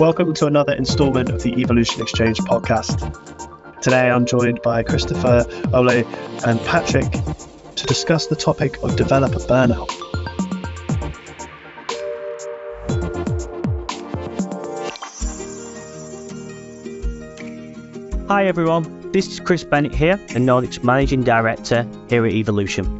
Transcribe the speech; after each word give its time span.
Welcome 0.00 0.32
to 0.36 0.46
another 0.46 0.72
installment 0.72 1.28
of 1.28 1.42
the 1.42 1.52
Evolution 1.60 2.00
Exchange 2.00 2.38
podcast. 2.38 3.82
Today 3.82 4.10
I'm 4.10 4.24
joined 4.24 4.62
by 4.62 4.82
Kristoffer, 4.82 5.44
Ole, 5.74 6.06
and 6.46 6.58
Patrick 6.60 7.12
to 7.76 7.86
discuss 7.86 8.26
the 8.26 8.34
topic 8.34 8.82
of 8.82 8.96
developer 8.96 9.40
burnout. 9.40 9.90
Hi 18.28 18.46
everyone, 18.46 19.12
this 19.12 19.28
is 19.28 19.38
Chris 19.38 19.64
Bennett 19.64 19.94
here, 19.94 20.14
a 20.14 20.38
Nordics 20.38 20.82
Managing 20.82 21.24
Director 21.24 21.86
here 22.08 22.24
at 22.24 22.32
Evolution. 22.32 22.99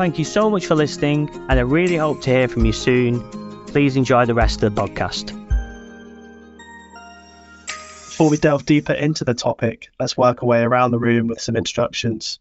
Thank 0.00 0.18
you 0.18 0.24
so 0.24 0.48
much 0.48 0.64
for 0.64 0.74
listening, 0.74 1.28
and 1.50 1.58
I 1.58 1.60
really 1.60 1.96
hope 1.96 2.22
to 2.22 2.30
hear 2.30 2.48
from 2.48 2.64
you 2.64 2.72
soon. 2.72 3.20
Please 3.66 3.96
enjoy 3.96 4.24
the 4.24 4.32
rest 4.32 4.62
of 4.62 4.74
the 4.74 4.80
podcast. 4.80 5.26
Before 7.66 8.30
we 8.30 8.38
delve 8.38 8.64
deeper 8.64 8.94
into 8.94 9.26
the 9.26 9.34
topic, 9.34 9.90
let's 10.00 10.16
work 10.16 10.42
our 10.42 10.48
way 10.48 10.62
around 10.62 10.92
the 10.92 10.98
room 10.98 11.26
with 11.26 11.38
some 11.38 11.54
introductions. 11.54 12.38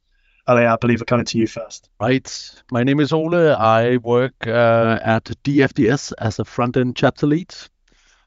Ole, 0.47 0.59
I 0.59 0.77
believe 0.77 1.01
we're 1.01 1.05
coming 1.05 1.25
to 1.25 1.37
you 1.37 1.47
first. 1.47 1.89
Right. 1.99 2.61
My 2.71 2.83
name 2.85 3.01
is 3.01 3.11
Ole. 3.11 3.53
I 3.53 3.97
work 3.97 4.47
uh, 4.47 4.99
at 5.03 5.25
DFDS 5.25 6.13
as 6.17 6.39
a 6.39 6.45
front 6.45 6.77
end 6.77 6.95
chapter 6.95 7.27
lead. 7.27 7.53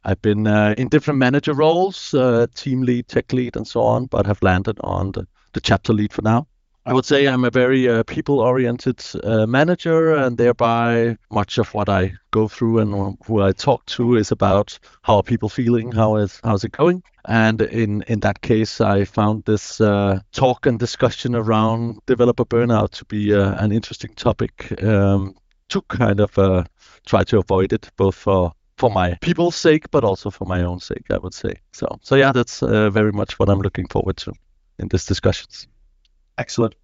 I've 0.05 0.21
been 0.21 0.47
uh, 0.47 0.75
in 0.77 0.89
different 0.89 1.17
manager 1.17 1.55
roles, 1.55 2.13
uh, 2.13 2.49
team 2.55 2.83
lead, 2.83 3.09
tech 3.09 3.33
lead, 3.33 3.57
and 3.57 3.67
so 3.67 3.81
on, 3.81 4.05
but 4.05 4.27
have 4.27 4.43
landed 4.43 4.79
on 4.83 5.13
the, 5.13 5.27
the 5.55 5.63
chapter 5.63 5.95
lead 5.95 6.13
for 6.13 6.21
now. 6.21 6.49
I 6.85 6.93
would 6.93 7.05
say 7.05 7.27
I'm 7.27 7.45
a 7.45 7.51
very 7.51 7.89
uh, 7.89 8.03
people-oriented 8.03 9.05
uh, 9.23 9.47
manager, 9.47 10.17
and 10.17 10.37
thereby 10.37 11.17
much 11.31 11.59
of 11.59 11.73
what 11.75 11.89
I 11.89 12.15
go 12.33 12.49
through 12.49 12.79
and 12.81 13.17
who 13.25 13.41
I 13.41 13.53
talk 13.53 13.87
to 13.87 14.17
is 14.17 14.33
about 14.33 14.79
how 15.03 15.17
are 15.17 15.23
people 15.23 15.49
feeling, 15.49 15.93
how 15.93 16.17
is 16.17 16.41
how's 16.43 16.65
it 16.65 16.73
going. 16.73 17.05
And 17.25 17.63
in 17.63 18.03
in 18.09 18.21
that 18.21 18.41
case, 18.41 18.81
I 18.81 19.05
found 19.05 19.45
this 19.45 19.81
uh, 19.81 20.21
talk 20.33 20.67
and 20.67 20.79
discussion 20.79 21.37
around 21.37 22.01
developer 22.07 22.45
burnout 22.45 22.91
to 22.91 23.05
be 23.05 23.33
uh, 23.33 23.55
an 23.65 23.71
interesting 23.71 24.15
topic 24.15 24.83
um, 24.83 25.37
to 25.69 25.83
kind 25.83 26.19
of 26.19 26.37
uh, 26.37 26.65
try 27.07 27.23
to 27.25 27.39
avoid 27.39 27.73
it, 27.73 27.91
both 27.97 28.17
for 28.17 28.53
for 28.77 28.91
my 28.91 29.15
people's 29.21 29.55
sake, 29.55 29.89
but 29.93 30.03
also 30.03 30.31
for 30.31 30.47
my 30.47 30.63
own 30.65 30.81
sake, 30.81 31.07
I 31.11 31.19
would 31.19 31.35
say. 31.35 31.55
So 31.73 31.87
so 32.03 32.17
yeah, 32.17 32.33
that's 32.33 32.61
uh, 32.61 32.91
very 32.91 33.13
much 33.13 33.39
what 33.39 33.49
I'm 33.49 33.61
looking 33.61 33.87
forward 33.87 34.17
to 34.17 34.33
in 34.79 34.89
these 34.89 35.07
discussions. 35.07 35.69
Excellent. 36.39 36.75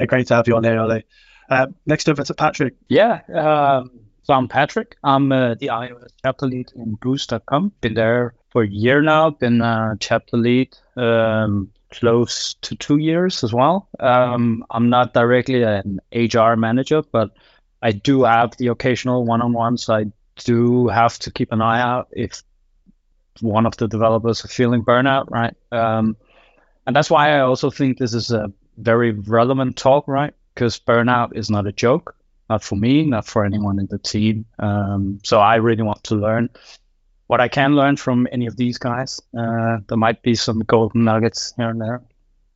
Uh, 0.00 0.06
great 0.06 0.26
to 0.28 0.34
have 0.34 0.48
you 0.48 0.56
on 0.56 0.64
here, 0.64 0.78
Ole. 0.78 1.02
Uh, 1.50 1.66
next 1.86 2.08
over 2.08 2.22
to 2.22 2.34
Patrick. 2.34 2.74
Yeah, 2.88 3.20
um, 3.34 3.90
so 4.22 4.34
I'm 4.34 4.48
Patrick. 4.48 4.96
I'm 5.02 5.32
uh, 5.32 5.54
the 5.54 5.68
iOS 5.68 6.10
chapter 6.22 6.46
lead 6.46 6.72
in 6.76 6.96
Boozt.com. 6.96 7.72
Been 7.80 7.94
there 7.94 8.34
for 8.50 8.62
a 8.62 8.68
year 8.68 9.00
now. 9.00 9.30
Been 9.30 9.62
uh, 9.62 9.94
chapter 10.00 10.36
lead 10.36 10.76
um, 10.96 11.70
close 11.90 12.54
to 12.60 12.74
two 12.76 12.98
years 12.98 13.42
as 13.42 13.52
well. 13.52 13.88
Um, 13.98 14.64
I'm 14.70 14.90
not 14.90 15.14
directly 15.14 15.62
an 15.62 16.00
HR 16.12 16.56
manager, 16.56 17.02
but 17.10 17.30
I 17.80 17.92
do 17.92 18.24
have 18.24 18.56
the 18.58 18.68
occasional 18.68 19.24
one-on-ones. 19.24 19.88
I 19.88 20.06
do 20.36 20.88
have 20.88 21.18
to 21.20 21.30
keep 21.30 21.52
an 21.52 21.62
eye 21.62 21.80
out 21.80 22.08
if 22.12 22.42
one 23.40 23.66
of 23.66 23.76
the 23.76 23.88
developers 23.88 24.44
are 24.44 24.48
feeling 24.48 24.84
burnout, 24.84 25.30
right? 25.30 25.54
Um, 25.72 26.16
and 26.86 26.96
that's 26.96 27.10
why 27.10 27.36
I 27.36 27.40
also 27.40 27.70
think 27.70 27.98
this 27.98 28.14
is 28.14 28.30
a 28.30 28.52
very 28.78 29.10
relevant 29.10 29.76
talk, 29.76 30.06
right? 30.08 30.32
Because 30.54 30.78
burnout 30.78 31.36
is 31.36 31.50
not 31.50 31.66
a 31.66 31.72
joke, 31.72 32.16
not 32.48 32.62
for 32.62 32.76
me, 32.76 33.04
not 33.04 33.26
for 33.26 33.44
anyone 33.44 33.78
in 33.78 33.86
the 33.86 33.98
team. 33.98 34.46
Um, 34.58 35.20
so 35.24 35.40
I 35.40 35.56
really 35.56 35.82
want 35.82 36.04
to 36.04 36.14
learn 36.14 36.50
what 37.26 37.40
I 37.40 37.48
can 37.48 37.74
learn 37.74 37.96
from 37.96 38.26
any 38.32 38.46
of 38.46 38.56
these 38.56 38.78
guys. 38.78 39.20
Uh, 39.36 39.78
there 39.86 39.98
might 39.98 40.22
be 40.22 40.34
some 40.34 40.60
golden 40.60 41.04
nuggets 41.04 41.52
here 41.56 41.68
and 41.68 41.80
there. 41.80 42.02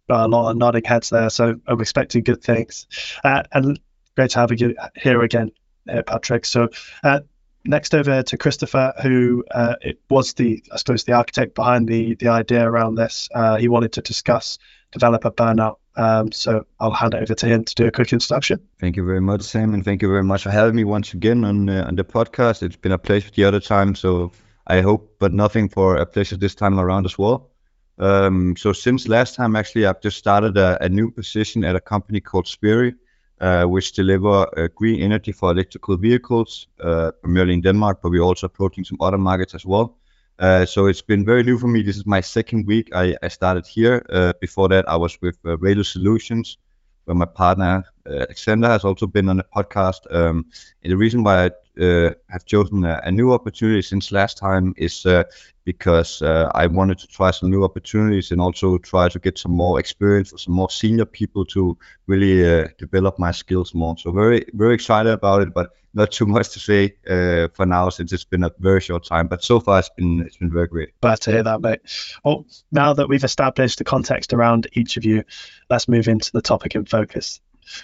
a 0.08 0.26
lot 0.26 0.50
of 0.50 0.56
nodding 0.56 0.84
heads 0.84 1.10
there, 1.10 1.30
so 1.30 1.60
I'm 1.66 1.80
expecting 1.80 2.22
good 2.22 2.42
things. 2.42 2.86
Uh, 3.22 3.42
and 3.52 3.78
great 4.16 4.30
to 4.30 4.38
have 4.40 4.58
you 4.58 4.74
here 4.96 5.22
again, 5.22 5.52
uh, 5.88 6.02
Patrick. 6.02 6.46
So 6.46 6.68
uh, 7.04 7.20
next 7.64 7.94
over 7.94 8.22
to 8.22 8.38
Kristoffer, 8.38 9.00
who 9.02 9.44
uh, 9.50 9.76
it 9.82 10.00
was 10.08 10.32
the, 10.34 10.62
I 10.72 10.76
suppose, 10.76 11.04
the 11.04 11.12
architect 11.12 11.54
behind 11.54 11.88
the 11.88 12.14
the 12.14 12.28
idea 12.28 12.64
around 12.66 12.94
this. 12.94 13.28
Uh, 13.34 13.56
he 13.56 13.68
wanted 13.68 13.92
to 13.92 14.00
discuss 14.00 14.58
developer 14.90 15.30
burnout 15.30 15.76
um, 15.96 16.32
so 16.32 16.66
I'll 16.80 16.90
hand 16.90 17.14
over 17.14 17.34
to 17.34 17.46
him 17.46 17.64
to 17.64 17.74
do 17.74 17.86
a 17.86 17.90
quick 17.90 18.12
introduction. 18.12 18.60
Thank 18.80 18.96
you 18.96 19.04
very 19.04 19.20
much, 19.20 19.42
Sam, 19.42 19.74
and 19.74 19.84
thank 19.84 20.02
you 20.02 20.08
very 20.08 20.24
much 20.24 20.42
for 20.42 20.50
having 20.50 20.76
me 20.76 20.84
once 20.84 21.14
again 21.14 21.44
on 21.44 21.68
uh, 21.68 21.84
on 21.86 21.96
the 21.96 22.04
podcast. 22.04 22.62
It's 22.62 22.76
been 22.76 22.92
a 22.92 22.98
pleasure 22.98 23.30
the 23.34 23.44
other 23.44 23.60
time, 23.60 23.94
so 23.94 24.32
I 24.66 24.80
hope, 24.80 25.16
but 25.18 25.32
nothing 25.32 25.68
for 25.68 25.96
a 25.96 26.06
pleasure 26.06 26.36
this 26.36 26.54
time 26.54 26.78
around 26.78 27.06
as 27.06 27.18
well. 27.18 27.50
Um, 27.98 28.56
so 28.56 28.72
since 28.72 29.06
last 29.08 29.34
time, 29.34 29.54
actually, 29.56 29.86
I've 29.86 30.00
just 30.00 30.16
started 30.18 30.56
a, 30.56 30.82
a 30.82 30.88
new 30.88 31.10
position 31.10 31.64
at 31.64 31.76
a 31.76 31.80
company 31.80 32.20
called 32.20 32.46
Spirii, 32.46 32.94
uh, 33.40 33.64
which 33.64 33.92
deliver 33.92 34.46
uh, 34.58 34.68
green 34.74 35.02
energy 35.02 35.32
for 35.32 35.50
electrical 35.50 35.96
vehicles, 35.96 36.68
uh, 36.80 37.10
primarily 37.22 37.54
in 37.54 37.60
Denmark, 37.60 38.00
but 38.02 38.10
we're 38.10 38.22
also 38.22 38.46
approaching 38.46 38.84
some 38.84 38.98
other 39.00 39.18
markets 39.18 39.54
as 39.54 39.66
well. 39.66 39.98
Uh, 40.38 40.64
so 40.66 40.86
it's 40.86 41.02
been 41.02 41.24
very 41.24 41.42
new 41.42 41.58
for 41.58 41.68
me. 41.68 41.82
This 41.82 41.96
is 41.96 42.06
my 42.06 42.20
second 42.20 42.66
week. 42.66 42.88
I, 42.94 43.16
I 43.22 43.28
started 43.28 43.66
here. 43.66 44.04
Uh, 44.10 44.32
before 44.40 44.68
that, 44.68 44.88
I 44.88 44.96
was 44.96 45.20
with 45.20 45.38
uh, 45.44 45.56
Relu 45.56 45.84
Solutions, 45.84 46.58
where 47.04 47.14
my 47.14 47.26
partner 47.26 47.84
uh, 48.06 48.20
Alexander 48.20 48.68
has 48.68 48.84
also 48.84 49.06
been 49.06 49.28
on 49.28 49.36
the 49.36 49.46
podcast. 49.54 50.00
Um, 50.14 50.46
and 50.82 50.92
the 50.92 50.96
reason 50.96 51.22
why 51.22 51.46
I 51.46 51.50
have 51.76 52.44
chosen 52.44 52.84
a, 52.84 53.00
a, 53.04 53.10
new 53.10 53.32
opportunity 53.32 53.82
since 53.82 54.12
last 54.12 54.36
time 54.36 54.74
is 54.76 55.06
uh, 55.06 55.24
because 55.64 56.20
uh, 56.22 56.50
I 56.54 56.66
wanted 56.66 56.98
to 56.98 57.06
try 57.06 57.30
some 57.30 57.50
new 57.50 57.64
opportunities 57.64 58.30
and 58.30 58.40
also 58.40 58.78
try 58.78 59.08
to 59.08 59.18
get 59.18 59.38
some 59.38 59.52
more 59.52 59.78
experience 59.78 60.32
with 60.32 60.40
some 60.40 60.54
more 60.54 60.70
senior 60.70 61.04
people 61.04 61.44
to 61.46 61.78
really 62.06 62.44
uh, 62.44 62.68
develop 62.78 63.18
my 63.18 63.30
skills 63.30 63.74
more. 63.74 63.96
So 63.96 64.12
very 64.12 64.44
very 64.52 64.74
excited 64.74 65.12
about 65.12 65.42
it, 65.42 65.54
but 65.54 65.70
not 65.94 66.10
too 66.10 66.26
much 66.26 66.50
to 66.50 66.60
say 66.60 66.94
uh, 67.08 67.48
for 67.54 67.66
now 67.66 67.88
since 67.90 68.12
it's 68.12 68.24
been 68.24 68.44
a 68.44 68.52
very 68.58 68.80
short 68.80 69.04
time. 69.04 69.28
But 69.28 69.44
so 69.44 69.60
far 69.60 69.78
it's 69.78 69.90
been 69.90 70.20
it's 70.20 70.36
been 70.36 70.52
very 70.52 70.68
great. 70.68 70.90
Glad 71.00 71.20
to 71.22 71.32
hear 71.32 71.42
that, 71.42 71.60
mate. 71.60 71.80
Well, 72.24 72.46
now 72.70 72.92
that 72.94 73.08
we've 73.08 73.24
established 73.24 73.78
the 73.78 73.84
context 73.84 74.32
around 74.32 74.66
each 74.72 74.96
of 74.96 75.04
you, 75.04 75.24
let's 75.70 75.88
move 75.88 76.08
into 76.08 76.32
the 76.32 76.42
topic 76.42 76.74
in 76.74 76.84
focus. 76.84 77.40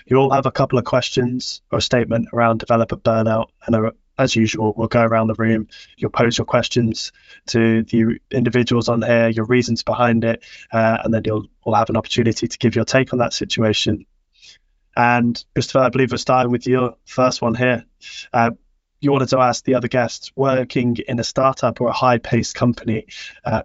You 0.07 0.17
all 0.17 0.31
have 0.31 0.47
a 0.47 0.53
couple 0.53 0.79
of 0.79 0.85
questions 0.85 1.63
or 1.71 1.79
a 1.79 1.83
statement 1.83 2.29
around 2.33 2.59
developer 2.59 2.97
burnout, 2.97 3.49
and 3.67 3.93
as 4.19 4.35
usual, 4.35 4.75
we'll 4.77 4.89
go 4.89 5.03
around 5.03 5.29
the 5.29 5.35
room. 5.35 5.69
You'll 5.97 6.11
pose 6.11 6.37
your 6.37 6.45
questions 6.45 7.13
to 7.47 7.85
the 7.85 8.19
individuals 8.31 8.89
on 8.89 9.01
here, 9.01 9.29
your 9.29 9.45
reasons 9.45 9.83
behind 9.85 10.25
it, 10.25 10.43
uh, 10.73 10.99
and 11.05 11.15
then 11.15 11.23
you'll 11.25 11.47
all 11.63 11.75
have 11.75 11.89
an 11.89 11.97
opportunity 11.97 12.49
to 12.49 12.59
give 12.59 12.75
your 12.75 12.85
take 12.85 13.13
on 13.13 13.21
that 13.21 13.33
situation. 13.33 14.07
And 14.97 15.43
Kristoffer, 15.55 15.81
I 15.81 15.91
believe 15.91 16.11
we're 16.11 16.19
starting 16.19 16.51
with 16.51 16.67
your 16.67 16.97
first 17.05 17.41
one 17.41 17.55
here. 17.55 17.85
Uh, 18.33 18.51
you 19.01 19.13
wanted 19.13 19.29
to 19.29 19.39
ask 19.39 19.65
the 19.65 19.77
other 19.77 19.87
guests 19.87 20.33
working 20.35 20.97
in 21.07 21.21
a 21.21 21.25
startup 21.25 21.81
or 21.81 21.89
a 21.89 21.93
high 21.93 22.19
paced 22.19 22.57
company 22.57 23.07
uh, 23.45 23.63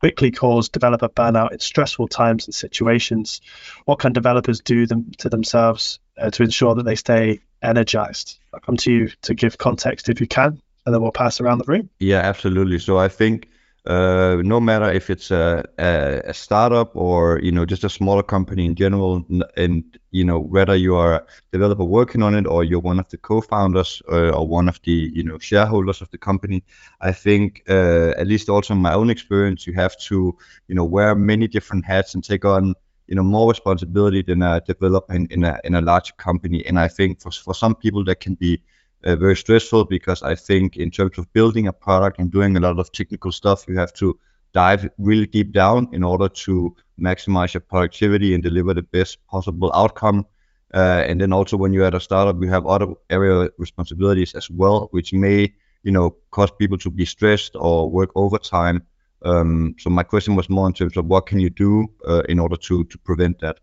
quickly 0.00 0.30
cause 0.30 0.68
developer 0.68 1.08
burnout 1.08 1.52
in 1.52 1.58
stressful 1.58 2.08
times 2.08 2.46
and 2.46 2.54
situations. 2.54 3.40
What 3.84 3.98
can 3.98 4.12
developers 4.12 4.60
do 4.60 4.86
them 4.86 5.12
to 5.18 5.28
themselves 5.28 5.98
uh, 6.18 6.30
to 6.30 6.42
ensure 6.42 6.74
that 6.74 6.84
they 6.84 6.96
stay 6.96 7.40
energized? 7.62 8.38
I'll 8.52 8.60
come 8.60 8.76
to 8.78 8.92
you 8.92 9.08
to 9.22 9.34
give 9.34 9.58
context 9.58 10.08
if 10.08 10.20
you 10.20 10.26
can, 10.26 10.60
and 10.84 10.94
then 10.94 11.02
we'll 11.02 11.12
pass 11.12 11.40
around 11.40 11.58
the 11.58 11.64
room. 11.64 11.90
Yeah, 11.98 12.20
absolutely. 12.20 12.78
So 12.78 12.98
I 12.98 13.08
think 13.08 13.48
uh, 13.86 14.38
no 14.42 14.60
matter 14.60 14.90
if 14.90 15.10
it's 15.10 15.30
a, 15.30 15.64
a, 15.78 16.20
a, 16.26 16.34
startup 16.34 16.94
or 16.96 17.38
you 17.40 17.52
know 17.52 17.64
just 17.64 17.84
a 17.84 17.88
smaller 17.88 18.22
company 18.22 18.66
in 18.66 18.74
general, 18.74 19.24
and 19.56 19.98
you 20.10 20.24
know 20.24 20.38
whether 20.38 20.74
you 20.74 20.96
are 20.96 21.14
a 21.14 21.24
developer 21.52 21.84
working 21.84 22.22
on 22.22 22.34
it 22.34 22.46
or 22.46 22.64
you're 22.64 22.80
one 22.80 22.98
of 22.98 23.08
the 23.10 23.16
co-founders 23.16 24.02
uh, 24.10 24.30
or 24.30 24.46
one 24.46 24.68
of 24.68 24.80
the 24.82 25.10
you 25.14 25.22
know 25.22 25.38
shareholders 25.38 26.00
of 26.00 26.10
the 26.10 26.18
company, 26.18 26.64
I 27.00 27.12
think 27.12 27.62
uh, 27.68 28.10
at 28.18 28.26
least 28.26 28.48
also 28.48 28.74
in 28.74 28.80
my 28.80 28.92
own 28.92 29.08
experience, 29.08 29.66
you 29.66 29.72
have 29.74 29.96
to 30.08 30.36
you 30.66 30.74
know 30.74 30.84
wear 30.84 31.14
many 31.14 31.46
different 31.46 31.84
hats 31.84 32.14
and 32.14 32.24
take 32.24 32.44
on 32.44 32.74
you 33.06 33.14
know 33.14 33.22
more 33.22 33.48
responsibility 33.48 34.22
than 34.22 34.42
a 34.42 34.60
developer 34.60 35.14
in, 35.14 35.26
in 35.30 35.44
a 35.44 35.60
in 35.62 35.76
a 35.76 35.80
large 35.80 36.16
company. 36.16 36.66
And 36.66 36.78
I 36.78 36.88
think 36.88 37.20
for 37.20 37.30
for 37.30 37.54
some 37.54 37.76
people 37.76 38.04
that 38.04 38.18
can 38.20 38.34
be 38.34 38.60
uh, 39.06 39.16
very 39.16 39.36
stressful 39.36 39.84
because 39.84 40.22
I 40.22 40.34
think 40.34 40.76
in 40.76 40.90
terms 40.90 41.16
of 41.18 41.32
building 41.32 41.68
a 41.68 41.72
product 41.72 42.18
and 42.18 42.30
doing 42.30 42.56
a 42.56 42.60
lot 42.60 42.78
of 42.78 42.90
technical 42.90 43.30
stuff, 43.32 43.64
you 43.68 43.78
have 43.78 43.92
to 43.94 44.18
dive 44.52 44.90
really 44.98 45.26
deep 45.26 45.52
down 45.52 45.88
in 45.92 46.02
order 46.02 46.28
to 46.28 46.74
maximize 47.00 47.54
your 47.54 47.60
productivity 47.60 48.34
and 48.34 48.42
deliver 48.42 48.74
the 48.74 48.82
best 48.82 49.24
possible 49.28 49.70
outcome. 49.74 50.26
Uh, 50.74 51.04
and 51.06 51.20
then 51.20 51.32
also 51.32 51.56
when 51.56 51.72
you're 51.72 51.86
at 51.86 51.94
a 51.94 52.00
startup, 52.00 52.42
you 52.42 52.48
have 52.48 52.66
other 52.66 52.88
area 53.08 53.48
responsibilities 53.58 54.34
as 54.34 54.50
well, 54.50 54.88
which 54.90 55.12
may 55.12 55.52
you 55.84 55.92
know 55.92 56.16
cause 56.32 56.50
people 56.50 56.78
to 56.78 56.90
be 56.90 57.04
stressed 57.04 57.54
or 57.54 57.88
work 57.88 58.10
overtime. 58.16 58.82
Um, 59.22 59.76
so 59.78 59.88
my 59.88 60.02
question 60.02 60.34
was 60.34 60.50
more 60.50 60.66
in 60.66 60.72
terms 60.72 60.96
of 60.96 61.06
what 61.06 61.26
can 61.26 61.38
you 61.38 61.50
do 61.50 61.86
uh, 62.06 62.22
in 62.28 62.38
order 62.40 62.56
to 62.56 62.84
to 62.84 62.98
prevent 62.98 63.38
that. 63.40 63.58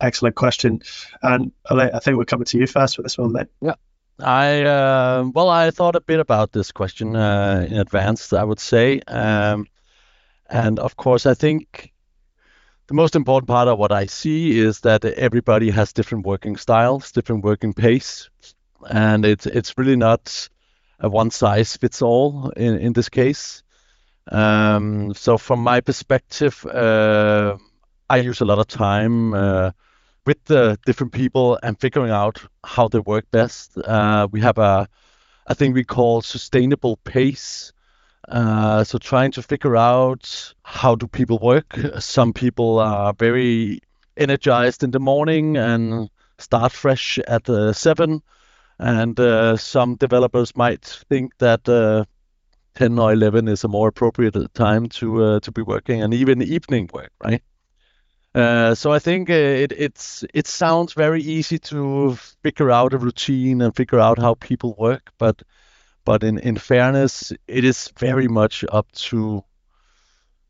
Excellent 0.00 0.36
question, 0.36 0.80
and 1.22 1.52
I 1.68 1.98
think 1.98 2.16
we're 2.16 2.24
coming 2.24 2.46
to 2.46 2.58
you 2.58 2.66
first 2.66 2.96
for 2.96 3.02
this 3.02 3.18
one, 3.18 3.32
mate. 3.32 3.48
Yeah. 3.60 3.74
I 4.20 4.62
uh, 4.62 5.30
well, 5.32 5.48
I 5.48 5.70
thought 5.70 5.96
a 5.96 6.00
bit 6.00 6.18
about 6.18 6.52
this 6.52 6.72
question 6.72 7.14
uh, 7.14 7.66
in 7.68 7.78
advance. 7.78 8.32
I 8.32 8.42
would 8.42 8.58
say, 8.58 9.00
um, 9.06 9.66
and 10.48 10.78
of 10.78 10.96
course, 10.96 11.24
I 11.26 11.34
think 11.34 11.92
the 12.88 12.94
most 12.94 13.14
important 13.14 13.48
part 13.48 13.68
of 13.68 13.78
what 13.78 13.92
I 13.92 14.06
see 14.06 14.58
is 14.58 14.80
that 14.80 15.04
everybody 15.04 15.70
has 15.70 15.92
different 15.92 16.26
working 16.26 16.56
styles, 16.56 17.12
different 17.12 17.44
working 17.44 17.74
pace, 17.74 18.28
and 18.90 19.24
it's 19.24 19.46
it's 19.46 19.78
really 19.78 19.96
not 19.96 20.48
a 20.98 21.08
one 21.08 21.30
size 21.30 21.76
fits 21.76 22.02
all 22.02 22.50
in 22.56 22.78
in 22.78 22.92
this 22.94 23.08
case. 23.08 23.62
Um, 24.32 25.14
so 25.14 25.38
from 25.38 25.60
my 25.60 25.80
perspective, 25.80 26.66
uh, 26.66 27.56
I 28.10 28.16
use 28.18 28.40
a 28.40 28.44
lot 28.44 28.58
of 28.58 28.66
time 28.66 29.32
uh, 29.32 29.70
with 30.28 30.44
the 30.44 30.78
different 30.86 31.12
people 31.12 31.58
and 31.62 31.80
figuring 31.80 32.12
out 32.12 32.36
how 32.64 32.88
they 32.88 33.00
work 33.00 33.24
best. 33.30 33.78
Uh, 33.78 34.28
we 34.30 34.40
have 34.40 34.58
a 34.58 34.86
a 35.46 35.54
thing 35.54 35.72
we 35.72 35.84
call 35.84 36.20
sustainable 36.20 36.96
pace 36.98 37.72
uh, 38.28 38.84
so 38.84 38.98
trying 38.98 39.32
to 39.32 39.42
figure 39.42 39.76
out 39.76 40.54
how 40.62 40.94
do 40.94 41.06
people 41.06 41.38
work. 41.38 41.78
Some 41.98 42.32
people 42.32 42.78
are 42.78 43.14
very 43.14 43.80
energized 44.16 44.84
in 44.84 44.90
the 44.90 45.00
morning 45.00 45.56
and 45.56 46.10
start 46.38 46.72
fresh 46.72 47.18
at 47.26 47.48
uh, 47.48 47.72
seven, 47.72 48.22
and 48.78 49.18
uh, 49.18 49.56
some 49.56 49.96
developers 49.96 50.54
might 50.56 50.84
think 51.08 51.32
that 51.38 51.66
uh, 51.68 52.04
10 52.74 52.98
or 52.98 53.12
11 53.12 53.48
is 53.48 53.64
a 53.64 53.68
more 53.68 53.88
appropriate 53.88 54.36
time 54.54 54.88
to 54.90 55.24
uh, 55.24 55.40
to 55.40 55.50
be 55.50 55.62
working, 55.62 56.02
and 56.02 56.12
even 56.12 56.42
evening 56.42 56.90
work, 56.92 57.12
right? 57.24 57.42
Uh, 58.38 58.72
so 58.72 58.92
I 58.92 59.00
think 59.00 59.28
it 59.30 59.72
it's 59.72 60.24
it 60.32 60.46
sounds 60.46 60.92
very 60.92 61.20
easy 61.20 61.58
to 61.58 62.14
figure 62.44 62.70
out 62.70 62.94
a 62.94 62.98
routine 62.98 63.60
and 63.60 63.74
figure 63.74 63.98
out 63.98 64.20
how 64.20 64.34
people 64.34 64.76
work, 64.78 65.10
but 65.18 65.42
but 66.04 66.22
in, 66.22 66.38
in 66.38 66.56
fairness, 66.56 67.32
it 67.48 67.64
is 67.64 67.92
very 67.98 68.28
much 68.28 68.64
up 68.70 68.92
to 68.92 69.42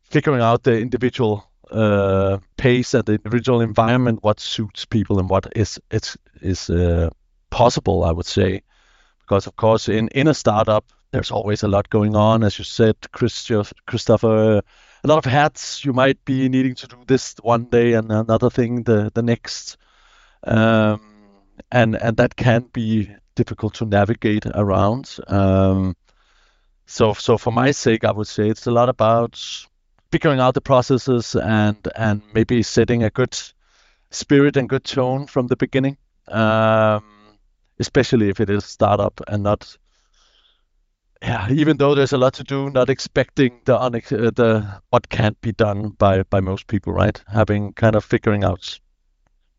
figuring 0.02 0.42
out 0.42 0.64
the 0.64 0.78
individual 0.78 1.50
uh, 1.70 2.36
pace 2.58 2.92
and 2.92 3.06
the 3.06 3.14
individual 3.14 3.62
environment, 3.62 4.22
what 4.22 4.38
suits 4.38 4.84
people 4.84 5.18
and 5.18 5.30
what 5.30 5.46
is 5.56 5.80
is 5.90 6.18
is 6.42 6.68
uh, 6.68 7.08
possible. 7.48 8.04
I 8.04 8.12
would 8.12 8.26
say, 8.26 8.60
because 9.20 9.46
of 9.46 9.56
course, 9.56 9.88
in 9.88 10.08
in 10.08 10.28
a 10.28 10.34
startup, 10.34 10.84
there's 11.10 11.30
always 11.30 11.62
a 11.62 11.68
lot 11.68 11.88
going 11.88 12.16
on, 12.16 12.44
as 12.44 12.58
you 12.58 12.64
said, 12.64 12.96
Kristoffer. 13.12 14.60
A 15.04 15.08
lot 15.08 15.18
of 15.18 15.24
hats. 15.24 15.84
You 15.84 15.92
might 15.92 16.24
be 16.24 16.48
needing 16.48 16.74
to 16.76 16.86
do 16.86 16.96
this 17.06 17.34
one 17.42 17.64
day 17.64 17.94
and 17.94 18.10
another 18.10 18.50
thing 18.50 18.82
the 18.82 19.10
the 19.14 19.22
next, 19.22 19.76
um, 20.44 21.00
and 21.70 21.94
and 21.96 22.16
that 22.16 22.36
can 22.36 22.62
be 22.72 23.10
difficult 23.34 23.74
to 23.74 23.86
navigate 23.86 24.46
around. 24.46 25.16
Um, 25.28 25.94
so, 26.86 27.12
so 27.12 27.38
for 27.38 27.52
my 27.52 27.70
sake, 27.70 28.04
I 28.04 28.12
would 28.12 28.26
say 28.26 28.48
it's 28.48 28.66
a 28.66 28.70
lot 28.70 28.88
about 28.88 29.38
figuring 30.10 30.40
out 30.40 30.54
the 30.54 30.60
processes 30.60 31.36
and 31.36 31.76
and 31.94 32.22
maybe 32.34 32.62
setting 32.62 33.04
a 33.04 33.10
good 33.10 33.36
spirit 34.10 34.56
and 34.56 34.68
good 34.68 34.84
tone 34.84 35.26
from 35.26 35.46
the 35.46 35.56
beginning, 35.56 35.96
um, 36.28 37.04
especially 37.78 38.30
if 38.30 38.40
it 38.40 38.50
is 38.50 38.64
startup 38.64 39.20
and 39.28 39.42
not. 39.42 39.76
Yeah, 41.22 41.50
even 41.50 41.78
though 41.78 41.94
there's 41.94 42.12
a 42.12 42.18
lot 42.18 42.34
to 42.34 42.44
do, 42.44 42.70
not 42.70 42.88
expecting 42.88 43.60
the 43.64 43.76
unex- 43.76 44.12
uh, 44.12 44.30
the 44.30 44.80
what 44.90 45.08
can't 45.08 45.40
be 45.40 45.52
done 45.52 45.90
by 45.90 46.22
by 46.22 46.40
most 46.40 46.68
people, 46.68 46.92
right? 46.92 47.20
Having 47.26 47.72
kind 47.72 47.96
of 47.96 48.04
figuring 48.04 48.44
out 48.44 48.78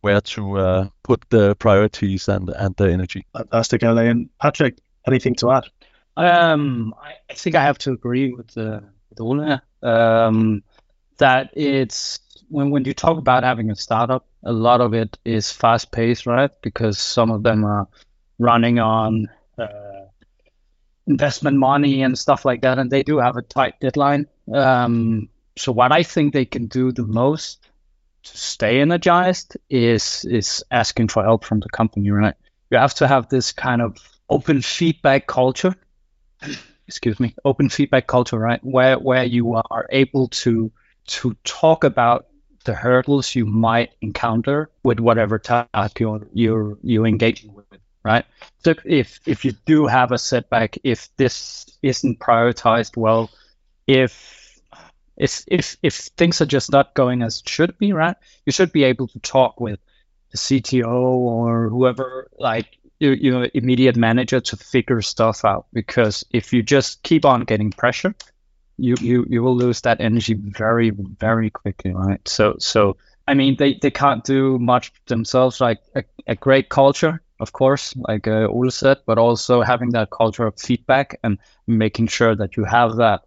where 0.01 0.21
to 0.21 0.57
uh, 0.57 0.87
put 1.03 1.23
the 1.29 1.55
priorities 1.55 2.29
and 2.29 2.49
and 2.49 2.75
the 2.77 2.89
energy. 2.89 3.25
Fantastic, 3.35 3.83
Ole. 3.83 3.97
And 3.97 4.29
Patrick, 4.39 4.77
anything 5.05 5.35
to 5.35 5.51
add? 5.51 5.65
Um, 6.15 6.93
I 7.29 7.33
think 7.33 7.55
I 7.55 7.63
have 7.63 7.77
to 7.79 7.91
agree 7.91 8.33
with 8.33 8.57
uh, 8.57 8.79
with 9.09 9.19
Ole 9.19 9.59
um, 9.83 10.63
that 11.17 11.49
it's 11.53 12.19
when 12.47 12.69
when 12.71 12.85
you 12.85 12.93
talk 12.93 13.17
about 13.17 13.43
having 13.43 13.69
a 13.69 13.75
startup, 13.75 14.25
a 14.43 14.53
lot 14.53 14.79
of 14.79 14.93
it 14.93 15.17
is 15.25 15.51
fast 15.51 15.91
paced, 15.91 16.25
right? 16.25 16.51
Because 16.61 16.97
some 16.99 17.31
of 17.31 17.43
them 17.43 17.65
are 17.65 17.87
running 18.37 18.79
on 18.79 19.27
uh, 19.57 19.88
investment 21.09 21.57
money 21.57 22.03
and 22.03 22.17
stuff 22.17 22.45
like 22.45 22.61
that, 22.61 22.79
and 22.79 22.89
they 22.89 23.03
do 23.03 23.17
have 23.17 23.35
a 23.35 23.41
tight 23.41 23.79
deadline. 23.81 24.27
Um, 24.53 25.27
so 25.57 25.71
what 25.71 25.91
I 25.91 26.03
think 26.03 26.33
they 26.33 26.45
can 26.45 26.67
do 26.67 26.91
the 26.91 27.05
most 27.05 27.59
to 28.23 28.37
stay 28.37 28.79
energized 28.79 29.57
is 29.69 30.25
is 30.25 30.63
asking 30.71 31.09
for 31.09 31.23
help 31.23 31.43
from 31.43 31.59
the 31.59 31.69
company, 31.69 32.11
right? 32.11 32.35
You 32.69 32.77
have 32.77 32.93
to 32.95 33.07
have 33.07 33.27
this 33.27 33.51
kind 33.51 33.81
of 33.81 33.97
open 34.29 34.61
feedback 34.61 35.27
culture. 35.27 35.75
Excuse 36.87 37.19
me, 37.19 37.35
open 37.43 37.69
feedback 37.69 38.07
culture, 38.07 38.37
right? 38.37 38.63
Where 38.63 38.97
where 38.97 39.23
you 39.23 39.55
are 39.55 39.87
able 39.91 40.27
to 40.43 40.71
to 41.07 41.35
talk 41.43 41.83
about 41.83 42.27
the 42.65 42.73
hurdles 42.75 43.33
you 43.35 43.45
might 43.45 43.91
encounter 44.01 44.69
with 44.83 44.99
whatever 44.99 45.39
task 45.39 45.99
you're 45.99 46.27
you're 46.33 46.77
you're 46.83 47.07
engaging 47.07 47.53
with, 47.53 47.65
right? 48.03 48.25
So 48.63 48.73
if 48.85 49.19
if 49.25 49.45
you 49.45 49.53
do 49.65 49.87
have 49.87 50.11
a 50.11 50.17
setback, 50.17 50.77
if 50.83 51.09
this 51.17 51.65
isn't 51.81 52.19
prioritized 52.19 52.97
well, 52.97 53.29
if 53.87 54.59
if 55.17 55.43
if 55.47 55.77
if 55.83 55.95
things 55.95 56.41
are 56.41 56.45
just 56.45 56.71
not 56.71 56.93
going 56.93 57.21
as 57.21 57.41
it 57.41 57.49
should 57.49 57.77
be, 57.77 57.93
right? 57.93 58.15
You 58.45 58.51
should 58.51 58.71
be 58.71 58.85
able 58.85 59.07
to 59.09 59.19
talk 59.19 59.59
with 59.59 59.79
the 60.31 60.37
CTO 60.37 60.87
or 60.87 61.69
whoever, 61.69 62.29
like 62.37 62.77
your, 62.99 63.13
your 63.13 63.47
immediate 63.53 63.97
manager, 63.97 64.39
to 64.39 64.57
figure 64.57 65.01
stuff 65.01 65.43
out. 65.43 65.67
Because 65.73 66.23
if 66.31 66.53
you 66.53 66.63
just 66.63 67.03
keep 67.03 67.25
on 67.25 67.41
getting 67.41 67.71
pressure, 67.71 68.15
you 68.77 68.95
you 69.01 69.25
you 69.29 69.43
will 69.43 69.55
lose 69.55 69.81
that 69.81 69.99
energy 69.99 70.35
very 70.35 70.91
very 70.91 71.49
quickly, 71.49 71.93
right? 71.93 72.25
So 72.27 72.55
so 72.59 72.97
I 73.27 73.33
mean 73.33 73.57
they 73.57 73.77
they 73.81 73.91
can't 73.91 74.23
do 74.23 74.57
much 74.57 74.93
themselves. 75.05 75.59
Like 75.59 75.79
a, 75.95 76.03
a 76.27 76.35
great 76.35 76.69
culture, 76.69 77.21
of 77.39 77.53
course, 77.53 77.93
like 77.95 78.27
uh, 78.27 78.47
Ole 78.47 78.71
said, 78.71 78.97
but 79.05 79.17
also 79.17 79.61
having 79.61 79.91
that 79.91 80.09
culture 80.09 80.45
of 80.45 80.59
feedback 80.59 81.19
and 81.23 81.37
making 81.67 82.07
sure 82.07 82.35
that 82.35 82.57
you 82.57 82.65
have 82.65 82.97
that 82.97 83.21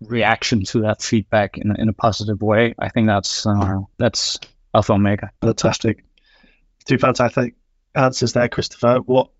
reaction 0.00 0.64
to 0.64 0.82
that 0.82 1.02
feedback 1.02 1.58
in, 1.58 1.74
in 1.76 1.88
a 1.88 1.92
positive 1.92 2.40
way. 2.42 2.74
I 2.78 2.88
think 2.88 3.06
that's 3.06 3.46
uh, 3.46 3.80
that's 3.98 4.38
alpha 4.74 4.92
omega. 4.92 5.30
Fantastic. 5.40 6.04
Two 6.84 6.98
fantastic 6.98 7.54
answers 7.94 8.32
there, 8.32 8.48
Kristoffer. 8.48 9.02
What 9.04 9.30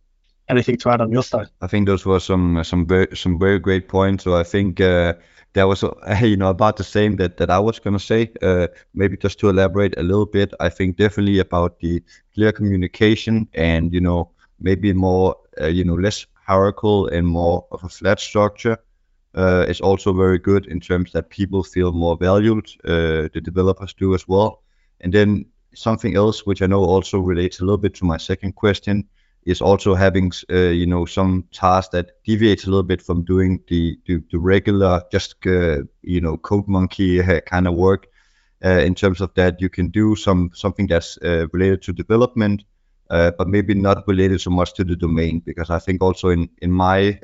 anything 0.49 0.76
to 0.78 0.90
add 0.90 1.00
on 1.00 1.11
your 1.11 1.23
side? 1.23 1.49
I 1.61 1.66
think 1.66 1.87
those 1.87 2.04
were 2.04 2.21
some 2.21 2.62
some 2.64 2.87
very 2.87 3.16
some 3.16 3.38
very 3.38 3.59
great 3.59 3.88
points. 3.88 4.25
So 4.25 4.37
I 4.37 4.42
think 4.42 4.81
uh, 4.81 5.14
that 5.54 5.64
was 5.64 5.85
uh, 5.85 5.90
you 6.23 6.37
know 6.37 6.50
about 6.50 6.76
the 6.76 6.85
same 6.85 7.16
that 7.16 7.37
that 7.37 7.50
I 7.50 7.59
was 7.59 7.78
going 7.78 7.94
to 7.99 8.04
say. 8.04 8.30
Uh, 8.42 8.68
maybe 8.94 9.16
just 9.16 9.38
to 9.40 9.49
elaborate 9.49 9.99
a 9.99 10.02
little 10.02 10.26
bit, 10.26 10.52
I 10.61 10.68
think 10.68 10.97
definitely 10.97 11.38
about 11.38 11.78
the 11.80 12.02
clear 12.35 12.52
communication 12.52 13.49
and 13.54 13.92
you 13.92 14.00
know 14.00 14.30
maybe 14.61 14.92
more 14.92 15.37
uh, 15.61 15.66
you 15.66 15.85
know 15.85 15.94
less 15.94 16.26
hierarchical 16.47 17.09
and 17.09 17.26
more 17.26 17.66
of 17.71 17.85
a 17.85 17.88
flat 17.88 18.21
structure 18.21 18.78
uh, 19.35 19.64
is 19.68 19.80
also 19.80 20.12
very 20.12 20.38
good 20.38 20.66
in 20.66 20.80
terms 20.80 21.12
that 21.12 21.30
people 21.30 21.62
feel 21.62 21.92
more 21.92 22.16
valued. 22.16 22.66
Uh, 22.85 23.28
the 23.32 23.40
developers 23.42 23.94
do 23.94 24.14
as 24.14 24.28
well. 24.28 24.62
And 25.00 25.12
then 25.12 25.47
something 25.75 26.16
else, 26.16 26.47
which 26.47 26.62
I 26.62 26.66
know 26.66 26.85
also 26.85 27.18
relates 27.18 27.61
a 27.61 27.64
little 27.64 27.78
bit 27.78 27.94
to 27.94 28.04
my 28.04 28.18
second 28.18 28.54
question, 28.54 29.09
is 29.44 29.61
also 29.61 29.94
having 29.94 30.32
uh, 30.50 30.70
you 30.70 30.87
know 30.87 31.04
some 31.04 31.44
tasks 31.52 31.90
that 31.92 32.11
deviates 32.25 32.64
a 32.64 32.70
little 32.70 32.82
bit 32.82 33.02
from 33.02 33.25
doing 33.25 33.61
the 33.68 33.99
the, 34.06 34.22
the 34.30 34.38
regular 34.38 35.02
just 35.11 35.34
uh, 35.46 35.78
you 36.02 36.20
know 36.20 36.37
code 36.37 36.68
monkey 36.68 37.20
uh, 37.20 37.40
kind 37.40 37.66
of 37.66 37.75
work. 37.75 38.06
Uh, 38.64 38.78
in 38.78 38.94
terms 38.94 39.20
of 39.20 39.34
that, 39.34 39.61
you 39.61 39.68
can 39.68 39.88
do 39.88 40.14
some 40.14 40.50
something 40.54 40.87
that's 40.87 41.18
related 41.52 41.82
to 41.82 41.92
development, 41.92 42.62
but 43.08 43.49
maybe 43.49 43.75
not 43.75 44.06
related 44.06 44.40
so 44.40 44.50
much 44.50 44.72
to 44.75 44.84
the 44.84 44.94
domain. 44.94 45.42
Because 45.44 45.68
I 45.68 45.80
think 45.80 46.00
also 46.00 46.28
in 46.28 46.49
in 46.61 46.70
my 46.70 47.18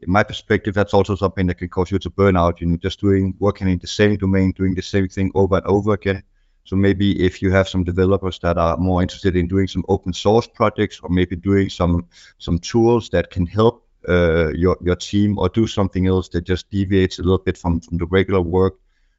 in 0.00 0.12
my 0.12 0.22
perspective, 0.22 0.74
that's 0.74 0.92
also 0.92 1.16
something 1.16 1.46
that 1.46 1.54
can 1.54 1.70
cause 1.70 1.90
you 1.90 1.98
to 2.00 2.10
burn 2.10 2.36
out. 2.36 2.60
You 2.60 2.66
know, 2.66 2.76
just 2.76 3.00
doing 3.00 3.34
working 3.38 3.68
in 3.68 3.78
the 3.78 3.86
same 3.86 4.16
domain, 4.16 4.52
doing 4.52 4.74
the 4.74 4.82
same 4.82 5.08
thing 5.08 5.30
over 5.34 5.56
and 5.56 5.66
over 5.66 5.94
again. 5.94 6.22
So 6.66 6.76
maybe 6.76 7.24
if 7.24 7.40
you 7.40 7.52
have 7.52 7.68
some 7.68 7.84
developers 7.84 8.40
that 8.40 8.58
are 8.58 8.76
more 8.76 9.00
interested 9.00 9.36
in 9.36 9.46
doing 9.46 9.68
some 9.68 9.84
open 9.88 10.12
source 10.12 10.48
projects 10.48 11.00
or 11.00 11.08
maybe 11.08 11.36
doing 11.36 11.70
some 11.70 12.06
some 12.38 12.58
tools 12.58 13.08
that 13.10 13.30
can 13.30 13.46
help 13.46 13.86
uh, 14.08 14.48
your 14.48 14.76
your 14.82 14.96
team 14.96 15.38
or 15.38 15.48
do 15.48 15.66
something 15.66 16.06
else 16.06 16.28
that 16.30 16.42
just 16.42 16.68
deviates 16.70 17.18
a 17.18 17.22
little 17.22 17.38
bit 17.38 17.56
from, 17.56 17.80
from 17.80 17.98
the 17.98 18.06
regular 18.06 18.40
work 18.40 18.74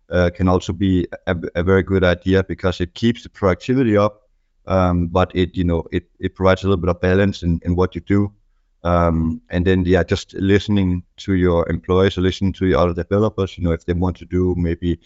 uh, 0.10 0.30
can 0.34 0.48
also 0.48 0.74
be 0.74 1.08
a, 1.25 1.36
a, 1.56 1.63
very 1.63 1.84
good 1.84 2.04
idea 2.04 2.44
because 2.44 2.80
it 2.82 2.94
keeps 2.94 3.24
the 3.24 3.30
productivity 3.30 3.98
up, 3.98 4.30
um, 4.66 5.08
but 5.08 5.36
it 5.36 5.56
you 5.56 5.63
know 5.63 5.86
it, 5.92 6.10
it 6.20 6.36
provides 6.36 6.63
a 6.63 6.68
little 6.68 6.82
bit 6.82 6.89
of 6.89 7.01
balance 7.01 7.44
in, 7.44 7.60
in 7.63 7.75
what 7.75 7.96
you 7.96 8.01
do. 8.01 8.32
Um, 8.84 9.42
and 9.50 9.66
then 9.66 9.84
yeah, 9.86 10.04
just 10.04 10.34
listening 10.34 11.04
to 11.18 11.34
your 11.34 11.68
employees 11.70 12.18
or 12.18 12.22
listening 12.22 12.54
to 12.54 12.68
your 12.68 12.80
other 12.80 12.94
developers, 12.94 13.58
you 13.58 13.63
know, 13.63 13.72
if 13.72 13.86
they 13.86 13.94
want 13.94 14.18
to 14.18 14.25
do 14.25 14.56
maybe 14.58 15.00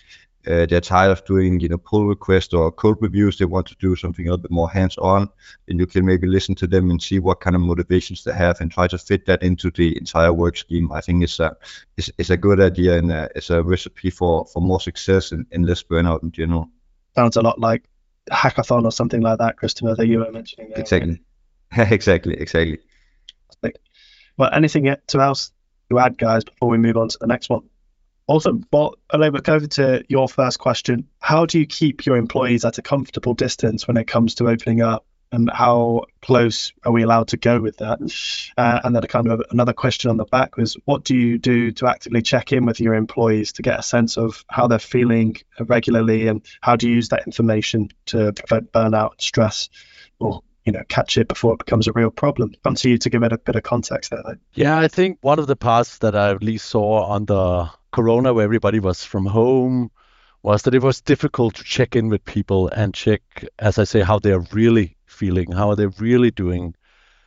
uh, 0.48 0.66
they're 0.66 0.82
tired 0.82 1.12
of 1.12 1.24
doing 1.26 1.60
you 1.60 1.70
know 1.70 1.78
pull 1.78 2.08
requests 2.08 2.54
or 2.54 2.72
code 2.72 2.98
reviews. 3.02 3.38
They 3.38 3.46
want 3.46 3.68
to 3.68 3.76
do 3.76 3.96
something 3.96 4.26
a 4.26 4.32
little 4.32 4.42
bit 4.42 4.52
more 4.52 4.70
hands-on. 4.70 5.30
And 5.68 5.80
you 5.80 5.88
can 5.88 6.06
maybe 6.06 6.28
listen 6.28 6.56
to 6.56 6.68
them 6.68 6.90
and 6.90 7.02
see 7.02 7.20
what 7.20 7.40
kind 7.40 7.56
of 7.56 7.62
motivations 7.62 8.24
they 8.24 8.34
have 8.34 8.62
and 8.62 8.72
try 8.72 8.88
to 8.88 8.98
fit 8.98 9.26
that 9.26 9.44
into 9.44 9.72
the 9.72 9.98
entire 9.98 10.34
work 10.34 10.58
scheme. 10.58 10.92
I 10.92 11.02
think 11.02 11.24
it's 11.24 11.40
a 11.40 11.56
it's, 11.98 12.12
it's 12.18 12.30
a 12.30 12.38
good 12.38 12.60
idea 12.60 12.98
and 12.98 13.12
uh, 13.12 13.30
it's 13.36 13.50
a 13.50 13.64
recipe 13.64 14.10
for 14.10 14.46
for 14.46 14.62
more 14.62 14.80
success 14.80 15.32
and, 15.32 15.46
and 15.52 15.66
less 15.66 15.84
burnout 15.84 16.24
in 16.24 16.32
general. 16.32 16.70
Sounds 17.16 17.38
a 17.38 17.42
lot 17.42 17.60
like 17.60 17.84
hackathon 18.32 18.86
or 18.86 18.92
something 18.92 19.22
like 19.22 19.40
that 19.40 19.58
kristoffer 19.58 19.98
that 19.98 20.08
you 20.08 20.20
were 20.20 20.32
mentioning 20.32 20.70
there, 20.70 20.80
exactly. 20.80 21.22
Right? 21.76 21.92
exactly. 21.92 22.34
Exactly 22.36 22.80
well 24.38 24.50
anything 24.54 24.88
else 24.88 25.52
to 25.90 26.00
add 26.00 26.18
guys 26.18 26.44
before 26.44 26.70
we 26.70 26.78
move 26.78 26.98
on 26.98 27.08
to 27.10 27.18
the 27.20 27.28
next 27.28 27.50
one 27.50 27.64
Awesome. 28.32 28.66
Well, 28.72 28.96
Oleba, 29.14 29.46
over 29.50 29.68
to 29.68 30.06
your 30.08 30.30
first 30.30 30.58
question. 30.58 31.06
How 31.20 31.46
do 31.46 31.60
you 31.60 31.66
keep 31.66 32.06
your 32.06 32.16
employees 32.16 32.64
at 32.64 32.78
a 32.78 32.82
comfortable 32.82 33.34
distance 33.34 33.90
when 33.90 33.98
it 33.98 34.08
comes 34.08 34.36
to 34.36 34.48
opening 34.48 34.82
up? 34.82 35.06
And 35.34 35.50
how 35.52 36.06
close 36.22 36.72
are 36.86 36.94
we 36.94 37.04
allowed 37.04 37.28
to 37.30 37.38
go 37.38 37.60
with 37.60 37.76
that? 37.80 38.00
Uh, 38.58 38.80
and 38.86 38.96
then 38.96 39.04
kind 39.04 39.28
of 39.28 39.42
another 39.52 39.74
question 39.74 40.10
on 40.10 40.16
the 40.16 40.24
back 40.24 40.56
was, 40.56 40.78
what 40.86 41.04
do 41.04 41.14
you 41.14 41.40
do 41.40 41.72
to 41.74 41.88
actively 41.88 42.22
check 42.22 42.54
in 42.54 42.66
with 42.66 42.80
your 42.80 42.94
employees 42.94 43.52
to 43.54 43.64
get 43.64 43.78
a 43.78 43.84
sense 43.84 44.18
of 44.18 44.46
how 44.50 44.68
they're 44.68 44.80
feeling 44.80 45.36
regularly, 45.60 46.28
and 46.28 46.42
how 46.62 46.78
do 46.78 46.88
you 46.88 46.96
use 46.96 47.10
that 47.10 47.26
information 47.26 47.90
to 48.06 48.32
prevent 48.32 48.72
burnout, 48.72 49.20
stress, 49.20 49.70
or 50.20 50.42
you 50.66 50.72
know 50.72 50.84
catch 50.90 51.18
it 51.18 51.28
before 51.28 51.54
it 51.54 51.60
becomes 51.60 51.88
a 51.88 51.94
real 51.94 52.12
problem? 52.12 52.54
Come 52.64 52.76
to 52.76 52.90
you 52.90 52.98
to 52.98 53.10
give 53.10 53.24
it 53.24 53.34
a 53.34 53.38
bit 53.38 53.56
of 53.56 53.64
context 53.64 54.12
there. 54.12 54.40
Yeah, 54.54 54.78
I 54.78 54.88
think 54.88 55.18
one 55.22 55.40
of 55.40 55.48
the 55.48 55.56
parts 55.56 56.00
that 56.00 56.16
I 56.16 56.32
at 56.32 56.44
least 56.44 56.68
saw 56.68 57.04
on 57.06 57.26
the 57.26 57.70
Corona, 57.92 58.34
where 58.34 58.46
everybody 58.46 58.80
was 58.80 59.04
from 59.04 59.26
home, 59.26 59.92
was 60.44 60.64
that 60.64 60.74
it 60.74 60.82
was 60.82 61.02
difficult 61.02 61.56
to 61.56 61.64
check 61.64 61.96
in 61.96 62.10
with 62.10 62.26
people 62.26 62.68
and 62.70 62.94
check, 62.94 63.22
as 63.60 63.78
I 63.78 63.84
say, 63.84 64.02
how 64.02 64.20
they're 64.20 64.46
really 64.52 64.98
feeling, 65.06 65.52
how 65.52 65.70
are 65.70 65.76
they 65.76 65.88
really 65.88 66.32
doing. 66.32 66.76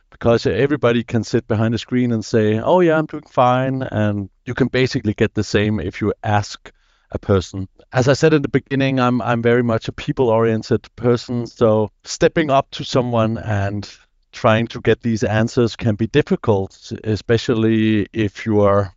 Because 0.09 0.45
everybody 0.45 1.03
can 1.03 1.23
sit 1.23 1.47
behind 1.47 1.75
a 1.75 1.77
screen 1.77 2.13
and 2.13 2.23
say, 2.23 2.59
oh, 2.59 2.79
yeah, 2.79 2.97
I'm 2.97 3.05
doing 3.05 3.25
fine. 3.29 3.81
And 3.83 4.29
you 4.45 4.53
can 4.53 4.67
basically 4.67 5.13
get 5.13 5.33
the 5.33 5.43
same 5.43 5.79
if 5.79 5.99
you 5.99 6.13
ask 6.23 6.71
a 7.11 7.19
person. 7.19 7.67
As 7.93 8.07
I 8.07 8.13
said 8.13 8.33
in 8.33 8.41
the 8.41 8.49
beginning, 8.49 8.99
I'm, 8.99 9.21
I'm 9.21 9.41
very 9.41 9.63
much 9.63 9.87
a 9.87 9.91
people 9.91 10.29
oriented 10.29 10.87
person. 10.95 11.47
So 11.47 11.91
stepping 12.03 12.49
up 12.49 12.71
to 12.71 12.83
someone 12.83 13.37
and 13.37 13.89
trying 14.31 14.67
to 14.67 14.81
get 14.81 15.01
these 15.01 15.23
answers 15.23 15.75
can 15.75 15.95
be 15.95 16.07
difficult, 16.07 16.91
especially 17.03 18.07
if 18.13 18.45
you 18.45 18.61
are, 18.61 18.93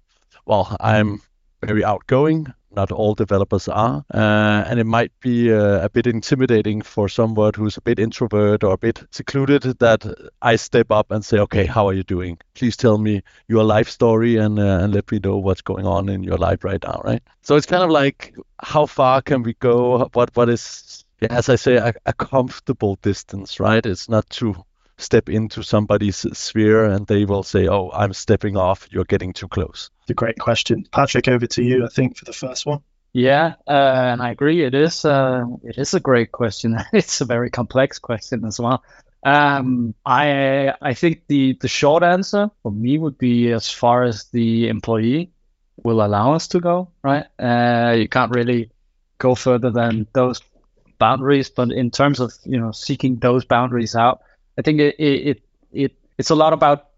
well, 0.46 0.76
I'm 0.80 1.20
very 1.62 1.84
outgoing. 1.84 2.52
Not 2.78 2.92
all 2.92 3.14
developers 3.14 3.66
are, 3.66 4.04
uh, 4.14 4.62
and 4.68 4.78
it 4.78 4.86
might 4.86 5.10
be 5.20 5.52
uh, 5.52 5.84
a 5.84 5.90
bit 5.90 6.06
intimidating 6.06 6.80
for 6.80 7.08
someone 7.08 7.52
who's 7.56 7.76
a 7.76 7.80
bit 7.80 7.98
introvert 7.98 8.62
or 8.62 8.74
a 8.74 8.78
bit 8.78 9.02
secluded. 9.10 9.62
That 9.80 10.06
I 10.40 10.54
step 10.54 10.92
up 10.92 11.10
and 11.10 11.24
say, 11.24 11.38
"Okay, 11.40 11.66
how 11.66 11.88
are 11.88 11.92
you 11.92 12.04
doing? 12.04 12.38
Please 12.54 12.76
tell 12.76 12.96
me 12.96 13.22
your 13.48 13.64
life 13.64 13.88
story 13.88 14.36
and 14.36 14.60
uh, 14.60 14.78
and 14.82 14.94
let 14.94 15.10
me 15.10 15.18
know 15.18 15.38
what's 15.38 15.62
going 15.62 15.86
on 15.86 16.08
in 16.08 16.22
your 16.22 16.38
life 16.38 16.62
right 16.62 16.82
now." 16.84 17.00
Right. 17.04 17.22
So 17.42 17.56
it's 17.56 17.66
kind 17.66 17.82
of 17.82 17.90
like, 17.90 18.36
how 18.62 18.86
far 18.86 19.22
can 19.22 19.42
we 19.42 19.54
go? 19.54 20.08
What 20.12 20.36
what 20.36 20.48
is 20.48 21.04
as 21.22 21.48
I 21.48 21.56
say, 21.56 21.76
a, 21.76 21.92
a 22.06 22.12
comfortable 22.12 22.96
distance, 23.02 23.58
right? 23.58 23.84
It's 23.84 24.08
not 24.08 24.30
too 24.30 24.54
step 24.98 25.28
into 25.28 25.62
somebody's 25.62 26.26
sphere 26.36 26.84
and 26.84 27.06
they 27.06 27.24
will 27.24 27.42
say, 27.42 27.68
"Oh, 27.68 27.90
I'm 27.92 28.12
stepping 28.12 28.56
off. 28.56 28.88
You're 28.90 29.04
getting 29.04 29.32
too 29.32 29.48
close." 29.48 29.90
The 30.06 30.14
great 30.14 30.38
question, 30.38 30.84
Patrick. 30.92 31.28
Over 31.28 31.46
to 31.46 31.62
you. 31.62 31.84
I 31.84 31.88
think 31.88 32.16
for 32.16 32.24
the 32.24 32.32
first 32.32 32.66
one. 32.66 32.82
Yeah, 33.12 33.54
uh, 33.66 33.70
and 34.12 34.20
I 34.20 34.30
agree. 34.30 34.64
It 34.64 34.74
is 34.74 35.04
uh, 35.04 35.44
it 35.62 35.78
is 35.78 35.94
a 35.94 36.00
great 36.00 36.30
question. 36.30 36.76
it's 36.92 37.20
a 37.20 37.24
very 37.24 37.50
complex 37.50 37.98
question 37.98 38.44
as 38.44 38.60
well. 38.60 38.82
Um, 39.24 39.94
I 40.04 40.74
I 40.80 40.94
think 40.94 41.22
the 41.26 41.54
the 41.60 41.68
short 41.68 42.02
answer 42.02 42.50
for 42.62 42.70
me 42.70 42.98
would 42.98 43.18
be 43.18 43.50
as 43.52 43.70
far 43.70 44.04
as 44.04 44.24
the 44.26 44.68
employee 44.68 45.32
will 45.76 46.04
allow 46.04 46.34
us 46.34 46.48
to 46.48 46.60
go. 46.60 46.90
Right, 47.02 47.24
uh, 47.38 47.94
you 47.96 48.08
can't 48.08 48.34
really 48.34 48.70
go 49.18 49.34
further 49.34 49.70
than 49.70 50.06
those 50.12 50.40
boundaries. 50.98 51.50
But 51.50 51.72
in 51.72 51.90
terms 51.90 52.20
of 52.20 52.32
you 52.44 52.60
know 52.60 52.72
seeking 52.72 53.16
those 53.16 53.44
boundaries 53.44 53.96
out, 53.96 54.20
I 54.58 54.62
think 54.62 54.80
it, 54.80 54.96
it, 54.98 55.42
it 55.72 55.92
it's 56.18 56.30
a 56.30 56.34
lot 56.34 56.52
about 56.52 56.88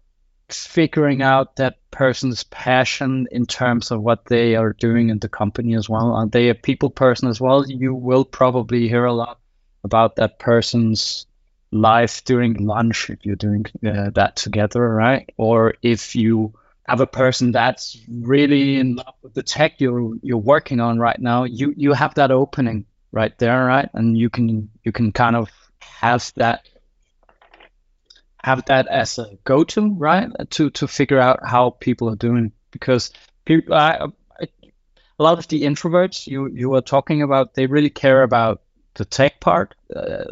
figuring 0.49 1.21
out 1.21 1.55
that 1.57 1.77
person's 1.91 2.43
passion 2.43 3.27
in 3.31 3.45
terms 3.45 3.91
of 3.91 4.01
what 4.01 4.25
they 4.25 4.55
are 4.55 4.73
doing 4.73 5.09
in 5.09 5.19
the 5.19 5.29
company 5.29 5.75
as 5.75 5.87
well. 5.87 6.13
Are 6.13 6.27
they 6.27 6.49
a 6.49 6.55
people 6.55 6.89
person 6.89 7.29
as 7.29 7.39
well? 7.39 7.69
You 7.69 7.93
will 7.93 8.25
probably 8.25 8.87
hear 8.87 9.05
a 9.05 9.13
lot 9.13 9.39
about 9.83 10.15
that 10.17 10.39
person's 10.39 11.25
life 11.71 12.23
during 12.25 12.65
lunch 12.65 13.09
if 13.09 13.25
you're 13.25 13.35
doing 13.35 13.65
uh, 13.85 14.09
that 14.11 14.35
together, 14.35 14.81
right? 14.81 15.29
Or 15.37 15.75
if 15.81 16.15
you 16.15 16.53
have 16.87 16.99
a 16.99 17.07
person 17.07 17.51
that's 17.51 17.97
really 18.09 18.77
in 18.77 18.95
love 18.95 19.13
with 19.21 19.33
the 19.33 19.43
tech 19.43 19.79
you're 19.79 20.15
you're 20.21 20.37
working 20.37 20.79
on 20.79 20.99
right 20.99 21.19
now, 21.19 21.43
you 21.43 21.73
you 21.77 21.93
have 21.93 22.15
that 22.15 22.31
opening 22.31 22.85
right 23.11 23.37
there, 23.37 23.65
right? 23.65 23.89
And 23.93 24.17
you 24.17 24.29
can 24.29 24.69
you 24.83 24.91
can 24.91 25.11
kind 25.11 25.35
of 25.35 25.49
have 25.79 26.31
that 26.35 26.67
have 28.43 28.65
that 28.65 28.87
as 28.87 29.19
a 29.19 29.37
go-to, 29.43 29.93
right? 29.93 30.29
To 30.51 30.69
to 30.71 30.87
figure 30.87 31.19
out 31.19 31.39
how 31.45 31.71
people 31.71 32.09
are 32.09 32.15
doing 32.15 32.51
because 32.71 33.11
people, 33.45 33.75
I, 33.75 34.07
I, 34.39 34.47
a 35.19 35.23
lot 35.23 35.37
of 35.37 35.47
the 35.47 35.63
introverts 35.63 36.27
you 36.27 36.47
you 36.47 36.69
were 36.69 36.81
talking 36.81 37.21
about, 37.21 37.53
they 37.53 37.67
really 37.67 37.89
care 37.89 38.23
about 38.23 38.61
the 38.95 39.05
tech 39.05 39.39
part. 39.39 39.75
Uh, 39.95 40.25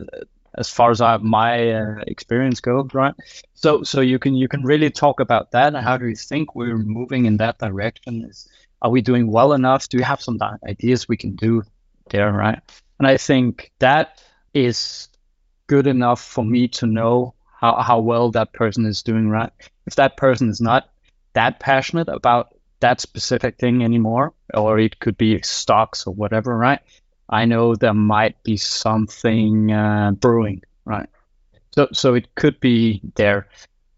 as 0.58 0.68
far 0.70 0.92
as 0.92 1.00
I, 1.00 1.18
my 1.18 1.72
uh, 1.72 2.04
experience 2.08 2.60
goes, 2.60 2.94
right? 2.94 3.14
So 3.54 3.84
so 3.84 4.02
you 4.02 4.20
can 4.20 4.36
you 4.36 4.48
can 4.48 4.64
really 4.64 4.90
talk 4.90 5.20
about 5.20 5.52
that. 5.52 5.76
How 5.76 5.98
do 5.98 6.08
you 6.08 6.16
think 6.16 6.56
we're 6.56 6.78
moving 6.78 7.26
in 7.26 7.38
that 7.38 7.60
direction? 7.60 8.26
Is 8.28 8.48
are 8.82 8.90
we 8.90 9.02
doing 9.02 9.32
well 9.32 9.54
enough? 9.54 9.88
Do 9.90 9.98
you 9.98 10.04
have 10.04 10.22
some 10.22 10.40
ideas 10.68 11.08
we 11.08 11.18
can 11.18 11.36
do 11.36 11.64
there, 12.10 12.32
right? 12.32 12.60
And 12.98 13.08
I 13.08 13.18
think 13.18 13.72
that 13.80 14.22
is 14.54 15.10
good 15.68 15.88
enough 15.88 16.22
for 16.22 16.44
me 16.44 16.68
to 16.68 16.88
know 16.88 17.36
how, 17.60 17.82
how 17.82 18.00
well 18.00 18.32
that 18.32 18.54
person 18.54 18.86
is 18.86 19.04
doing 19.04 19.30
right. 19.30 19.52
If 19.86 19.96
that 19.96 20.16
person 20.16 20.50
is 20.50 20.62
not 20.62 20.90
that 21.34 21.60
passionate 21.60 22.08
about 22.08 22.56
that 22.80 23.02
specific 23.02 23.58
thing 23.58 23.84
anymore, 23.84 24.34
or 24.54 24.80
it 24.80 25.00
could 25.00 25.18
be 25.18 25.42
stocks 25.42 26.08
or 26.08 26.14
whatever, 26.14 26.56
right? 26.56 26.80
I 27.30 27.46
know 27.46 27.76
there 27.76 27.94
might 27.94 28.42
be 28.44 28.56
something 28.56 29.72
uh, 29.72 30.12
brewing, 30.12 30.64
right? 30.86 31.10
So, 31.76 31.90
so 31.92 32.14
it 32.16 32.34
could 32.34 32.60
be 32.62 33.02
there. 33.16 33.50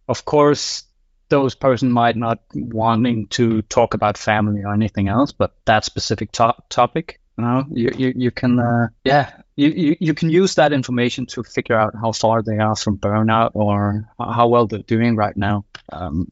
Of 0.10 0.26
course, 0.26 0.84
those 1.30 1.56
person 1.56 1.92
might 1.92 2.18
not 2.18 2.40
wanting 2.54 3.28
to 3.28 3.62
talk 3.64 3.94
about 3.94 4.18
family 4.18 4.64
or 4.64 4.74
anything 4.74 5.08
else, 5.08 5.32
but 5.32 5.54
that 5.66 5.86
specific 5.86 6.32
to- 6.34 6.56
topic 6.70 7.21
you 7.42 7.48
know, 7.48 7.66
you 7.72 7.92
you, 7.98 8.14
you 8.16 8.32
can 8.32 8.60
uh, 8.60 8.88
yeah, 9.04 9.32
you, 9.56 9.70
you 9.70 9.96
you 10.00 10.14
can 10.14 10.30
use 10.30 10.56
that 10.56 10.74
information 10.74 11.26
to 11.28 11.44
figure 11.44 11.76
out 11.76 11.96
how 11.96 12.12
far 12.12 12.42
they 12.44 12.58
are 12.58 12.76
from 12.76 12.98
burnout 12.98 13.52
or 13.54 14.08
how 14.20 14.48
well 14.48 14.68
they're 14.68 14.80
doing 14.80 15.16
right 15.16 15.36
now. 15.36 15.66
Um, 15.92 16.28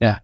yeah. 0.00 0.18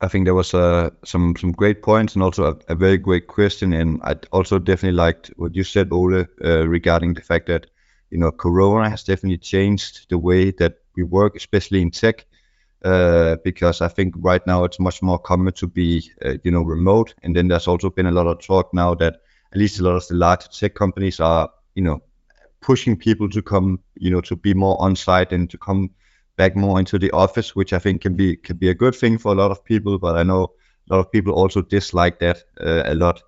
I 0.00 0.08
think 0.08 0.26
there 0.26 0.34
was 0.34 0.52
uh, 0.54 0.90
some 1.04 1.34
some 1.36 1.52
great 1.52 1.82
points 1.82 2.14
and 2.14 2.22
also 2.22 2.44
a, 2.44 2.72
a, 2.72 2.74
very 2.74 2.98
great 2.98 3.26
question. 3.26 3.72
And 3.72 4.00
I 4.02 4.16
also 4.32 4.58
definitely 4.58 4.96
liked 4.96 5.32
what 5.36 5.54
you 5.54 5.64
said, 5.64 5.92
Ole, 5.92 6.26
uh, 6.44 6.68
regarding 6.68 7.14
the 7.14 7.22
fact 7.22 7.46
that 7.46 7.66
you 8.10 8.18
know 8.18 8.32
Corona 8.32 8.90
has 8.90 9.04
definitely 9.04 9.38
changed 9.38 10.10
the 10.10 10.18
way 10.18 10.50
that 10.52 10.74
we 10.96 11.04
work, 11.04 11.36
especially 11.36 11.80
in 11.80 11.90
tech. 11.90 12.26
Uh, 12.84 13.36
because 13.42 13.80
I 13.80 13.88
think 13.88 14.14
right 14.18 14.46
now 14.46 14.64
it's 14.64 14.78
much 14.78 15.00
more 15.00 15.18
common 15.18 15.54
to 15.54 15.66
be, 15.66 16.10
uh, 16.22 16.34
you 16.44 16.50
know, 16.50 16.60
remote. 16.60 17.14
And 17.22 17.34
then 17.34 17.48
there's 17.48 17.66
also 17.66 17.88
been 17.88 18.04
a 18.04 18.10
lot 18.10 18.26
of 18.26 18.40
talk 18.40 18.74
now 18.74 18.94
that 18.96 19.22
at 19.54 19.60
least 19.60 19.78
a 19.78 19.82
lot 19.84 19.94
of 19.94 20.06
the 20.08 20.14
large 20.14 20.48
tech 20.58 20.74
companies 20.74 21.20
are, 21.20 21.48
you 21.74 21.82
know, 21.82 22.02
pushing 22.60 22.96
people 22.96 23.28
to 23.28 23.40
come, 23.40 23.78
you 23.94 24.10
know, 24.10 24.20
to 24.22 24.34
be 24.34 24.52
more 24.52 24.76
on 24.80 24.96
site 24.96 25.32
and 25.32 25.48
to 25.50 25.58
come 25.58 25.90
back 26.36 26.56
more 26.56 26.78
into 26.80 26.98
the 26.98 27.10
office, 27.12 27.54
which 27.54 27.72
I 27.72 27.78
think 27.78 28.02
can 28.02 28.16
be 28.16 28.36
can 28.36 28.56
be 28.56 28.68
a 28.70 28.74
good 28.74 28.96
thing 28.96 29.18
for 29.18 29.32
a 29.32 29.36
lot 29.36 29.50
of 29.52 29.64
people. 29.64 29.98
But 29.98 30.16
I 30.16 30.24
know 30.24 30.52
a 30.90 30.94
lot 30.94 31.00
of 31.00 31.12
people 31.12 31.34
also 31.34 31.62
dislike 31.62 32.18
that 32.18 32.42
uh, 32.60 32.82
a 32.86 32.94
lot. 32.94 33.22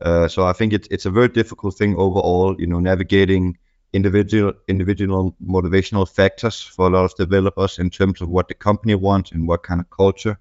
Uh, 0.00 0.28
so 0.28 0.46
I 0.46 0.52
think 0.52 0.72
it's 0.72 0.88
it's 0.90 1.06
a 1.06 1.10
very 1.10 1.28
difficult 1.28 1.76
thing 1.76 1.96
overall. 1.96 2.54
You 2.60 2.68
know, 2.68 2.80
navigating 2.80 3.58
individual 3.92 4.52
individual 4.68 5.34
motivational 5.44 6.08
factors 6.08 6.62
for 6.62 6.86
a 6.86 6.90
lot 6.90 7.04
of 7.04 7.14
developers 7.16 7.78
in 7.78 7.90
terms 7.90 8.20
of 8.20 8.28
what 8.28 8.46
the 8.46 8.54
company 8.54 8.94
wants 8.94 9.32
and 9.32 9.48
what 9.48 9.62
kind 9.64 9.80
of 9.80 9.90
culture 9.90 10.38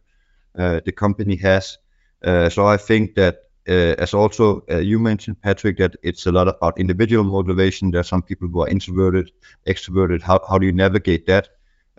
uh, 0.59 0.81
the 0.85 0.91
company 0.91 1.35
has. 1.35 1.79
Uh, 2.23 2.49
so 2.49 2.67
I 2.67 2.77
think 2.77 3.15
that 3.15 3.50
uh, 3.67 3.95
as 3.99 4.13
also 4.13 4.63
uh, 4.69 4.77
you 4.77 4.99
mentioned, 4.99 5.41
Patrick, 5.41 5.77
that 5.77 5.95
it's 6.03 6.25
a 6.25 6.31
lot 6.31 6.47
about 6.47 6.79
individual 6.79 7.23
motivation. 7.23 7.91
There 7.91 8.01
are 8.01 8.03
some 8.03 8.21
people 8.23 8.47
who 8.47 8.61
are 8.61 8.67
introverted, 8.69 9.31
extroverted. 9.67 10.21
How 10.21 10.39
how 10.47 10.57
do 10.57 10.65
you 10.65 10.71
navigate 10.73 11.25
that? 11.27 11.49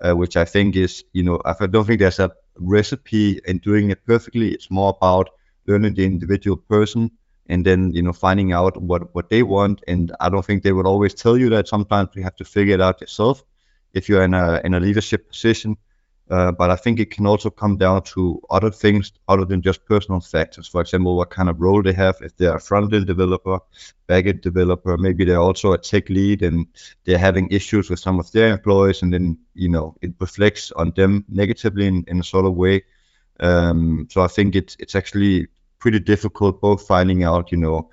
Uh, 0.01 0.15
which 0.17 0.37
I 0.37 0.45
think 0.45 0.75
is, 0.75 1.05
you 1.13 1.23
know, 1.23 1.41
I 1.45 1.67
don't 1.67 1.85
think 1.87 2.01
there's 2.01 2.19
a 2.19 2.33
recipe 2.57 3.41
in 3.47 3.59
doing 3.59 3.91
it 3.91 4.05
perfectly. 4.05 4.51
It's 4.53 4.71
more 4.71 4.91
about 5.01 5.31
learning 5.67 5.95
the 5.95 6.05
individual 6.05 6.57
person 6.57 7.11
and 7.47 7.65
then 7.65 7.93
you 7.93 8.03
know 8.03 8.13
finding 8.13 8.53
out 8.53 8.81
what 8.81 9.15
what 9.15 9.29
they 9.31 9.43
want 9.43 9.83
and 9.89 10.13
i 10.21 10.29
don't 10.29 10.45
think 10.45 10.63
they 10.63 10.73
would 10.73 10.87
always 10.87 11.15
tell 11.15 11.37
you 11.37 11.49
that 11.51 11.69
sometimes 11.69 12.09
you 12.15 12.23
have 12.23 12.37
to 12.37 12.45
figure 12.45 12.75
it 12.75 12.81
out 12.81 13.01
yourself 13.01 13.45
if 13.95 14.09
you're 14.09 14.23
in 14.23 14.35
a 14.35 14.61
in 14.65 14.75
a 14.75 14.81
leadership 14.81 15.29
position 15.29 15.77
uh, 16.31 16.53
but 16.53 16.71
i 16.71 16.77
think 16.77 16.99
it 16.99 17.11
can 17.11 17.27
also 17.27 17.51
come 17.51 17.77
down 17.77 18.03
to 18.03 18.41
other 18.51 18.71
things 18.71 19.13
other 19.29 19.45
than 19.45 19.63
just 19.63 19.85
personal 19.87 20.21
factors. 20.21 20.69
For 20.69 20.81
example 20.81 21.17
what 21.17 21.31
kind 21.31 21.49
of 21.49 21.61
role 21.61 21.83
they 21.83 21.93
have 21.93 22.17
if 22.21 22.37
they're 22.37 22.57
a 22.57 22.61
front-end 22.61 23.07
developer 23.07 23.59
back-end 24.07 24.41
developer 24.41 24.97
maybe 24.97 25.25
they're 25.25 25.41
also 25.41 25.73
a 25.73 25.79
tech 25.79 26.09
lead 26.09 26.43
and 26.43 26.67
they're 27.05 27.19
having 27.19 27.49
issues 27.51 27.91
with 27.91 28.01
some 28.01 28.19
of 28.19 28.31
their 28.33 28.53
employees 28.53 29.03
and 29.03 29.13
then 29.13 29.39
you 29.55 29.69
know 29.69 29.95
it 30.01 30.13
reflects 30.21 30.73
on 30.73 30.93
them 30.97 31.25
negatively 31.29 31.87
in, 31.87 32.05
in 32.09 32.21
a 32.21 32.25
sort 32.25 32.47
of 32.47 32.55
way. 32.55 32.85
Um, 33.41 34.07
so 34.11 34.21
i 34.23 34.29
think 34.29 34.55
it's 34.55 34.77
it's 34.79 34.95
actually 34.95 35.49
pretty 35.79 35.99
difficult 35.99 36.61
both 36.61 36.87
finding 36.87 37.25
out 37.25 37.51
you 37.51 37.59
know 37.59 37.91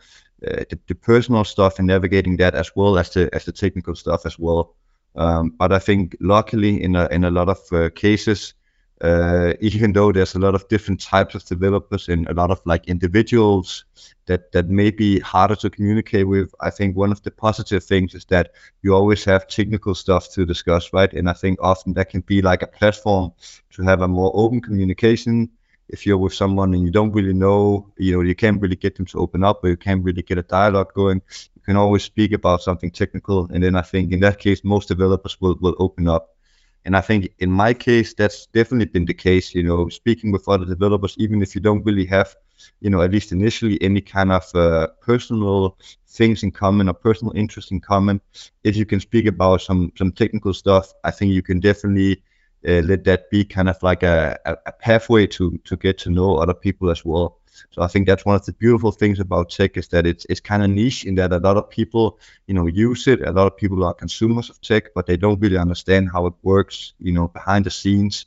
uh, 0.47 0.63
the, 0.69 0.79
the, 0.87 0.95
personal 0.95 1.43
stuff 1.43 1.79
and 1.79 1.87
navigating 1.87 2.37
that 2.37 2.55
as 2.55 2.71
well 2.75 2.97
as 2.97 3.09
the 3.09 3.29
as 3.33 3.45
the 3.45 3.51
technical 3.51 3.95
stuff 3.95 4.25
as 4.25 4.37
well 4.37 4.75
um, 5.15 5.49
but 5.57 5.71
I 5.71 5.79
think 5.79 6.15
luckily 6.19 6.81
in 6.81 6.95
a, 6.95 7.07
in 7.07 7.23
a 7.23 7.31
lot 7.31 7.49
of 7.49 7.59
uh, 7.71 7.89
cases 7.89 8.53
uh, 9.01 9.53
even 9.61 9.93
though 9.93 10.11
there's 10.11 10.35
a 10.35 10.39
lot 10.39 10.55
of 10.55 10.67
different 10.67 10.99
types 10.99 11.33
of 11.33 11.45
developers 11.45 12.09
and 12.09 12.27
a 12.27 12.33
lot 12.33 12.51
of 12.51 12.61
like 12.65 12.87
individuals 12.87 13.85
that 14.25 14.51
that 14.51 14.67
may 14.67 14.91
be 14.91 15.19
harder 15.19 15.55
to 15.55 15.69
communicate 15.69 16.27
with 16.27 16.53
i 16.59 16.69
think 16.69 16.95
one 16.97 17.11
of 17.11 17.21
the 17.23 17.31
positive 17.31 17.83
things 17.83 18.13
is 18.13 18.25
that 18.25 18.51
you 18.81 18.93
always 18.93 19.23
have 19.23 19.47
technical 19.47 19.95
stuff 19.95 20.29
to 20.29 20.45
discuss 20.45 20.91
right? 20.93 21.13
And 21.13 21.29
i 21.29 21.33
think 21.33 21.59
often 21.61 21.93
that 21.93 22.09
can 22.09 22.21
be 22.21 22.41
like 22.41 22.61
a 22.61 22.67
platform 22.67 23.31
to 23.71 23.83
have 23.83 24.01
a 24.01 24.07
more 24.07 24.31
open 24.33 24.61
communication. 24.61 25.49
If 25.87 26.05
you're 26.05 26.17
with 26.17 26.35
someone 26.35 26.73
and 26.75 26.83
you 26.83 26.91
don't 26.91 27.11
really 27.11 27.33
know, 27.33 27.87
you 27.97 28.15
know, 28.15 28.21
you 28.21 28.35
can't 28.35 28.61
really 28.61 28.75
get 28.75 28.95
them 28.95 29.07
to 29.07 29.17
open 29.17 29.43
up 29.43 29.63
or 29.63 29.69
you 29.69 29.77
can't 29.77 30.03
really 30.03 30.21
get 30.21 30.37
a 30.37 30.43
dialogue 30.43 30.93
going, 30.93 31.23
can 31.69 31.77
always 31.77 32.03
speak 32.03 32.31
about 32.33 32.63
something 32.63 32.89
technical. 32.89 33.47
And 33.53 33.61
then 33.63 33.75
I 33.75 33.83
think 33.83 34.11
in 34.11 34.21
that 34.21 34.39
case, 34.39 34.63
most 34.63 34.87
developers 34.87 35.39
will, 35.39 35.55
will 35.61 35.75
open 35.77 36.07
up. 36.07 36.35
And 36.83 36.97
I 36.97 37.01
think 37.01 37.29
in 37.37 37.51
my 37.51 37.75
case, 37.75 38.15
that's 38.15 38.47
definitely 38.47 38.87
been 38.87 39.05
the 39.05 39.13
case, 39.13 39.53
you 39.53 39.61
know, 39.61 39.87
speaking 39.89 40.31
with 40.31 40.49
other 40.49 40.65
developers, 40.65 41.15
even 41.19 41.43
if 41.43 41.53
you 41.53 41.61
don't 41.61 41.85
really 41.85 42.07
have, 42.07 42.35
you 42.81 42.89
know, 42.89 43.03
at 43.03 43.11
least 43.11 43.31
initially 43.31 43.77
any 43.83 44.01
kind 44.01 44.31
of 44.31 44.45
uh, 44.55 44.87
personal 44.99 45.77
things 46.07 46.41
in 46.41 46.49
common 46.49 46.89
or 46.89 46.95
personal 46.95 47.33
interest 47.35 47.71
in 47.71 47.79
common, 47.79 48.19
if 48.63 48.75
you 48.75 48.85
can 48.87 48.99
speak 48.99 49.27
about 49.27 49.61
some, 49.61 49.91
some 49.95 50.11
technical 50.11 50.55
stuff, 50.55 50.91
I 51.03 51.11
think 51.11 51.33
you 51.33 51.43
can 51.43 51.59
definitely 51.59 52.23
uh, 52.67 52.81
let 52.81 53.03
that 53.05 53.29
be 53.29 53.45
kind 53.45 53.69
of 53.69 53.81
like 53.81 54.03
a, 54.03 54.37
a 54.45 54.71
pathway 54.71 55.27
to 55.27 55.57
to 55.63 55.77
get 55.77 55.97
to 55.99 56.09
know 56.09 56.37
other 56.37 56.53
people 56.53 56.89
as 56.89 57.05
well. 57.05 57.37
So 57.71 57.81
I 57.81 57.87
think 57.87 58.07
that's 58.07 58.25
one 58.25 58.35
of 58.35 58.45
the 58.45 58.53
beautiful 58.53 58.91
things 58.91 59.19
about 59.19 59.49
tech 59.49 59.77
is 59.77 59.87
that 59.89 60.05
it's 60.05 60.25
it's 60.29 60.39
kind 60.39 60.63
of 60.63 60.69
niche 60.69 61.05
in 61.05 61.15
that 61.15 61.31
a 61.31 61.37
lot 61.37 61.57
of 61.57 61.69
people 61.69 62.19
you 62.47 62.53
know 62.53 62.67
use 62.67 63.07
it. 63.07 63.21
A 63.21 63.31
lot 63.31 63.47
of 63.47 63.57
people 63.57 63.83
are 63.83 63.93
consumers 63.93 64.49
of 64.49 64.59
tech, 64.61 64.93
but 64.93 65.05
they 65.05 65.17
don't 65.17 65.39
really 65.39 65.57
understand 65.57 66.09
how 66.11 66.25
it 66.27 66.33
works, 66.43 66.93
you 66.99 67.11
know, 67.11 67.27
behind 67.27 67.65
the 67.65 67.71
scenes. 67.71 68.25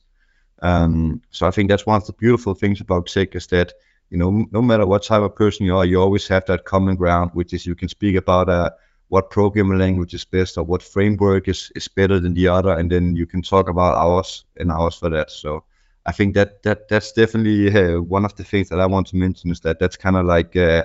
Um, 0.60 1.22
so 1.30 1.46
I 1.46 1.50
think 1.50 1.68
that's 1.68 1.86
one 1.86 1.96
of 1.96 2.06
the 2.06 2.12
beautiful 2.12 2.54
things 2.54 2.80
about 2.80 3.06
tech 3.06 3.34
is 3.34 3.48
that 3.48 3.72
you 4.10 4.18
know 4.18 4.46
no 4.50 4.62
matter 4.62 4.86
what 4.86 5.02
type 5.02 5.22
of 5.22 5.34
person 5.34 5.66
you 5.66 5.76
are, 5.76 5.84
you 5.84 6.00
always 6.00 6.28
have 6.28 6.46
that 6.46 6.64
common 6.64 6.96
ground, 6.96 7.30
which 7.34 7.52
is 7.52 7.66
you 7.66 7.74
can 7.74 7.88
speak 7.88 8.16
about 8.16 8.48
a 8.48 8.74
what 9.12 9.30
programming 9.30 9.78
language 9.78 10.14
is 10.14 10.24
best 10.24 10.56
or 10.56 10.64
what 10.64 10.82
framework 10.82 11.46
is, 11.46 11.70
is 11.76 11.86
better 11.86 12.18
than 12.18 12.32
the 12.32 12.48
other 12.48 12.72
and 12.78 12.90
then 12.90 13.14
you 13.14 13.26
can 13.26 13.42
talk 13.42 13.68
about 13.68 13.98
hours 13.98 14.46
and 14.56 14.72
hours 14.72 14.94
for 14.94 15.10
that. 15.10 15.30
So 15.30 15.64
i 16.06 16.12
think 16.12 16.34
that 16.34 16.62
that 16.62 16.88
that's 16.88 17.12
definitely 17.12 17.68
uh, 17.68 18.00
one 18.00 18.24
of 18.24 18.34
the 18.36 18.44
things 18.44 18.68
that 18.68 18.80
i 18.80 18.86
want 18.86 19.06
to 19.06 19.16
mention 19.16 19.50
is 19.50 19.60
that 19.60 19.78
that's 19.78 19.96
kind 19.96 20.16
of 20.16 20.24
like 20.26 20.56
uh, 20.56 20.84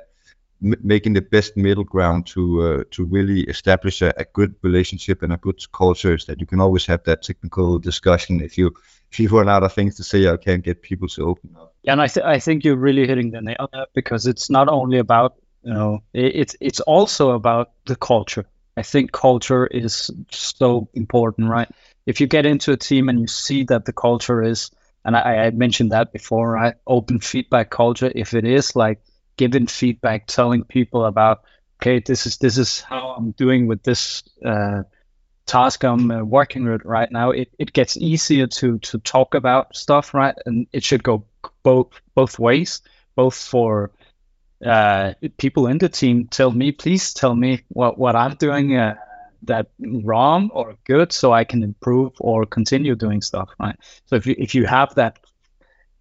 m- 0.63 0.81
making 0.83 1.13
the 1.13 1.21
best 1.21 1.57
middle 1.57 1.83
ground 1.83 2.25
to 2.27 2.61
uh, 2.61 2.83
to 2.91 3.05
really 3.05 3.41
establish 3.41 4.01
a, 4.01 4.13
a, 4.17 4.25
good 4.33 4.53
relationship 4.61 5.23
and 5.23 5.33
a 5.33 5.37
good 5.37 5.59
culture 5.71 6.13
is 6.13 6.25
that 6.25 6.39
you 6.39 6.45
can 6.45 6.61
always 6.61 6.85
have 6.85 7.03
that 7.03 7.23
technical 7.23 7.79
discussion 7.79 8.41
if 8.41 8.57
you 8.57 8.71
if 9.11 9.19
you 9.19 9.29
run 9.29 9.49
out 9.49 9.63
of 9.63 9.73
things 9.73 9.95
to 9.95 10.03
say 10.03 10.25
or 10.25 10.37
can't 10.37 10.63
get 10.63 10.81
people 10.81 11.07
to 11.07 11.23
open 11.23 11.55
up. 11.55 11.73
Yeah 11.83 11.93
and 11.93 12.01
i, 12.01 12.07
th- 12.07 12.25
I 12.25 12.39
think 12.39 12.63
you're 12.63 12.83
really 12.87 13.07
hitting 13.07 13.31
the 13.31 13.41
nail 13.41 13.69
that 13.73 13.89
because 13.93 14.27
it's 14.27 14.49
not 14.49 14.67
only 14.67 14.99
about 14.99 15.33
you 15.63 15.73
know. 15.73 16.03
It's 16.13 16.55
it's 16.61 16.79
also 16.79 17.31
about 17.31 17.71
the 17.85 17.95
culture. 17.95 18.45
I 18.75 18.83
think 18.83 19.11
culture 19.11 19.65
is 19.65 20.11
so 20.31 20.87
important 20.93 21.49
right? 21.49 21.69
If 22.05 22.21
you 22.21 22.27
get 22.27 22.45
into 22.45 22.71
a 22.71 22.77
team 22.77 23.09
and 23.09 23.19
you 23.19 23.27
see 23.27 23.63
that 23.65 23.85
the 23.85 23.93
culture 23.93 24.41
is 24.43 24.71
and 25.05 25.15
i, 25.15 25.45
I 25.45 25.51
mentioned 25.51 25.91
that 25.91 26.11
before 26.13 26.51
right? 26.51 26.75
Open 26.85 27.19
feedback 27.19 27.69
culture. 27.69 28.11
If 28.13 28.33
it 28.33 28.45
is 28.45 28.75
like 28.75 29.01
giving 29.37 29.67
feedback 29.67 30.27
telling 30.27 30.63
people 30.63 31.05
about 31.05 31.41
okay 31.79 31.99
this 31.99 32.25
is 32.25 32.37
this 32.37 32.57
is 32.57 32.81
how 32.81 33.09
i'm 33.17 33.31
doing 33.31 33.67
with 33.67 33.83
this 33.83 34.23
uh, 34.43 34.81
task 35.45 35.83
i'm 35.83 36.11
uh, 36.11 36.23
working 36.23 36.65
with 36.69 36.83
right 36.85 37.11
now 37.11 37.31
it, 37.31 37.49
it 37.57 37.71
gets 37.71 37.97
easier 37.97 38.47
to 38.47 38.79
to 38.79 38.97
talk 38.99 39.35
about 39.35 39.75
stuff 39.75 40.13
right? 40.13 40.35
And 40.45 40.67
it 40.73 40.83
should 40.83 41.03
go 41.03 41.25
both 41.63 41.87
both 42.15 42.39
ways 42.39 42.81
both 43.15 43.35
for 43.35 43.91
uh, 44.65 45.13
people 45.37 45.67
in 45.67 45.77
the 45.77 45.89
team 45.89 46.27
tell 46.27 46.51
me, 46.51 46.71
please 46.71 47.13
tell 47.13 47.35
me 47.35 47.63
what, 47.69 47.97
what 47.97 48.15
I'm 48.15 48.35
doing 48.35 48.75
uh, 48.75 48.95
that 49.43 49.67
wrong 49.79 50.49
or 50.51 50.75
good 50.85 51.11
so 51.11 51.31
I 51.31 51.43
can 51.43 51.63
improve 51.63 52.13
or 52.19 52.45
continue 52.45 52.95
doing 52.95 53.21
stuff, 53.21 53.49
right? 53.59 53.77
So 54.05 54.15
if 54.15 54.25
you, 54.25 54.35
if 54.37 54.55
you 54.55 54.65
have 54.65 54.95
that, 54.95 55.19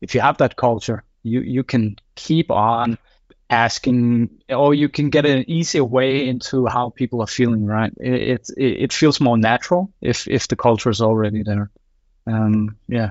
if 0.01 0.15
you 0.15 0.21
have 0.21 0.39
that 0.39 0.57
culture, 0.57 1.05
you, 1.23 1.41
you 1.41 1.65
can 1.65 1.97
keep 2.15 2.51
on 2.51 2.99
asking 3.49 4.31
or 4.49 4.75
you 4.75 4.89
can 4.89 5.11
get 5.11 5.25
an 5.25 5.49
easier 5.49 5.85
way 5.85 6.27
into 6.27 6.67
how 6.67 6.91
people 6.91 7.21
are 7.21 7.29
feeling 7.29 7.65
right? 7.65 7.93
It, 7.99 8.51
it, 8.57 8.63
it 8.65 8.93
feels 8.93 9.21
more 9.21 9.39
natural 9.39 9.93
if 10.01 10.27
if 10.27 10.49
the 10.49 10.57
culture 10.57 10.91
is 10.91 11.01
already 11.01 11.45
there. 11.45 11.71
Um 12.27 12.77
yeah. 12.89 13.11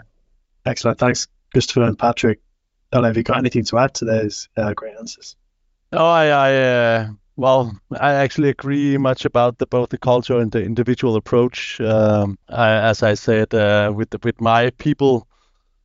Excellent. 0.65 0.99
Thanks 0.99 1.27
kristoffer 1.53 1.87
and 1.87 1.97
patrick 1.97 2.41
don't 2.95 3.03
know 3.03 3.09
if 3.09 3.17
you've 3.17 3.25
got 3.25 3.37
anything 3.37 3.65
to 3.65 3.77
add 3.77 3.93
to 3.95 4.05
those 4.05 4.47
uh, 4.55 4.73
great 4.73 4.95
answers. 4.97 5.35
No, 5.91 6.05
I, 6.05 6.27
I 6.27 6.53
uh, 6.55 7.07
well, 7.35 7.77
I 7.91 8.13
actually 8.13 8.49
agree 8.49 8.97
much 8.97 9.25
about 9.25 9.57
the, 9.57 9.67
both 9.67 9.89
the 9.89 9.97
culture 9.97 10.39
and 10.39 10.51
the 10.51 10.63
individual 10.63 11.17
approach. 11.17 11.81
Um, 11.81 12.39
I, 12.47 12.71
as 12.71 13.03
I 13.03 13.15
said, 13.15 13.53
uh, 13.53 13.91
with 13.93 14.11
the, 14.11 14.19
with 14.23 14.39
my 14.39 14.69
people 14.71 15.27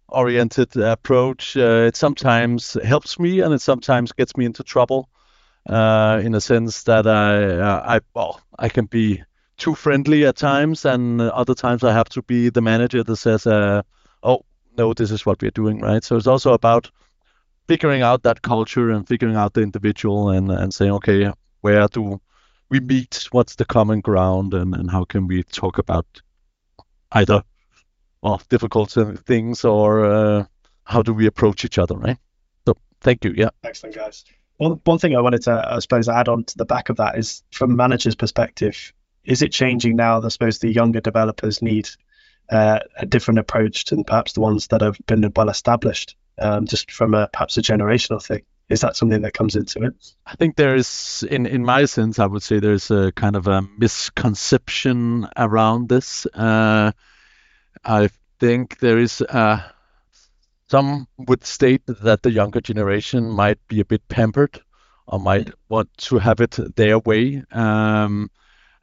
oriented 0.09 0.77
approach, 0.77 1.57
uh, 1.57 1.87
it 1.89 1.97
sometimes 1.97 2.77
helps 2.85 3.19
me 3.19 3.41
and 3.41 3.53
it 3.53 3.61
sometimes 3.61 4.13
gets 4.13 4.37
me 4.37 4.45
into 4.45 4.63
trouble. 4.63 5.09
Uh, 5.69 6.23
in 6.25 6.35
a 6.35 6.41
sense 6.41 6.85
that 6.85 7.07
I, 7.07 7.97
I, 7.97 8.01
well, 8.15 8.41
I 8.59 8.71
can 8.71 8.87
be 8.87 9.23
too 9.59 9.75
friendly 9.75 10.25
at 10.25 10.37
times, 10.37 10.87
and 10.87 11.21
other 11.21 11.55
times 11.55 11.85
I 11.85 11.93
have 11.93 12.09
to 12.11 12.23
be 12.23 12.49
the 12.49 12.63
manager 12.63 13.05
that 13.05 13.17
says, 13.17 13.47
uh, 13.47 13.83
"Oh, 14.23 14.47
no, 14.79 14.95
this 14.95 15.11
is 15.11 15.27
what 15.27 15.43
we're 15.43 15.51
doing, 15.51 15.81
right?" 15.81 16.03
So 16.03 16.17
it's 16.17 16.27
also 16.27 16.55
about 16.55 16.91
figuring 17.71 18.03
out 18.03 18.25
that 18.25 18.43
culture 18.43 18.91
and 18.91 19.07
figuring 19.07 19.37
out 19.37 19.55
the 19.55 19.61
individual 19.61 20.31
and, 20.31 20.51
and 20.51 20.75
saying, 20.75 20.91
okay, 20.91 21.31
where 21.61 21.87
do 21.87 22.21
we 22.69 22.81
meet? 22.81 23.29
What's 23.31 23.55
the 23.55 23.65
common 23.65 24.01
ground? 24.01 24.55
And, 24.55 24.75
and 24.75 24.91
how 24.91 25.05
can 25.05 25.29
we 25.29 25.45
talk 25.45 25.79
about 25.79 26.05
either 27.13 27.45
well 28.23 28.43
difficult 28.49 28.97
things 29.25 29.65
or 29.65 30.05
uh, 30.05 30.45
how 30.83 31.03
do 31.03 31.15
we 31.15 31.27
approach 31.27 31.65
each 31.65 31.79
other, 31.79 31.95
right? 31.95 32.19
So 32.67 32.75
thank 33.03 33.25
you. 33.25 33.35
Yeah. 33.37 33.51
Excellent, 33.63 33.95
guys. 33.95 34.25
One, 34.57 34.81
one 34.83 34.99
thing 34.99 35.15
I 35.15 35.21
wanted 35.21 35.43
to, 35.43 35.75
I 35.77 35.79
suppose, 35.79 36.09
add 36.09 36.29
on 36.29 36.43
to 36.43 36.59
the 36.59 36.65
back 36.65 36.89
of 36.89 36.97
that 36.97 37.17
is 37.19 37.45
from 37.53 37.77
manager's 37.77 38.17
perspective, 38.17 38.93
is 39.23 39.43
it 39.43 39.53
changing 39.53 39.95
now? 39.95 40.19
That 40.19 40.27
I 40.27 40.31
suppose 40.31 40.59
the 40.59 40.73
younger 40.73 41.01
developers 41.01 41.63
need 41.63 41.89
uh, 42.51 42.81
a 42.97 43.07
different 43.07 43.39
approach 43.39 43.85
than 43.85 44.03
perhaps 44.03 44.33
the 44.33 44.41
ones 44.41 44.67
that 44.69 44.81
have 44.81 44.99
been 45.07 45.33
well 45.37 45.51
established 45.51 46.17
um, 46.41 46.67
just 46.67 46.91
from 46.91 47.15
a 47.15 47.29
perhaps 47.33 47.57
a 47.59 47.63
generational 47.63 48.25
thing? 48.25 48.43
Is 48.69 48.83
that 48.83 48.97
something 48.97 49.23
that 49.23 49.35
comes 49.35 49.57
into 49.57 49.83
it? 49.83 49.95
I 50.25 50.37
think 50.37 50.57
there's, 50.57 51.25
in 51.29 51.47
in 51.47 51.65
my 51.65 51.87
sense, 51.87 52.19
I 52.19 52.27
would 52.27 52.43
say 52.43 52.61
there's 52.61 52.91
a 52.91 53.13
kind 53.13 53.35
of 53.37 53.49
a 53.49 53.63
misconception 53.77 55.29
around 55.37 55.89
this. 55.89 56.27
Uh, 56.27 56.93
I 57.85 58.11
think 58.39 58.79
there 58.79 58.99
is 58.99 59.23
uh, 59.23 59.61
some 60.71 61.09
would 61.19 61.45
state 61.45 61.83
that 61.87 62.23
the 62.23 62.31
younger 62.31 62.61
generation 62.61 63.29
might 63.29 63.59
be 63.67 63.81
a 63.81 63.85
bit 63.85 64.07
pampered 64.09 64.61
or 65.07 65.19
might 65.19 65.51
want 65.69 65.89
to 65.99 66.19
have 66.19 66.41
it 66.41 66.57
their 66.77 67.01
way. 67.01 67.43
Um, 67.51 68.31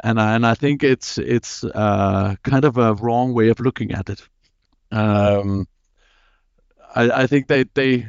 and 0.03 0.19
I, 0.19 0.35
and 0.35 0.45
I 0.45 0.53
think 0.53 0.83
it's 0.83 1.17
it's 1.17 1.63
uh, 1.63 2.35
kind 2.43 2.65
of 2.65 2.77
a 2.77 2.93
wrong 2.93 3.33
way 3.33 3.47
of 3.49 3.61
looking 3.61 3.93
at 3.93 4.09
it. 4.09 4.21
Um, 4.91 5.67
I, 6.97 7.23
I 7.23 7.27
think 7.27 7.47
they 7.47 7.63
they 7.73 8.07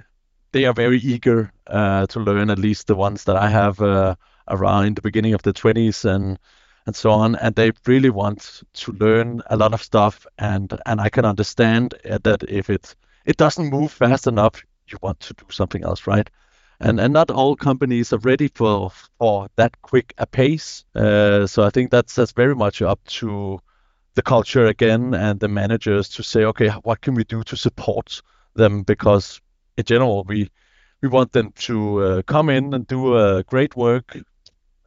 they 0.53 0.65
are 0.65 0.73
very 0.73 0.99
eager 0.99 1.53
uh, 1.67 2.07
to 2.09 2.21
learn. 2.21 2.51
At 2.51 2.59
least 2.59 2.87
the 2.87 2.95
ones 2.97 3.25
that 3.25 3.37
I 3.37 3.49
have 3.51 3.81
uh, 3.81 4.15
around 4.49 4.97
the 4.97 5.03
beginning 5.03 5.35
of 5.35 5.43
the 5.43 5.53
20s 5.53 6.05
and 6.05 6.39
and 6.87 6.97
so 6.97 7.11
on, 7.11 7.37
and 7.37 7.55
they 7.55 7.73
really 7.87 8.11
want 8.11 8.63
to 8.73 8.93
learn 8.93 9.43
a 9.51 9.57
lot 9.57 9.75
of 9.75 9.83
stuff. 9.83 10.27
And 10.39 10.73
and 10.87 11.01
I 11.01 11.11
can 11.11 11.25
understand 11.25 11.95
that 12.05 12.43
if 12.49 12.71
it 12.71 12.97
it 13.27 13.37
doesn't 13.37 13.71
move 13.71 13.93
fast 13.93 14.27
enough, 14.27 14.63
you 14.89 14.99
want 15.03 15.21
to 15.21 15.35
do 15.35 15.45
something 15.51 15.85
else, 15.85 16.07
right? 16.07 16.31
and 16.81 17.01
and 17.01 17.13
not 17.13 17.31
all 17.31 17.57
companies 17.57 18.13
are 18.13 18.19
ready 18.19 18.49
for 18.55 18.91
for 19.19 19.49
that 19.57 19.81
quick 19.83 20.15
a 20.19 20.27
pace. 20.27 20.85
Uh, 20.95 21.47
so 21.47 21.63
I 21.65 21.71
think 21.71 21.91
that's 21.91 22.15
that's 22.15 22.33
very 22.33 22.55
much 22.55 22.83
up 22.83 23.01
to 23.19 23.61
the 24.15 24.23
culture 24.23 24.67
again 24.67 25.15
and 25.15 25.41
the 25.41 25.49
managers 25.49 26.09
to 26.11 26.23
say, 26.23 26.45
okay, 26.45 26.69
what 26.85 27.01
can 27.01 27.15
we 27.15 27.25
do 27.25 27.43
to 27.45 27.57
support 27.57 28.23
them? 28.59 28.83
Because 28.83 29.41
in 29.77 29.85
general, 29.85 30.25
we 30.25 30.51
we 31.01 31.09
want 31.09 31.33
them 31.33 31.53
to 31.53 32.03
uh, 32.03 32.23
come 32.23 32.51
in 32.51 32.75
and 32.75 32.87
do 32.87 33.15
uh, 33.15 33.43
great 33.43 33.77
work 33.77 34.19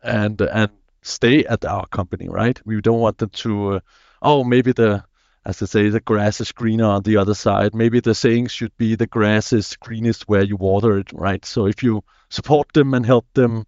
and 0.04 0.40
and 0.42 0.70
stay 1.02 1.46
at 1.46 1.66
our 1.66 1.88
company, 1.88 2.30
right? 2.30 2.60
We 2.66 2.82
don't 2.82 3.00
want 3.00 3.18
them 3.18 3.30
to, 3.30 3.76
uh, 3.76 3.80
oh, 4.22 4.44
maybe 4.44 4.72
the 4.72 5.04
as 5.44 5.60
they 5.60 5.66
say, 5.66 5.90
the 5.90 6.00
grass 6.00 6.40
is 6.40 6.52
greener 6.52 6.86
on 6.86 7.02
the 7.02 7.18
other 7.18 7.34
side. 7.34 7.74
Maybe 7.74 8.00
the 8.00 8.14
saying 8.14 8.48
should 8.48 8.76
be 8.78 8.96
the 8.96 9.08
grass 9.08 9.54
is 9.54 9.76
greenest 9.78 10.28
where 10.28 10.44
you 10.44 10.56
water 10.56 11.00
it, 11.00 11.12
right? 11.14 11.44
So 11.46 11.66
if 11.66 11.82
you 11.82 12.04
support 12.30 12.72
them 12.74 12.94
and 12.94 13.06
help 13.06 13.26
them, 13.34 13.66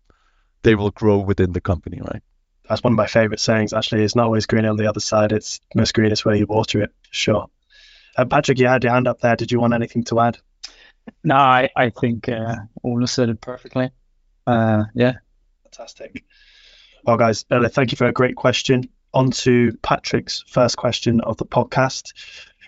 they 0.62 0.76
will 0.76 0.92
grow 0.92 1.18
within 1.18 1.52
the 1.52 1.62
company, 1.62 2.00
right? 2.00 2.22
That's 2.70 2.84
one 2.84 2.94
of 2.94 2.98
my 2.98 3.08
favorite 3.08 3.40
sayings, 3.40 3.74
actually. 3.74 4.04
It's 4.04 4.16
not 4.16 4.26
always 4.26 4.46
green 4.46 4.66
on 4.66 4.78
the 4.78 4.88
other 4.88 5.00
side, 5.00 5.32
it's 5.32 5.60
most 5.76 5.94
greenest 5.94 6.26
where 6.26 6.36
you 6.36 6.46
water 6.46 6.84
it, 6.84 6.92
sure. 7.10 7.48
Uh, 8.16 8.26
Patrick, 8.26 8.60
you 8.60 8.68
had 8.68 8.84
your 8.84 8.94
hand 8.94 9.08
up 9.08 9.22
there. 9.22 9.36
Did 9.36 9.52
you 9.52 9.60
want 9.60 9.74
anything 9.74 10.04
to 10.06 10.20
add? 10.20 10.38
No, 11.24 11.36
I, 11.36 11.70
I 11.76 11.90
think 11.90 12.30
uh, 12.30 12.56
said 13.06 13.30
it 13.30 13.42
perfectly. 13.42 13.92
Uh, 14.46 14.84
yeah. 14.94 15.14
Fantastic. 15.64 16.24
Well, 17.04 17.18
guys, 17.18 17.46
thank 17.50 17.92
you 17.92 17.98
for 17.98 18.08
a 18.08 18.14
great 18.14 18.36
question 18.36 18.90
on 19.14 19.32
to 19.32 19.78
Patrick's 19.82 20.44
first 20.48 20.78
question 20.78 21.22
of 21.22 21.38
the 21.38 21.46
podcast. 21.46 22.14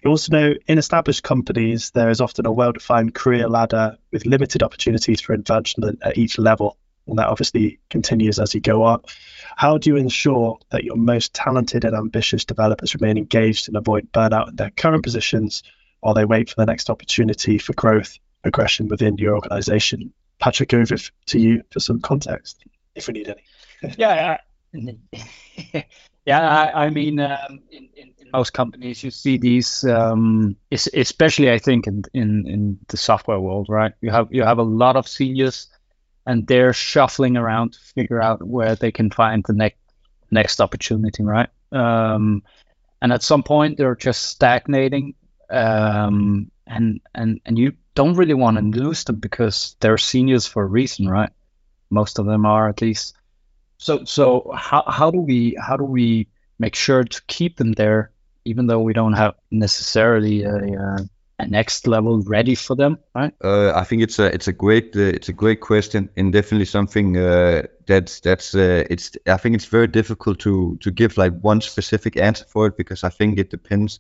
You 0.04 0.12
also 0.12 0.32
know 0.34 0.54
in 0.68 0.78
established 0.78 1.24
companies, 1.24 1.92
there 1.92 2.10
is 2.10 2.22
often 2.22 2.46
a 2.46 2.52
well 2.52 2.74
defined 2.74 3.16
career 3.16 3.48
ladder 3.48 3.98
with 4.12 4.26
limited 4.26 4.62
opportunities 4.62 5.22
for 5.22 5.34
advancement 5.34 6.00
at 6.04 6.18
each 6.18 6.38
level. 6.38 6.78
And 7.08 7.20
that 7.20 7.28
obviously 7.28 7.80
continues 7.90 8.40
as 8.40 8.54
you 8.56 8.62
go 8.62 8.84
up. 8.84 9.08
How 9.56 9.78
do 9.78 9.90
you 9.90 9.96
ensure 9.96 10.60
that 10.72 10.84
your 10.84 10.96
most 10.96 11.34
talented 11.34 11.86
and 11.86 11.96
ambitious 11.96 12.46
developers 12.46 12.96
remain 12.96 13.18
engaged 13.18 13.68
and 13.68 13.78
avoid 13.78 14.12
burnout 14.12 14.50
in 14.50 14.56
their 14.56 14.72
current 14.72 15.04
positions 15.04 15.64
while 16.00 16.14
they 16.14 16.26
wait 16.26 16.50
for 16.50 16.56
the 16.58 16.66
next 16.66 16.90
opportunity 16.90 17.58
for 17.58 17.74
growth, 17.74 18.18
progression 18.42 18.88
within 18.88 19.18
your 19.18 19.36
organization? 19.36 20.14
Patrick, 20.40 20.74
over 20.74 20.96
to 21.28 21.40
you 21.40 21.64
for 21.72 21.80
some 21.80 22.02
context, 22.02 22.64
if 22.96 23.08
we 23.08 23.14
need 23.14 23.30
any. 23.30 23.96
yeah. 23.98 24.38
Yeah, 26.26 26.40
I, 26.42 26.86
I 26.86 26.90
mean, 26.90 27.20
um, 27.20 27.60
in, 27.72 27.88
in, 27.96 28.14
in, 28.18 28.32
most 28.34 28.52
companies, 28.52 29.04
you 29.04 29.12
see 29.12 29.38
these, 29.38 29.84
um, 29.84 30.56
especially 30.72 31.52
I 31.52 31.60
think 31.60 31.86
in, 31.86 32.04
in, 32.16 32.48
in 32.48 32.80
the 32.88 32.98
software 32.98 33.40
world, 33.40 33.68
right? 33.70 33.94
You 34.02 34.10
have 34.10 34.30
you 34.32 34.42
have 34.42 34.58
a 34.58 34.64
lot 34.64 34.96
of 34.96 35.08
seniors, 35.08 35.68
and 36.26 36.48
they're 36.48 36.74
shuffling 36.74 37.38
around 37.38 37.74
to 37.74 37.80
figure 37.80 38.22
out 38.22 38.44
where 38.44 38.76
they 38.76 38.92
can 38.92 39.12
find 39.12 39.44
the 39.46 39.54
next 39.54 39.78
next 40.32 40.60
opportunity, 40.60 41.24
right? 41.24 41.50
Um, 41.72 42.44
and 43.02 43.14
at 43.14 43.24
some 43.24 43.44
point, 43.44 43.78
they're 43.78 43.96
just 43.96 44.24
stagnating, 44.24 45.14
um, 45.50 46.52
and 46.66 47.02
and 47.14 47.40
and 47.46 47.58
you 47.58 47.74
don't 47.94 48.16
really 48.16 48.34
want 48.34 48.58
to 48.58 48.80
lose 48.80 49.04
them 49.04 49.18
because 49.18 49.76
they're 49.80 49.98
seniors 49.98 50.46
for 50.46 50.64
a 50.64 50.68
reason, 50.68 51.08
right? 51.08 51.30
Most 51.90 52.20
of 52.20 52.26
them 52.26 52.46
are 52.46 52.70
at 52.70 52.82
least. 52.82 53.16
So 53.78 54.04
so 54.06 54.52
how 54.56 54.84
how 54.88 55.12
do 55.12 55.20
we 55.20 55.58
how 55.62 55.78
do 55.78 55.84
we 55.84 56.28
make 56.58 56.76
sure 56.76 57.04
to 57.04 57.22
keep 57.28 57.58
them 57.58 57.74
there, 57.74 58.12
even 58.46 58.68
though 58.68 58.80
we 58.80 58.94
don't 58.94 59.14
have 59.14 59.36
necessarily 59.52 60.44
a, 60.44 60.56
a, 60.56 60.74
a 60.80 61.10
next 61.44 61.88
level 61.88 62.22
ready 62.22 62.56
for 62.56 62.76
them, 62.76 62.98
right? 63.14 63.34
Uh, 63.44 63.72
I 63.76 63.84
think 63.84 64.02
it's 64.02 64.20
a 64.20 64.34
it's 64.34 64.48
a 64.48 64.54
great 64.54 64.96
uh, 64.96 65.02
it's 65.02 65.30
a 65.30 65.34
great 65.34 65.60
question 65.60 66.10
and 66.16 66.32
definitely 66.32 66.66
something 66.66 67.18
uh, 67.18 67.64
that's 67.86 68.22
that's 68.22 68.56
uh, 68.56 68.86
it's 68.90 69.12
I 69.28 69.38
think 69.38 69.56
it's 69.56 69.66
very 69.66 69.88
difficult 69.88 70.40
to 70.40 70.78
to 70.78 70.92
give 70.92 71.18
like 71.18 71.34
one 71.42 71.62
specific 71.62 72.18
answer 72.18 72.46
for 72.48 72.68
it 72.68 72.78
because 72.78 73.04
I 73.04 73.10
think 73.10 73.38
it 73.38 73.50
depends 73.50 74.00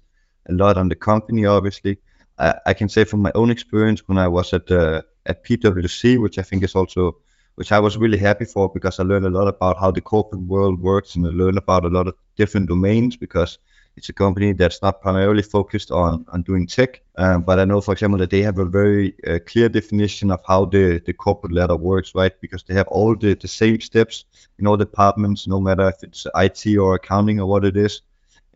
a 0.49 0.53
lot 0.53 0.77
on 0.77 0.89
the 0.89 0.95
company. 0.95 1.45
Obviously, 1.45 1.97
I, 2.37 2.55
I 2.65 2.73
can 2.73 2.89
say 2.89 3.03
from 3.03 3.21
my 3.21 3.31
own 3.35 3.51
experience 3.51 4.07
when 4.07 4.17
I 4.17 4.27
was 4.27 4.53
at 4.53 4.71
uh, 4.71 5.01
at 5.25 5.43
PwC, 5.43 6.21
which 6.21 6.37
I 6.37 6.43
think 6.43 6.63
is 6.63 6.75
also 6.75 7.17
which 7.55 7.71
I 7.71 7.79
was 7.79 7.97
really 7.97 8.17
happy 8.17 8.45
for 8.45 8.69
because 8.69 8.99
I 8.99 9.03
learned 9.03 9.25
a 9.25 9.29
lot 9.29 9.47
about 9.47 9.79
how 9.79 9.91
the 9.91 10.01
corporate 10.01 10.41
world 10.41 10.81
works 10.81 11.15
and 11.15 11.25
I 11.25 11.29
learned 11.29 11.57
about 11.57 11.85
a 11.85 11.89
lot 11.89 12.07
of 12.07 12.15
different 12.35 12.67
domains 12.67 13.15
because 13.15 13.57
it's 13.97 14.09
a 14.09 14.13
company 14.13 14.53
that's 14.53 14.81
not 14.81 15.01
primarily 15.01 15.41
focused 15.41 15.91
on, 15.91 16.25
on 16.31 16.41
doing 16.41 16.67
tech. 16.67 17.01
Um, 17.17 17.43
but 17.43 17.59
I 17.59 17.65
know, 17.65 17.81
for 17.81 17.93
example, 17.93 18.19
that 18.19 18.29
they 18.29 18.41
have 18.41 18.59
a 18.59 18.65
very 18.65 19.15
uh, 19.25 19.39
clear 19.45 19.69
definition 19.69 20.31
of 20.31 20.41
how 20.45 20.65
the, 20.65 21.01
the 21.05 21.13
corporate 21.13 21.53
ladder 21.53 21.75
works, 21.75 22.13
right? 22.13 22.33
Because 22.41 22.63
they 22.63 22.73
have 22.73 22.87
all 22.89 23.15
the, 23.15 23.35
the 23.35 23.47
same 23.47 23.79
steps 23.79 24.25
in 24.59 24.67
all 24.67 24.77
departments, 24.77 25.47
no 25.47 25.61
matter 25.61 25.87
if 25.89 26.03
it's 26.03 26.27
IT 26.35 26.77
or 26.77 26.95
accounting 26.95 27.39
or 27.39 27.45
what 27.47 27.63
it 27.63 27.77
is. 27.77 28.01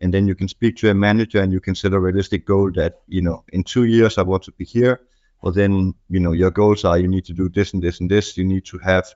And 0.00 0.12
then 0.12 0.26
you 0.26 0.34
can 0.34 0.48
speak 0.48 0.76
to 0.76 0.90
a 0.90 0.94
manager 0.94 1.42
and 1.42 1.52
you 1.52 1.60
can 1.60 1.74
set 1.74 1.92
a 1.92 2.00
realistic 2.00 2.46
goal 2.46 2.70
that, 2.72 3.00
you 3.08 3.22
know, 3.22 3.44
in 3.52 3.64
two 3.64 3.84
years 3.84 4.18
I 4.18 4.22
want 4.22 4.42
to 4.44 4.52
be 4.52 4.64
here 4.64 5.00
well 5.42 5.52
then 5.52 5.94
you 6.08 6.20
know 6.20 6.32
your 6.32 6.50
goals 6.50 6.84
are 6.84 6.98
you 6.98 7.08
need 7.08 7.24
to 7.24 7.32
do 7.32 7.48
this 7.48 7.72
and 7.72 7.82
this 7.82 8.00
and 8.00 8.10
this 8.10 8.36
you 8.36 8.44
need 8.44 8.64
to 8.64 8.78
have 8.78 9.06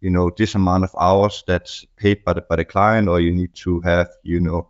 you 0.00 0.10
know 0.10 0.30
this 0.36 0.54
amount 0.54 0.84
of 0.84 0.94
hours 0.98 1.44
that's 1.46 1.84
paid 1.96 2.24
by 2.24 2.32
the 2.32 2.40
by 2.42 2.56
the 2.56 2.64
client 2.64 3.08
or 3.08 3.20
you 3.20 3.32
need 3.32 3.54
to 3.54 3.80
have 3.80 4.08
you 4.22 4.40
know 4.40 4.68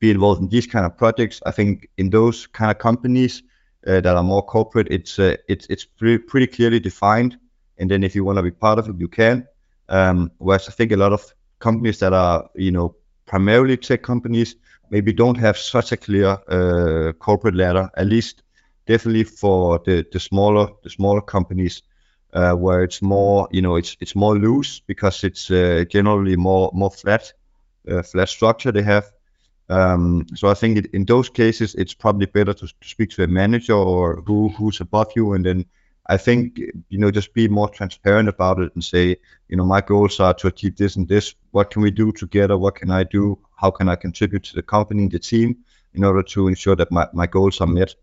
be 0.00 0.10
involved 0.10 0.40
in 0.40 0.48
these 0.48 0.66
kind 0.66 0.84
of 0.86 0.96
projects. 0.96 1.40
I 1.46 1.52
think 1.52 1.88
in 1.96 2.10
those 2.10 2.46
kind 2.46 2.70
of 2.70 2.78
companies 2.78 3.42
uh, 3.86 4.00
that 4.00 4.16
are 4.16 4.22
more 4.22 4.42
corporate 4.42 4.88
it's 4.90 5.18
uh, 5.18 5.36
it's 5.48 5.66
it's 5.68 5.84
pretty, 5.84 6.18
pretty 6.18 6.46
clearly 6.46 6.80
defined. 6.80 7.38
And 7.78 7.90
then 7.90 8.02
if 8.02 8.14
you 8.14 8.24
want 8.24 8.38
to 8.38 8.42
be 8.42 8.50
part 8.50 8.78
of 8.78 8.88
it 8.88 8.96
you 8.98 9.08
can. 9.08 9.46
Um, 9.88 10.30
whereas 10.38 10.68
i 10.68 10.72
think 10.72 10.92
a 10.92 10.96
lot 10.96 11.12
of 11.12 11.34
companies 11.58 11.98
that 11.98 12.12
are 12.12 12.48
you 12.54 12.70
know 12.70 12.94
primarily 13.26 13.76
tech 13.76 14.02
companies 14.02 14.54
maybe 14.90 15.12
don't 15.12 15.36
have 15.38 15.56
such 15.58 15.90
a 15.92 15.96
clear 15.96 16.38
uh, 16.48 17.12
corporate 17.18 17.56
ladder 17.56 17.90
at 17.96 18.06
least 18.06 18.42
definitely 18.86 19.24
for 19.24 19.80
the, 19.84 20.06
the 20.12 20.20
smaller 20.20 20.68
the 20.84 20.90
smaller 20.90 21.20
companies 21.20 21.82
uh, 22.32 22.52
where 22.52 22.82
it's 22.82 23.02
more 23.02 23.48
you 23.50 23.62
know 23.62 23.76
it's 23.76 23.96
it's 24.00 24.14
more 24.14 24.36
loose 24.36 24.80
because 24.86 25.24
it's 25.24 25.50
uh, 25.50 25.84
generally 25.88 26.36
more 26.36 26.70
more 26.72 26.90
flat 26.90 27.32
uh, 27.90 28.02
flat 28.02 28.28
structure 28.28 28.72
they 28.72 28.82
have. 28.82 29.10
Um, 29.70 30.26
so 30.34 30.48
I 30.48 30.54
think 30.54 30.78
it, 30.78 30.86
in 30.92 31.04
those 31.04 31.30
cases 31.30 31.76
it's 31.76 31.94
probably 31.94 32.26
better 32.26 32.52
to, 32.52 32.66
to, 32.66 32.88
speak 32.88 33.10
to 33.10 33.22
a 33.22 33.28
manager 33.28 33.74
or 33.74 34.20
who 34.26 34.48
who's 34.48 34.80
above 34.80 35.12
you, 35.14 35.32
and 35.34 35.46
then 35.46 35.64
I 36.08 36.16
think 36.16 36.58
you 36.88 36.98
know 36.98 37.12
just 37.12 37.32
be 37.34 37.46
more 37.46 37.68
transparent 37.68 38.28
about 38.28 38.58
it 38.58 38.74
and 38.74 38.82
say 38.82 39.16
you 39.48 39.56
know 39.56 39.64
my 39.64 39.80
goals 39.80 40.18
are 40.18 40.34
to 40.34 40.48
achieve 40.48 40.76
this 40.76 40.96
and 40.96 41.06
this. 41.06 41.36
What 41.52 41.70
can 41.70 41.82
we 41.82 41.92
do 41.92 42.10
together? 42.10 42.58
What 42.58 42.74
can 42.74 42.90
I 42.90 43.04
do? 43.04 43.38
How 43.54 43.70
can 43.70 43.88
I 43.88 43.94
contribute 43.94 44.42
to 44.44 44.56
the 44.56 44.62
company, 44.62 45.06
the 45.06 45.20
team, 45.20 45.58
in 45.94 46.02
order 46.02 46.24
to 46.24 46.48
ensure 46.48 46.74
that 46.74 46.90
my, 46.90 47.06
my 47.12 47.28
goals 47.28 47.60
are 47.60 47.68
met? 47.68 47.94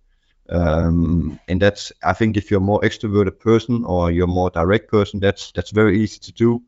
Um, 0.50 1.38
and 1.50 1.62
that's 1.62 1.92
I 2.02 2.14
think 2.14 2.38
if 2.38 2.50
you're 2.50 2.62
a 2.62 2.72
more 2.72 2.80
extroverted 2.80 3.40
person 3.40 3.84
or 3.84 4.10
you're 4.10 4.24
a 4.24 4.40
more 4.40 4.52
direct 4.52 4.90
person, 4.90 5.20
that's 5.20 5.52
that's 5.52 5.72
very 5.72 6.00
easy 6.00 6.20
to 6.20 6.32
do. 6.32 6.64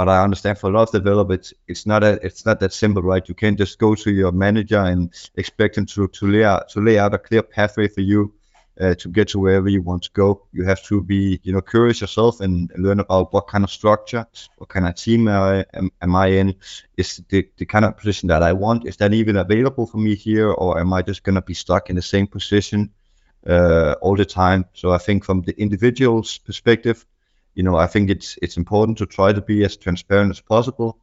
But 0.00 0.08
I 0.08 0.24
understand 0.24 0.56
for 0.56 0.70
a 0.70 0.72
lot 0.72 0.88
of 0.88 0.92
developers, 0.92 1.52
it's 1.68 1.84
not 1.84 2.02
a, 2.02 2.12
it's 2.24 2.46
not 2.46 2.58
that 2.60 2.72
simple, 2.72 3.02
right? 3.02 3.28
You 3.28 3.34
can't 3.34 3.58
just 3.58 3.78
go 3.78 3.94
to 3.96 4.10
your 4.10 4.32
manager 4.32 4.78
and 4.78 5.12
expect 5.34 5.76
him 5.76 5.84
to 5.92 6.08
to 6.08 6.26
lay 6.26 6.42
out 6.42 6.70
to 6.70 6.80
lay 6.80 6.98
out 6.98 7.12
a 7.12 7.18
clear 7.18 7.42
pathway 7.42 7.86
for 7.86 8.00
you 8.00 8.32
uh, 8.80 8.94
to 8.94 9.10
get 9.10 9.28
to 9.28 9.38
wherever 9.38 9.68
you 9.68 9.82
want 9.82 10.04
to 10.04 10.10
go. 10.14 10.46
You 10.52 10.64
have 10.64 10.82
to 10.84 11.02
be 11.02 11.38
you 11.42 11.52
know 11.52 11.60
curious 11.60 12.00
yourself 12.00 12.40
and 12.40 12.72
learn 12.78 13.00
about 13.00 13.34
what 13.34 13.46
kind 13.48 13.62
of 13.62 13.70
structure, 13.70 14.26
what 14.56 14.70
kind 14.70 14.86
of 14.86 14.94
team 14.94 15.28
am, 15.28 15.42
I, 15.42 15.66
am, 15.74 15.92
am 16.00 16.16
I 16.16 16.28
in? 16.28 16.54
Is 16.96 17.22
the, 17.28 17.46
the 17.58 17.66
kind 17.66 17.84
of 17.84 17.98
position 17.98 18.28
that 18.28 18.42
I 18.42 18.54
want 18.54 18.86
is 18.86 18.96
that 18.96 19.12
even 19.12 19.36
available 19.36 19.84
for 19.86 19.98
me 19.98 20.14
here, 20.14 20.50
or 20.50 20.80
am 20.80 20.94
I 20.94 21.02
just 21.02 21.24
gonna 21.24 21.42
be 21.42 21.52
stuck 21.52 21.90
in 21.90 21.96
the 21.96 22.08
same 22.14 22.26
position? 22.26 22.90
uh, 23.46 23.94
all 24.00 24.16
the 24.16 24.24
time. 24.24 24.64
So 24.74 24.92
I 24.92 24.98
think 24.98 25.24
from 25.24 25.42
the 25.42 25.58
individual's 25.60 26.38
perspective, 26.38 27.04
you 27.54 27.62
know, 27.62 27.76
I 27.76 27.86
think 27.86 28.10
it's 28.10 28.38
it's 28.42 28.56
important 28.56 28.98
to 28.98 29.06
try 29.06 29.32
to 29.32 29.40
be 29.40 29.64
as 29.64 29.76
transparent 29.76 30.30
as 30.30 30.40
possible, 30.40 30.98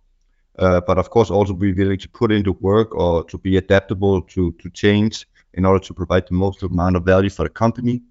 uh, 0.58 0.82
but 0.82 0.98
of 0.98 1.10
course 1.10 1.30
also 1.30 1.54
be 1.54 1.74
willing 1.74 2.00
to 2.00 2.10
put 2.10 2.32
into 2.32 2.54
work 2.54 2.96
or 2.96 3.24
to 3.26 3.38
be 3.38 3.58
adaptable 3.58 4.22
to 4.22 4.52
to 4.54 4.70
change 4.70 5.28
in 5.54 5.66
order 5.66 5.84
to 5.86 5.94
provide 5.94 6.28
the 6.28 6.36
most 6.36 6.64
amount 6.64 6.96
of 6.96 7.04
value 7.04 7.30
for 7.30 7.44
the 7.44 7.50
company. 7.50 8.02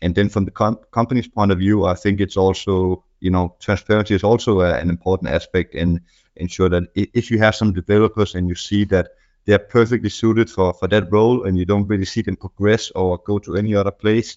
And 0.00 0.14
then 0.14 0.28
from 0.28 0.44
the 0.44 0.50
com- 0.52 0.80
company's 0.90 1.28
point 1.28 1.50
of 1.50 1.58
view, 1.58 1.84
I 1.84 1.94
think 1.94 2.20
it's 2.20 2.36
also 2.36 3.04
you 3.20 3.30
know, 3.30 3.56
transparency 3.60 4.14
is 4.14 4.24
also 4.24 4.60
a, 4.60 4.74
an 4.74 4.90
important 4.90 5.30
aspect 5.30 5.74
and 5.74 6.00
ensure 6.36 6.68
that 6.68 6.84
if 6.94 7.30
you 7.30 7.38
have 7.38 7.54
some 7.54 7.72
developers 7.72 8.34
and 8.34 8.48
you 8.48 8.54
see 8.54 8.84
that 8.84 9.10
they're 9.44 9.58
perfectly 9.58 10.08
suited 10.08 10.50
for, 10.50 10.72
for 10.74 10.88
that 10.88 11.10
role 11.10 11.44
and 11.44 11.58
you 11.58 11.64
don't 11.64 11.86
really 11.86 12.04
see 12.04 12.22
them 12.22 12.36
progress 12.36 12.90
or 12.92 13.18
go 13.18 13.38
to 13.38 13.56
any 13.56 13.74
other 13.74 13.90
place, 13.90 14.36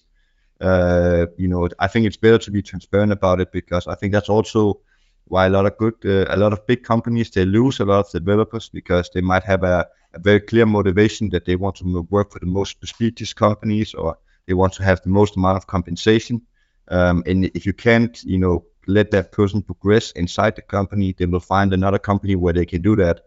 uh, 0.62 1.26
you 1.36 1.48
know, 1.48 1.68
I 1.78 1.88
think 1.88 2.06
it's 2.06 2.16
better 2.16 2.38
to 2.38 2.50
be 2.50 2.62
transparent 2.62 3.12
about 3.12 3.40
it 3.40 3.52
because 3.52 3.86
I 3.86 3.94
think 3.96 4.12
that's 4.12 4.28
also 4.28 4.80
why 5.24 5.46
a 5.46 5.50
lot 5.50 5.66
of 5.66 5.76
good, 5.76 5.94
uh, 6.04 6.26
a 6.28 6.36
lot 6.36 6.52
of 6.52 6.66
big 6.66 6.84
companies 6.84 7.30
they 7.30 7.44
lose 7.44 7.80
a 7.80 7.84
lot 7.84 8.06
of 8.06 8.12
developers 8.12 8.68
because 8.68 9.10
they 9.12 9.20
might 9.20 9.42
have 9.42 9.64
a, 9.64 9.88
a 10.14 10.18
very 10.18 10.40
clear 10.40 10.66
motivation 10.66 11.30
that 11.30 11.44
they 11.44 11.56
want 11.56 11.76
to 11.76 12.06
work 12.10 12.32
for 12.32 12.38
the 12.38 12.46
most 12.46 12.78
prestigious 12.78 13.32
companies 13.32 13.94
or 13.94 14.18
they 14.46 14.54
want 14.54 14.72
to 14.74 14.82
have 14.84 15.00
the 15.02 15.08
most 15.08 15.36
amount 15.36 15.56
of 15.56 15.66
compensation. 15.66 16.42
Um, 16.88 17.22
and 17.26 17.46
if 17.54 17.66
you 17.66 17.72
can't, 17.72 18.22
you 18.24 18.38
know, 18.38 18.64
let 18.86 19.10
that 19.12 19.32
person 19.32 19.62
progress 19.62 20.10
inside 20.12 20.56
the 20.56 20.62
company, 20.62 21.12
they 21.12 21.26
will 21.26 21.40
find 21.40 21.72
another 21.72 21.98
company 21.98 22.36
where 22.36 22.52
they 22.52 22.66
can 22.66 22.82
do 22.82 22.96
that, 22.96 23.20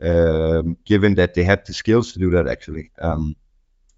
um, 0.00 0.76
given 0.84 1.14
that 1.14 1.34
they 1.34 1.44
have 1.44 1.64
the 1.64 1.72
skills 1.72 2.12
to 2.12 2.18
do 2.18 2.30
that 2.30 2.48
actually. 2.48 2.90
Um, 3.00 3.36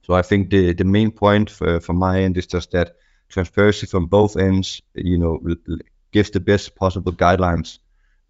so 0.04 0.14
I 0.14 0.22
think 0.22 0.50
the, 0.50 0.72
the 0.74 0.84
main 0.84 1.10
point 1.10 1.50
for, 1.50 1.80
for 1.80 1.92
my 1.92 2.22
end 2.22 2.36
is 2.36 2.46
just 2.46 2.70
that 2.72 2.96
transparency 3.28 3.86
from 3.86 4.06
both 4.06 4.36
ends, 4.36 4.82
you 4.94 5.18
know, 5.18 5.40
gives 6.12 6.30
the 6.30 6.40
best 6.40 6.76
possible 6.76 7.12
guidelines. 7.12 7.78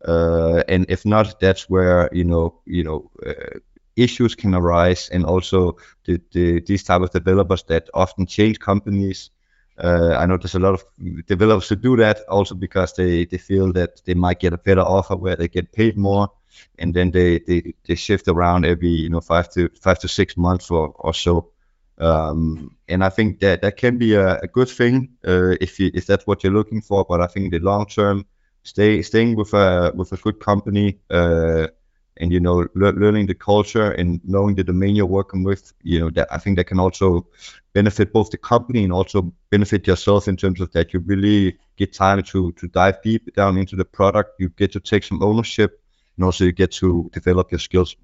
Uh, 0.06 0.62
and 0.68 0.86
if 0.88 1.04
not, 1.04 1.40
that's 1.40 1.68
where 1.68 2.08
you 2.12 2.24
know, 2.24 2.60
you 2.66 2.84
know, 2.84 3.10
uh, 3.26 3.58
issues 3.96 4.34
can 4.34 4.54
arise, 4.54 5.08
and 5.08 5.24
also 5.24 5.76
the, 6.04 6.20
the, 6.32 6.60
these 6.60 6.84
type 6.84 7.00
of 7.00 7.10
developers 7.10 7.62
that 7.64 7.88
often 7.94 8.26
change 8.26 8.58
companies 8.58 9.30
uh, 9.78 10.16
I 10.16 10.26
know 10.26 10.36
there's 10.36 10.54
a 10.54 10.60
lot 10.60 10.74
of 10.74 10.84
developers 11.26 11.68
who 11.68 11.76
do 11.76 11.96
that 11.96 12.20
also 12.28 12.54
because 12.54 12.92
they, 12.94 13.24
they 13.24 13.38
feel 13.38 13.72
that 13.72 14.02
they 14.04 14.14
might 14.14 14.38
get 14.38 14.52
a 14.52 14.58
better 14.58 14.82
offer 14.82 15.16
where 15.16 15.36
they 15.36 15.48
get 15.48 15.72
paid 15.72 15.96
more, 15.96 16.30
and 16.78 16.94
then 16.94 17.10
they, 17.10 17.40
they, 17.40 17.74
they 17.84 17.94
shift 17.96 18.28
around 18.28 18.64
every 18.64 18.88
you 18.88 19.08
know 19.10 19.20
five 19.20 19.50
to 19.50 19.68
five 19.80 19.98
to 20.00 20.08
six 20.08 20.36
months 20.36 20.70
or, 20.70 20.94
or 20.96 21.12
so. 21.12 21.50
Um, 21.98 22.76
and 22.88 23.04
I 23.04 23.08
think 23.08 23.40
that 23.40 23.62
that 23.62 23.76
can 23.76 23.98
be 23.98 24.14
a, 24.14 24.38
a 24.40 24.48
good 24.48 24.68
thing 24.68 25.10
uh, 25.26 25.54
if 25.60 25.78
you, 25.78 25.90
if 25.94 26.06
that's 26.06 26.26
what 26.26 26.42
you're 26.42 26.52
looking 26.52 26.80
for. 26.80 27.04
But 27.04 27.20
I 27.20 27.26
think 27.26 27.52
the 27.52 27.60
long 27.60 27.86
term, 27.86 28.26
stay 28.64 29.02
staying 29.02 29.36
with 29.36 29.52
a 29.54 29.92
with 29.94 30.12
a 30.12 30.16
good 30.16 30.40
company 30.40 30.98
uh, 31.10 31.68
and 32.16 32.32
you 32.32 32.40
know 32.40 32.66
le- 32.74 32.92
learning 32.92 33.26
the 33.26 33.34
culture 33.34 33.92
and 33.92 34.20
knowing 34.24 34.54
the 34.54 34.64
domain 34.64 34.96
you're 34.96 35.06
working 35.06 35.44
with 35.44 35.72
you 35.82 36.00
know 36.00 36.10
that 36.10 36.26
i 36.30 36.38
think 36.38 36.56
that 36.56 36.64
can 36.64 36.80
also 36.80 37.26
benefit 37.72 38.12
both 38.12 38.30
the 38.30 38.38
company 38.38 38.84
and 38.84 38.92
also 38.92 39.32
benefit 39.50 39.86
yourself 39.86 40.28
in 40.28 40.36
terms 40.36 40.60
of 40.60 40.70
that 40.72 40.92
you 40.92 41.00
really 41.00 41.56
get 41.76 41.92
time 41.92 42.22
to 42.22 42.52
to 42.52 42.68
dive 42.68 43.00
deep 43.02 43.34
down 43.34 43.56
into 43.58 43.76
the 43.76 43.84
product 43.84 44.30
you 44.38 44.48
get 44.50 44.72
to 44.72 44.80
take 44.80 45.04
some 45.04 45.22
ownership 45.22 45.80
and 46.16 46.24
also 46.24 46.44
you 46.44 46.52
get 46.52 46.72
to 46.72 47.10
develop 47.12 47.50
your 47.50 47.58
skills 47.58 47.96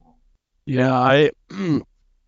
yeah 0.66 0.94
i 0.94 1.30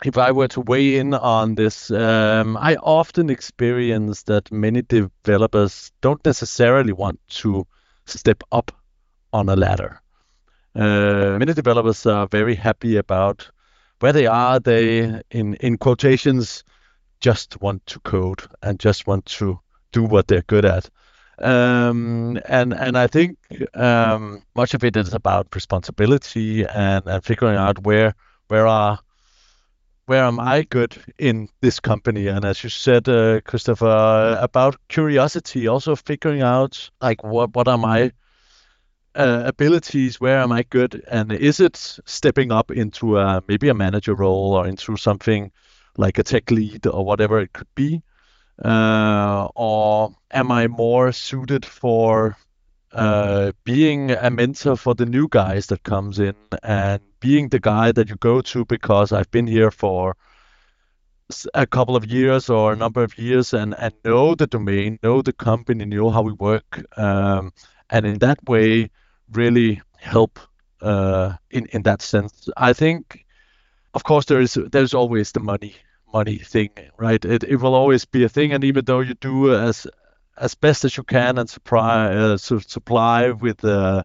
if 0.04 0.18
i 0.18 0.30
were 0.30 0.48
to 0.48 0.60
weigh 0.60 0.96
in 0.96 1.14
on 1.14 1.54
this 1.54 1.90
um, 1.90 2.56
i 2.56 2.76
often 2.76 3.30
experience 3.30 4.24
that 4.24 4.50
many 4.50 4.82
developers 4.82 5.92
don't 6.00 6.24
necessarily 6.24 6.92
want 6.92 7.20
to 7.28 7.66
step 8.06 8.42
up 8.52 8.72
on 9.32 9.48
a 9.48 9.56
ladder 9.56 10.00
uh, 10.74 11.36
many 11.38 11.52
developers 11.52 12.06
are 12.06 12.26
very 12.28 12.54
happy 12.54 12.96
about 12.96 13.50
where 14.00 14.12
they 14.12 14.26
are. 14.26 14.58
They, 14.58 15.20
in 15.30 15.54
in 15.54 15.78
quotations, 15.78 16.64
just 17.20 17.60
want 17.60 17.86
to 17.86 18.00
code 18.00 18.42
and 18.62 18.80
just 18.80 19.06
want 19.06 19.26
to 19.26 19.60
do 19.92 20.02
what 20.02 20.28
they're 20.28 20.42
good 20.42 20.64
at. 20.64 20.88
Um, 21.38 22.38
and 22.46 22.72
and 22.72 22.96
I 22.96 23.06
think 23.06 23.38
um, 23.74 24.42
much 24.54 24.74
of 24.74 24.82
it 24.82 24.96
is 24.96 25.12
about 25.12 25.54
responsibility 25.54 26.64
and, 26.66 27.06
and 27.06 27.24
figuring 27.24 27.56
out 27.56 27.84
where 27.84 28.14
where 28.48 28.66
are 28.66 28.98
where 30.12 30.24
am 30.24 30.38
I 30.38 30.64
good 30.64 30.94
in 31.18 31.48
this 31.62 31.80
company? 31.80 32.26
And 32.26 32.44
as 32.44 32.62
you 32.62 32.68
said, 32.68 33.08
uh, 33.08 33.40
Kristoffer, 33.40 34.36
about 34.42 34.76
curiosity, 34.88 35.66
also 35.68 35.96
figuring 35.96 36.42
out 36.42 36.90
like 37.00 37.24
what 37.24 37.54
what 37.56 37.66
are 37.66 37.78
my 37.78 38.12
uh, 39.14 39.42
abilities 39.46 40.20
where 40.20 40.38
am 40.40 40.52
i 40.52 40.64
good? 40.64 41.02
And 41.10 41.32
is 41.32 41.60
it 41.60 41.76
stepping 42.04 42.52
up 42.52 42.70
into 42.70 43.16
a, 43.16 43.42
maybe 43.48 43.70
a 43.70 43.74
manager 43.74 44.14
role 44.14 44.52
or 44.52 44.68
into 44.68 44.98
something 44.98 45.50
like 45.96 46.18
a 46.18 46.22
tech 46.22 46.50
lead 46.50 46.86
or 46.86 47.06
whatever 47.06 47.40
it 47.40 47.54
could 47.54 47.74
be? 47.74 48.02
Uh, 48.62 49.48
or 49.56 50.14
am 50.30 50.52
i 50.52 50.66
more 50.66 51.10
suited 51.12 51.64
for 51.64 52.36
uh, 52.92 53.52
being 53.64 54.10
a 54.10 54.30
mentor 54.30 54.76
for 54.76 54.94
the 54.94 55.06
new 55.06 55.26
guys 55.28 55.68
that 55.68 55.82
comes 55.82 56.18
in 56.18 56.34
and 56.62 57.00
being 57.22 57.48
the 57.48 57.60
guy 57.60 57.92
that 57.92 58.08
you 58.10 58.16
go 58.16 58.40
to 58.42 58.64
because 58.66 59.12
i've 59.12 59.30
been 59.30 59.46
here 59.46 59.70
for 59.70 60.16
a 61.54 61.66
couple 61.66 61.96
of 61.96 62.04
years 62.04 62.50
or 62.50 62.72
a 62.72 62.76
number 62.76 63.02
of 63.02 63.16
years 63.18 63.54
and, 63.54 63.74
and 63.78 63.94
know 64.04 64.34
the 64.34 64.46
domain 64.46 64.98
know 65.02 65.22
the 65.22 65.32
company 65.32 65.84
know 65.84 66.10
how 66.10 66.22
we 66.22 66.32
work 66.32 66.84
um, 66.98 67.52
and 67.90 68.06
in 68.06 68.18
that 68.18 68.38
way 68.48 68.90
really 69.32 69.80
help 70.02 70.38
uh, 70.82 71.34
in 71.50 71.66
in 71.66 71.82
that 71.82 72.02
sense. 72.02 72.48
I 72.56 72.72
think, 72.72 73.24
of 73.94 74.04
course, 74.04 74.26
there 74.26 74.40
is 74.40 74.58
there's 74.72 74.94
always 74.94 75.32
the 75.32 75.40
money 75.40 75.74
money 76.12 76.38
thing, 76.38 76.70
right? 76.98 77.24
It 77.24 77.44
it 77.44 77.56
will 77.56 77.74
always 77.74 78.04
be 78.04 78.24
a 78.24 78.28
thing, 78.28 78.52
and 78.52 78.64
even 78.64 78.84
though 78.84 79.00
you 79.00 79.14
do 79.14 79.54
as 79.54 79.86
as 80.36 80.54
best 80.54 80.84
as 80.84 80.96
you 80.96 81.04
can 81.04 81.38
and 81.38 81.48
supply 81.48 82.14
uh, 82.14 82.36
su- 82.36 82.60
supply 82.60 83.30
with 83.30 83.64
uh, 83.64 84.02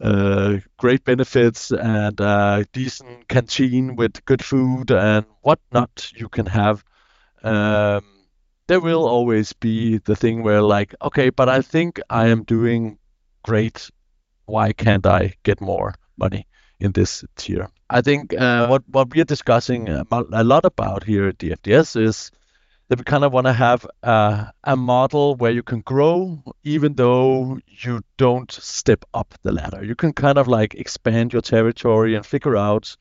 uh, 0.00 0.58
great 0.76 1.04
benefits 1.04 1.70
and 1.70 2.20
uh, 2.20 2.64
decent 2.72 3.28
canteen 3.28 3.96
with 3.96 4.24
good 4.24 4.44
food 4.44 4.90
and 4.90 5.26
whatnot 5.42 6.12
you 6.16 6.28
can 6.28 6.46
have. 6.46 6.84
Um, 7.42 8.04
there 8.66 8.80
will 8.80 9.06
always 9.06 9.52
be 9.54 9.98
the 9.98 10.16
thing 10.16 10.42
where 10.42 10.62
like, 10.62 10.94
okay, 11.02 11.30
but 11.30 11.48
I 11.48 11.62
think 11.62 12.00
I 12.10 12.28
am 12.28 12.44
doing 12.44 12.98
great 13.42 13.90
why 14.48 14.72
can't 14.72 15.06
I 15.06 15.34
get 15.42 15.60
more 15.60 15.94
money 16.16 16.46
in 16.80 16.92
this 16.92 17.24
tier? 17.36 17.68
I 17.90 18.00
think 18.00 18.34
uh, 18.34 18.66
what 18.66 18.82
what 18.88 19.14
we 19.14 19.20
are 19.20 19.24
discussing 19.24 19.88
a 19.88 20.44
lot 20.44 20.64
about 20.64 21.04
here 21.04 21.28
at 21.28 21.38
DFDS 21.38 22.00
is 22.00 22.30
that 22.88 22.98
we 22.98 23.04
kind 23.04 23.24
of 23.24 23.32
want 23.32 23.46
to 23.46 23.52
have 23.52 23.86
uh, 24.02 24.46
a 24.64 24.76
model 24.76 25.34
where 25.36 25.50
you 25.50 25.62
can 25.62 25.80
grow 25.80 26.42
even 26.64 26.94
though 26.94 27.58
you 27.66 28.02
don't 28.16 28.50
step 28.50 29.04
up 29.14 29.34
the 29.42 29.52
ladder. 29.52 29.84
You 29.84 29.94
can 29.94 30.12
kind 30.12 30.38
of 30.38 30.48
like 30.48 30.74
expand 30.74 31.32
your 31.32 31.42
territory 31.42 32.14
and 32.14 32.24
figure 32.24 32.56
out 32.56 32.96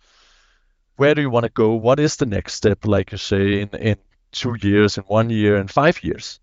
where 0.97 1.15
do 1.15 1.21
you 1.21 1.29
want 1.29 1.43
to 1.45 1.51
go? 1.51 1.73
What 1.73 1.99
is 1.99 2.17
the 2.17 2.25
next 2.25 2.55
step, 2.55 2.85
like 2.85 3.11
you 3.11 3.17
say, 3.17 3.61
in, 3.61 3.69
in 3.69 3.97
two 4.31 4.55
years, 4.61 4.97
in 4.97 5.03
one 5.03 5.29
year, 5.29 5.57
in 5.57 5.67
five 5.67 6.03
years? 6.03 6.39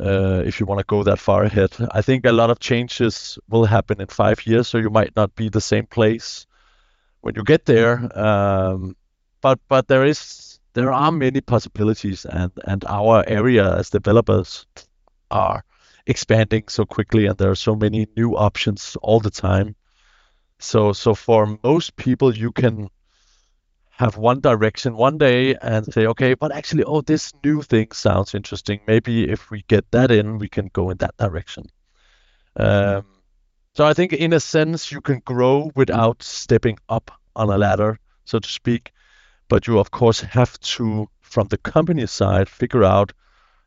uh, 0.00 0.42
if 0.44 0.60
you 0.60 0.66
want 0.66 0.78
to 0.78 0.84
go 0.84 1.02
that 1.02 1.18
far 1.18 1.44
ahead. 1.44 1.70
I 1.90 2.02
think 2.02 2.24
a 2.24 2.32
lot 2.32 2.50
of 2.50 2.60
changes 2.60 3.38
will 3.48 3.64
happen 3.64 4.00
in 4.00 4.06
five 4.06 4.46
years, 4.46 4.68
so 4.68 4.78
you 4.78 4.90
might 4.90 5.14
not 5.16 5.34
be 5.34 5.48
the 5.48 5.60
same 5.60 5.86
place 5.86 6.46
when 7.20 7.34
you 7.34 7.42
get 7.42 7.64
there. 7.64 8.08
Um, 8.18 8.96
but 9.40 9.58
but 9.68 9.88
there 9.88 10.04
is 10.04 10.47
there 10.78 10.92
are 10.92 11.10
many 11.10 11.40
possibilities, 11.40 12.24
and 12.24 12.52
and 12.64 12.84
our 12.84 13.24
area 13.26 13.78
as 13.78 13.90
developers 13.90 14.64
are 15.28 15.64
expanding 16.06 16.68
so 16.68 16.84
quickly, 16.84 17.26
and 17.26 17.36
there 17.36 17.50
are 17.50 17.64
so 17.68 17.74
many 17.74 18.06
new 18.16 18.36
options 18.36 18.96
all 19.02 19.18
the 19.18 19.30
time. 19.30 19.74
So 20.60 20.92
so 20.92 21.14
for 21.14 21.58
most 21.64 21.96
people, 21.96 22.32
you 22.32 22.52
can 22.52 22.88
have 23.90 24.16
one 24.16 24.40
direction 24.40 24.94
one 24.94 25.18
day 25.18 25.56
and 25.56 25.92
say, 25.92 26.06
okay, 26.06 26.34
but 26.34 26.52
actually, 26.52 26.84
oh, 26.84 27.00
this 27.00 27.32
new 27.44 27.60
thing 27.62 27.88
sounds 27.92 28.32
interesting. 28.34 28.78
Maybe 28.86 29.28
if 29.28 29.50
we 29.50 29.64
get 29.66 29.90
that 29.90 30.12
in, 30.12 30.38
we 30.38 30.48
can 30.48 30.70
go 30.72 30.90
in 30.90 30.98
that 30.98 31.16
direction. 31.16 31.64
Um, 32.54 33.04
so 33.74 33.84
I 33.84 33.94
think, 33.94 34.12
in 34.12 34.32
a 34.32 34.38
sense, 34.38 34.92
you 34.92 35.00
can 35.00 35.22
grow 35.24 35.72
without 35.74 36.22
stepping 36.22 36.78
up 36.88 37.10
on 37.34 37.50
a 37.50 37.58
ladder, 37.58 37.98
so 38.24 38.38
to 38.38 38.48
speak. 38.48 38.92
But 39.48 39.66
you, 39.66 39.78
of 39.78 39.90
course, 39.90 40.20
have 40.20 40.58
to, 40.60 41.08
from 41.20 41.48
the 41.48 41.58
company 41.58 42.06
side, 42.06 42.48
figure 42.48 42.84
out 42.84 43.12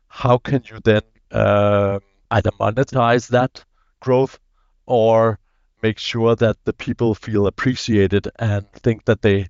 how 0.08 0.38
can 0.38 0.62
you 0.70 0.78
then 0.84 1.02
uh, 1.30 1.98
either 2.30 2.50
monetize 2.60 3.28
that 3.28 3.64
growth 4.00 4.38
or 4.86 5.38
make 5.82 5.98
sure 5.98 6.36
that 6.36 6.56
the 6.64 6.72
people 6.72 7.14
feel 7.14 7.46
appreciated 7.46 8.28
and 8.38 8.70
think 8.72 9.04
that 9.06 9.22
they 9.22 9.48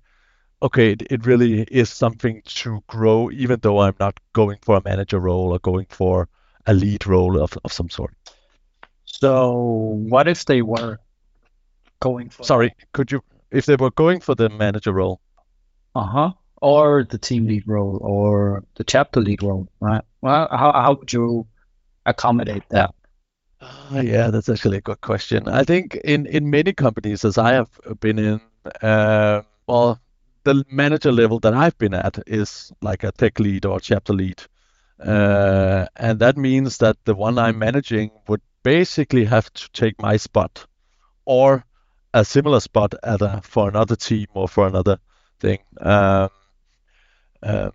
okay, 0.63 0.93
it, 0.93 1.03
it 1.11 1.25
really 1.25 1.63
is 1.63 1.89
something 1.89 2.41
to 2.45 2.81
grow, 2.87 3.29
even 3.31 3.59
though 3.61 3.79
I'm 3.79 3.95
not 3.99 4.17
going 4.31 4.57
for 4.61 4.77
a 4.77 4.81
manager 4.83 5.19
role 5.19 5.51
or 5.51 5.59
going 5.59 5.85
for 5.89 6.29
a 6.65 6.73
lead 6.73 7.05
role 7.05 7.39
of, 7.39 7.57
of 7.65 7.73
some 7.73 7.89
sort. 7.89 8.15
So, 9.03 9.51
what 10.07 10.27
if 10.29 10.45
they 10.45 10.61
were 10.61 10.99
going 11.99 12.29
for? 12.29 12.43
Sorry, 12.43 12.73
could 12.93 13.11
you, 13.11 13.21
if 13.51 13.65
they 13.65 13.75
were 13.75 13.91
going 13.91 14.21
for 14.21 14.33
the 14.33 14.49
manager 14.49 14.93
role? 14.93 15.19
Uh 15.95 16.05
huh. 16.05 16.31
Or 16.61 17.03
the 17.03 17.17
team 17.17 17.45
lead 17.47 17.67
role 17.67 17.99
or 18.01 18.63
the 18.75 18.83
chapter 18.83 19.19
lead 19.19 19.43
role, 19.43 19.67
right? 19.79 20.03
Well, 20.21 20.47
how, 20.49 20.71
how 20.71 20.93
would 20.93 21.11
you 21.11 21.45
accommodate 22.05 22.63
that? 22.69 22.95
Oh, 23.61 23.99
yeah, 24.01 24.29
that's 24.29 24.49
actually 24.49 24.77
a 24.77 24.81
good 24.81 25.01
question. 25.01 25.47
I 25.47 25.63
think 25.63 25.95
in, 25.95 26.25
in 26.25 26.49
many 26.49 26.73
companies, 26.73 27.25
as 27.25 27.37
I 27.37 27.53
have 27.53 27.69
been 27.99 28.19
in, 28.19 28.41
uh, 28.81 29.41
well, 29.67 29.99
the 30.43 30.65
manager 30.69 31.11
level 31.11 31.39
that 31.41 31.53
I've 31.53 31.77
been 31.77 31.93
at 31.93 32.19
is 32.27 32.71
like 32.81 33.03
a 33.03 33.11
tech 33.11 33.39
lead 33.39 33.65
or 33.65 33.79
chapter 33.79 34.13
lead. 34.13 34.41
Uh, 34.99 35.85
and 35.95 36.19
that 36.19 36.37
means 36.37 36.77
that 36.77 36.97
the 37.05 37.15
one 37.15 37.37
I'm 37.37 37.59
managing 37.59 38.11
would 38.27 38.41
basically 38.63 39.25
have 39.25 39.51
to 39.53 39.69
take 39.71 40.01
my 40.01 40.17
spot 40.17 40.65
or 41.25 41.65
a 42.13 42.23
similar 42.23 42.59
spot 42.59 42.93
at 43.03 43.21
a, 43.21 43.41
for 43.43 43.67
another 43.67 43.95
team 43.95 44.27
or 44.33 44.47
for 44.47 44.67
another 44.67 44.97
thing. 45.43 45.59
Um, 45.79 46.29
um, 47.43 47.71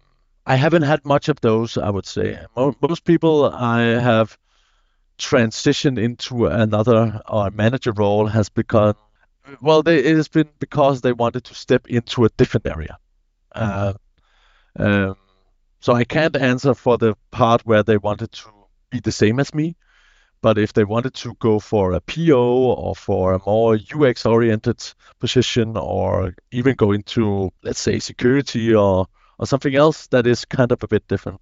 I 0.46 0.57
haven't 0.57 0.83
had 0.83 1.04
much 1.04 1.28
of 1.28 1.40
those, 1.40 1.76
I 1.76 1.90
would 1.90 2.07
say. 2.07 2.38
Most 2.57 3.04
people 3.04 3.44
I 3.44 3.83
have 3.83 4.38
transitioned 5.18 5.98
into 5.98 6.46
another 6.46 7.20
or 7.28 7.50
manager 7.50 7.92
role 7.92 8.26
has 8.26 8.48
become 8.48 8.94
well, 9.61 9.83
they, 9.83 9.98
it 9.98 10.16
has 10.16 10.28
been 10.28 10.48
because 10.59 11.00
they 11.00 11.12
wanted 11.12 11.44
to 11.44 11.54
step 11.54 11.87
into 11.88 12.24
a 12.24 12.28
different 12.37 12.66
area. 12.66 12.98
Uh, 13.52 13.94
um, 14.76 15.16
so 15.81 15.92
I 15.94 16.04
can't 16.04 16.37
answer 16.37 16.74
for 16.74 16.98
the 16.98 17.16
part 17.31 17.62
where 17.64 17.83
they 17.83 17.96
wanted 17.96 18.33
to 18.33 18.48
be 18.90 19.00
the 19.00 19.12
same 19.12 19.40
as 19.40 19.54
me. 19.54 19.76
But 20.40 20.59
if 20.59 20.72
they 20.72 20.85
wanted 20.85 21.14
to 21.14 21.35
go 21.40 21.59
for 21.59 21.92
a 21.92 22.01
PO 22.01 22.38
or 22.38 22.94
for 22.94 23.35
a 23.35 23.40
more 23.44 23.77
UX 23.94 24.24
oriented 24.24 24.83
position 25.18 25.77
or 25.77 26.35
even 26.53 26.77
go 26.77 26.92
into, 26.92 27.51
let's 27.62 27.81
say, 27.81 27.98
security 27.98 28.74
or, 28.74 29.07
or 29.38 29.46
something 29.46 29.74
else 29.74 30.07
that 30.09 30.27
is 30.27 30.44
kind 30.44 30.70
of 30.70 30.83
a 30.83 30.88
bit 30.88 31.09
different, 31.09 31.40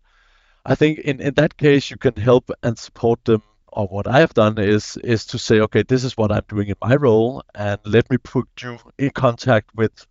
I 0.65 0.75
think 0.75 0.99
in, 1.01 1.21
in 1.21 1.35
that 1.35 1.57
case, 1.57 1.91
you 1.91 1.97
can 1.97 2.17
help 2.17 2.51
and 2.63 2.79
support 2.79 3.25
them. 3.25 3.43
Or 3.69 3.87
what 3.89 4.09
I 4.09 4.21
have 4.21 4.33
done 4.33 4.59
is 4.59 4.97
is 5.05 5.27
to 5.27 5.39
say, 5.39 5.61
okay, 5.61 5.83
this 5.83 6.03
is 6.03 6.17
what 6.17 6.33
I'm 6.33 6.45
doing 6.49 6.69
in 6.69 6.77
my 6.81 6.97
role, 6.97 7.43
and 7.55 7.79
let 7.85 8.11
me 8.11 8.17
put 8.17 8.49
you 8.63 8.79
in 8.97 9.11
contact 9.11 9.75
with 9.75 10.07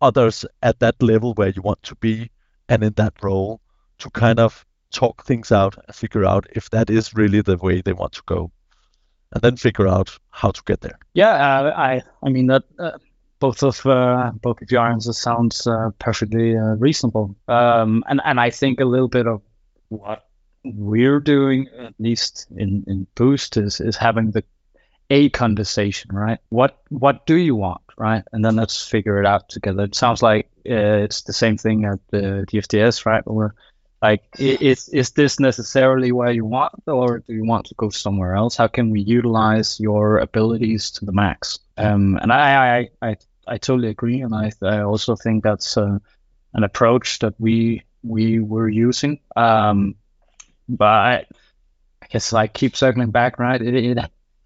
others 0.00 0.44
at 0.60 0.80
that 0.80 1.00
level 1.00 1.32
where 1.34 1.48
you 1.48 1.62
want 1.62 1.82
to 1.84 1.94
be 1.94 2.30
and 2.68 2.82
in 2.82 2.92
that 2.94 3.14
role 3.22 3.60
to 3.98 4.10
kind 4.10 4.40
of 4.40 4.66
talk 4.90 5.24
things 5.24 5.52
out 5.52 5.76
and 5.86 5.94
figure 5.94 6.24
out 6.24 6.46
if 6.52 6.70
that 6.70 6.90
is 6.90 7.14
really 7.14 7.40
the 7.40 7.56
way 7.56 7.80
they 7.80 7.92
want 7.92 8.12
to 8.12 8.22
go, 8.26 8.50
and 9.32 9.42
then 9.42 9.56
figure 9.56 9.88
out 9.88 10.16
how 10.30 10.50
to 10.50 10.62
get 10.64 10.80
there. 10.80 10.98
Yeah, 11.14 11.34
uh, 11.34 11.74
I 11.76 12.02
I 12.22 12.28
mean 12.28 12.46
that 12.48 12.64
uh, 12.78 12.98
both 13.40 13.62
of 13.62 13.84
uh, 13.86 14.32
both 14.40 14.62
of 14.62 14.70
your 14.70 14.86
answers 14.86 15.18
sounds 15.18 15.66
uh, 15.66 15.90
perfectly 15.98 16.56
uh, 16.56 16.76
reasonable, 16.76 17.36
um, 17.48 18.04
and 18.08 18.20
and 18.24 18.40
I 18.40 18.50
think 18.50 18.80
a 18.80 18.84
little 18.84 19.08
bit 19.08 19.26
of 19.26 19.42
what 19.88 20.26
we're 20.64 21.20
doing 21.20 21.68
at 21.78 21.94
least 21.98 22.46
in 22.56 22.84
in 22.86 23.06
Boozt 23.14 23.56
is 23.56 23.80
is 23.80 23.96
having 23.96 24.30
the 24.30 24.44
a 25.10 25.28
conversation, 25.30 26.14
right? 26.14 26.38
What 26.48 26.78
what 26.88 27.26
do 27.26 27.36
you 27.36 27.54
want, 27.54 27.82
right? 27.98 28.22
And 28.32 28.44
then 28.44 28.56
let's 28.56 28.86
figure 28.86 29.20
it 29.20 29.26
out 29.26 29.48
together. 29.48 29.84
It 29.84 29.94
sounds 29.94 30.22
like 30.22 30.46
uh, 30.68 31.04
it's 31.04 31.22
the 31.22 31.32
same 31.32 31.58
thing 31.58 31.84
at 31.84 31.98
the 32.10 32.46
DFDS, 32.48 33.04
right? 33.04 33.22
Or 33.26 33.54
like, 34.04 34.22
is 34.38 34.88
is 34.88 35.10
this 35.12 35.40
necessarily 35.40 36.12
where 36.12 36.30
you 36.30 36.44
want, 36.44 36.72
or 36.86 37.20
do 37.26 37.32
you 37.32 37.46
want 37.52 37.66
to 37.66 37.74
go 37.74 37.88
somewhere 37.88 38.34
else? 38.34 38.54
How 38.56 38.68
can 38.68 38.90
we 38.90 39.00
utilize 39.00 39.80
your 39.80 40.18
abilities 40.18 40.90
to 40.96 41.06
the 41.06 41.12
max? 41.12 41.58
Um, 41.78 42.18
and 42.20 42.30
I, 42.30 42.48
I, 42.78 43.08
I, 43.08 43.16
I 43.54 43.58
totally 43.58 43.88
agree, 43.88 44.20
and 44.20 44.34
I, 44.34 44.52
I 44.62 44.80
also 44.80 45.16
think 45.16 45.42
that's 45.42 45.76
uh, 45.76 45.98
an 46.52 46.64
approach 46.64 47.18
that 47.20 47.34
we 47.38 47.82
we 48.02 48.40
were 48.40 48.68
using. 48.68 49.20
Um, 49.36 49.94
but 50.68 51.26
I 52.02 52.06
guess 52.10 52.32
I 52.32 52.46
keep 52.46 52.76
circling 52.76 53.10
back, 53.10 53.38
right? 53.38 53.60
It, 53.60 53.74
it, 53.74 53.98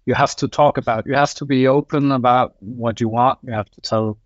you 0.05 0.13
have 0.15 0.35
to 0.37 0.47
talk 0.47 0.77
about, 0.77 1.05
you 1.05 1.15
have 1.15 1.33
to 1.35 1.45
be 1.45 1.67
open 1.67 2.11
about 2.11 2.55
what 2.59 3.01
you 3.01 3.09
want. 3.09 3.39
You 3.43 3.53
have 3.53 3.69
to 3.71 3.81
tell 3.81 4.17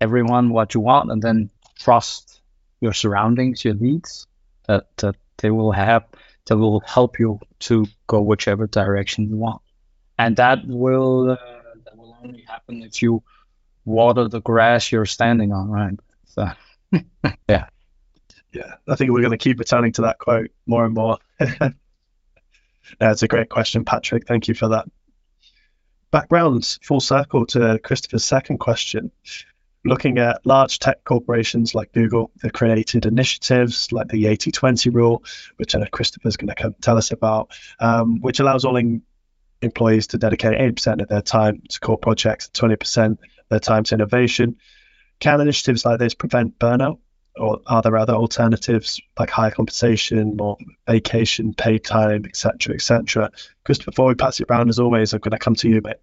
everyone 0.00 0.50
what 0.50 0.74
you 0.74 0.80
want, 0.80 1.10
and 1.10 1.22
then 1.22 1.50
trust 1.78 2.42
your 2.80 2.92
surroundings, 2.92 3.64
your 3.64 3.74
leads 3.74 4.26
that, 4.66 4.86
that 4.98 5.16
they 5.38 5.50
will 5.50 5.72
have 5.72 6.04
that 6.46 6.56
will 6.56 6.80
help 6.80 7.18
you 7.18 7.40
to 7.58 7.86
go 8.06 8.20
whichever 8.20 8.66
direction 8.66 9.28
you 9.28 9.36
want. 9.36 9.62
And 10.18 10.36
that 10.36 10.66
will 10.66 11.32
uh, 11.32 11.36
that 11.84 11.96
will 11.96 12.16
only 12.22 12.42
happen 12.42 12.82
if 12.82 13.02
you 13.02 13.22
water 13.84 14.28
the 14.28 14.40
grass 14.40 14.92
you're 14.92 15.06
standing 15.06 15.52
on, 15.52 15.70
right? 15.70 15.94
So 16.26 16.48
yeah. 17.48 17.66
Yeah, 18.52 18.74
I 18.88 18.94
think 18.94 19.10
we're 19.10 19.20
going 19.20 19.32
to 19.32 19.36
keep 19.36 19.58
returning 19.58 19.92
to 19.94 20.02
that 20.02 20.18
quote 20.18 20.50
more 20.64 20.84
and 20.84 20.94
more. 20.94 21.18
That's 23.00 23.22
a 23.24 23.28
great 23.28 23.48
question, 23.48 23.84
Patrick. 23.84 24.28
Thank 24.28 24.46
you 24.46 24.54
for 24.54 24.68
that. 24.68 24.86
Backgrounds, 26.12 26.78
full 26.80 27.00
circle 27.00 27.46
to 27.46 27.80
Kristoffer's 27.82 28.22
second 28.22 28.58
question 28.58 29.10
looking 29.84 30.18
at 30.18 30.44
large 30.44 30.78
tech 30.78 31.04
corporations 31.04 31.74
like 31.74 31.92
Google, 31.92 32.30
they've 32.42 32.52
created 32.52 33.06
initiatives 33.06 33.92
like 33.92 34.08
the 34.08 34.26
80 34.26 34.50
20 34.50 34.90
rule, 34.90 35.24
which 35.56 35.74
uh, 35.74 35.84
Kristoffer's 35.92 36.36
going 36.36 36.48
to 36.48 36.54
come 36.54 36.74
tell 36.80 36.96
us 36.96 37.10
about, 37.10 37.50
um, 37.80 38.20
which 38.20 38.40
allows 38.40 38.64
all 38.64 38.76
in- 38.76 39.02
employees 39.62 40.08
to 40.08 40.18
dedicate 40.18 40.58
80% 40.58 41.02
of 41.02 41.08
their 41.08 41.22
time 41.22 41.62
to 41.68 41.80
core 41.80 41.98
projects, 41.98 42.50
20% 42.54 43.18
their 43.48 43.60
time 43.60 43.84
to 43.84 43.94
innovation. 43.94 44.56
Can 45.20 45.40
initiatives 45.40 45.84
like 45.84 45.98
this 45.98 46.14
prevent 46.14 46.58
burnout? 46.58 46.98
Or 47.36 47.60
are 47.66 47.82
there 47.82 47.96
other 47.96 48.14
alternatives 48.14 49.00
like 49.18 49.28
higher 49.28 49.50
compensation, 49.50 50.36
more 50.36 50.56
vacation, 50.88 51.52
paid 51.52 51.82
time, 51.82 52.24
etc., 52.26 52.76
etc.? 52.76 53.32
Chris, 53.64 53.78
before 53.78 54.06
we 54.06 54.14
pass 54.14 54.38
it 54.38 54.46
around, 54.48 54.68
as 54.68 54.78
always, 54.78 55.12
I'm 55.12 55.18
going 55.18 55.32
to 55.32 55.38
come 55.38 55.56
to 55.56 55.68
you, 55.68 55.80
mate. 55.82 55.96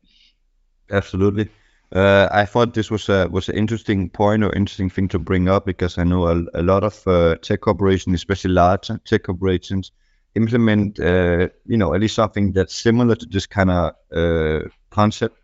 Absolutely. 0.90 1.50
Uh, 1.94 2.30
I 2.32 2.46
thought 2.46 2.74
this 2.74 2.90
was 2.90 3.10
a 3.10 3.28
was 3.28 3.50
an 3.50 3.58
interesting 3.58 4.10
point 4.10 4.44
or 4.44 4.54
interesting 4.54 4.90
thing 4.90 5.10
to 5.10 5.20
bring 5.20 5.50
up 5.50 5.66
because 5.66 5.98
I 5.98 6.06
know 6.06 6.26
a, 6.28 6.44
a 6.54 6.64
lot 6.64 6.84
of 6.86 7.06
uh, 7.06 7.36
tech 7.36 7.62
corporations, 7.62 8.16
especially 8.16 8.52
large 8.52 8.90
tech 9.06 9.24
corporations, 9.24 9.92
implement 10.36 11.00
uh, 11.02 11.50
you 11.66 11.78
know 11.78 11.94
at 11.94 12.00
least 12.00 12.16
something 12.16 12.54
that's 12.54 12.74
similar 12.74 13.16
to 13.16 13.26
this 13.26 13.46
kind 13.46 13.70
of 13.70 13.94
uh, 14.16 14.70
concept, 14.90 15.38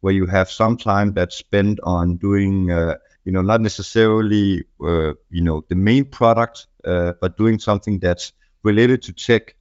where 0.00 0.12
you 0.12 0.26
have 0.26 0.50
some 0.50 0.76
time 0.76 1.14
that's 1.14 1.36
spent 1.36 1.80
on 1.84 2.16
doing 2.16 2.70
uh, 2.70 2.96
you 3.24 3.32
know 3.32 3.40
not 3.40 3.62
necessarily 3.62 4.62
uh, 4.82 5.14
you 5.30 5.42
know 5.42 5.64
the 5.70 5.74
main 5.74 6.04
product, 6.04 6.66
but 6.82 7.38
doing 7.38 7.58
something 7.58 7.98
that's 7.98 8.32
related 8.62 9.02
to 9.02 9.12
tech. 9.14 9.54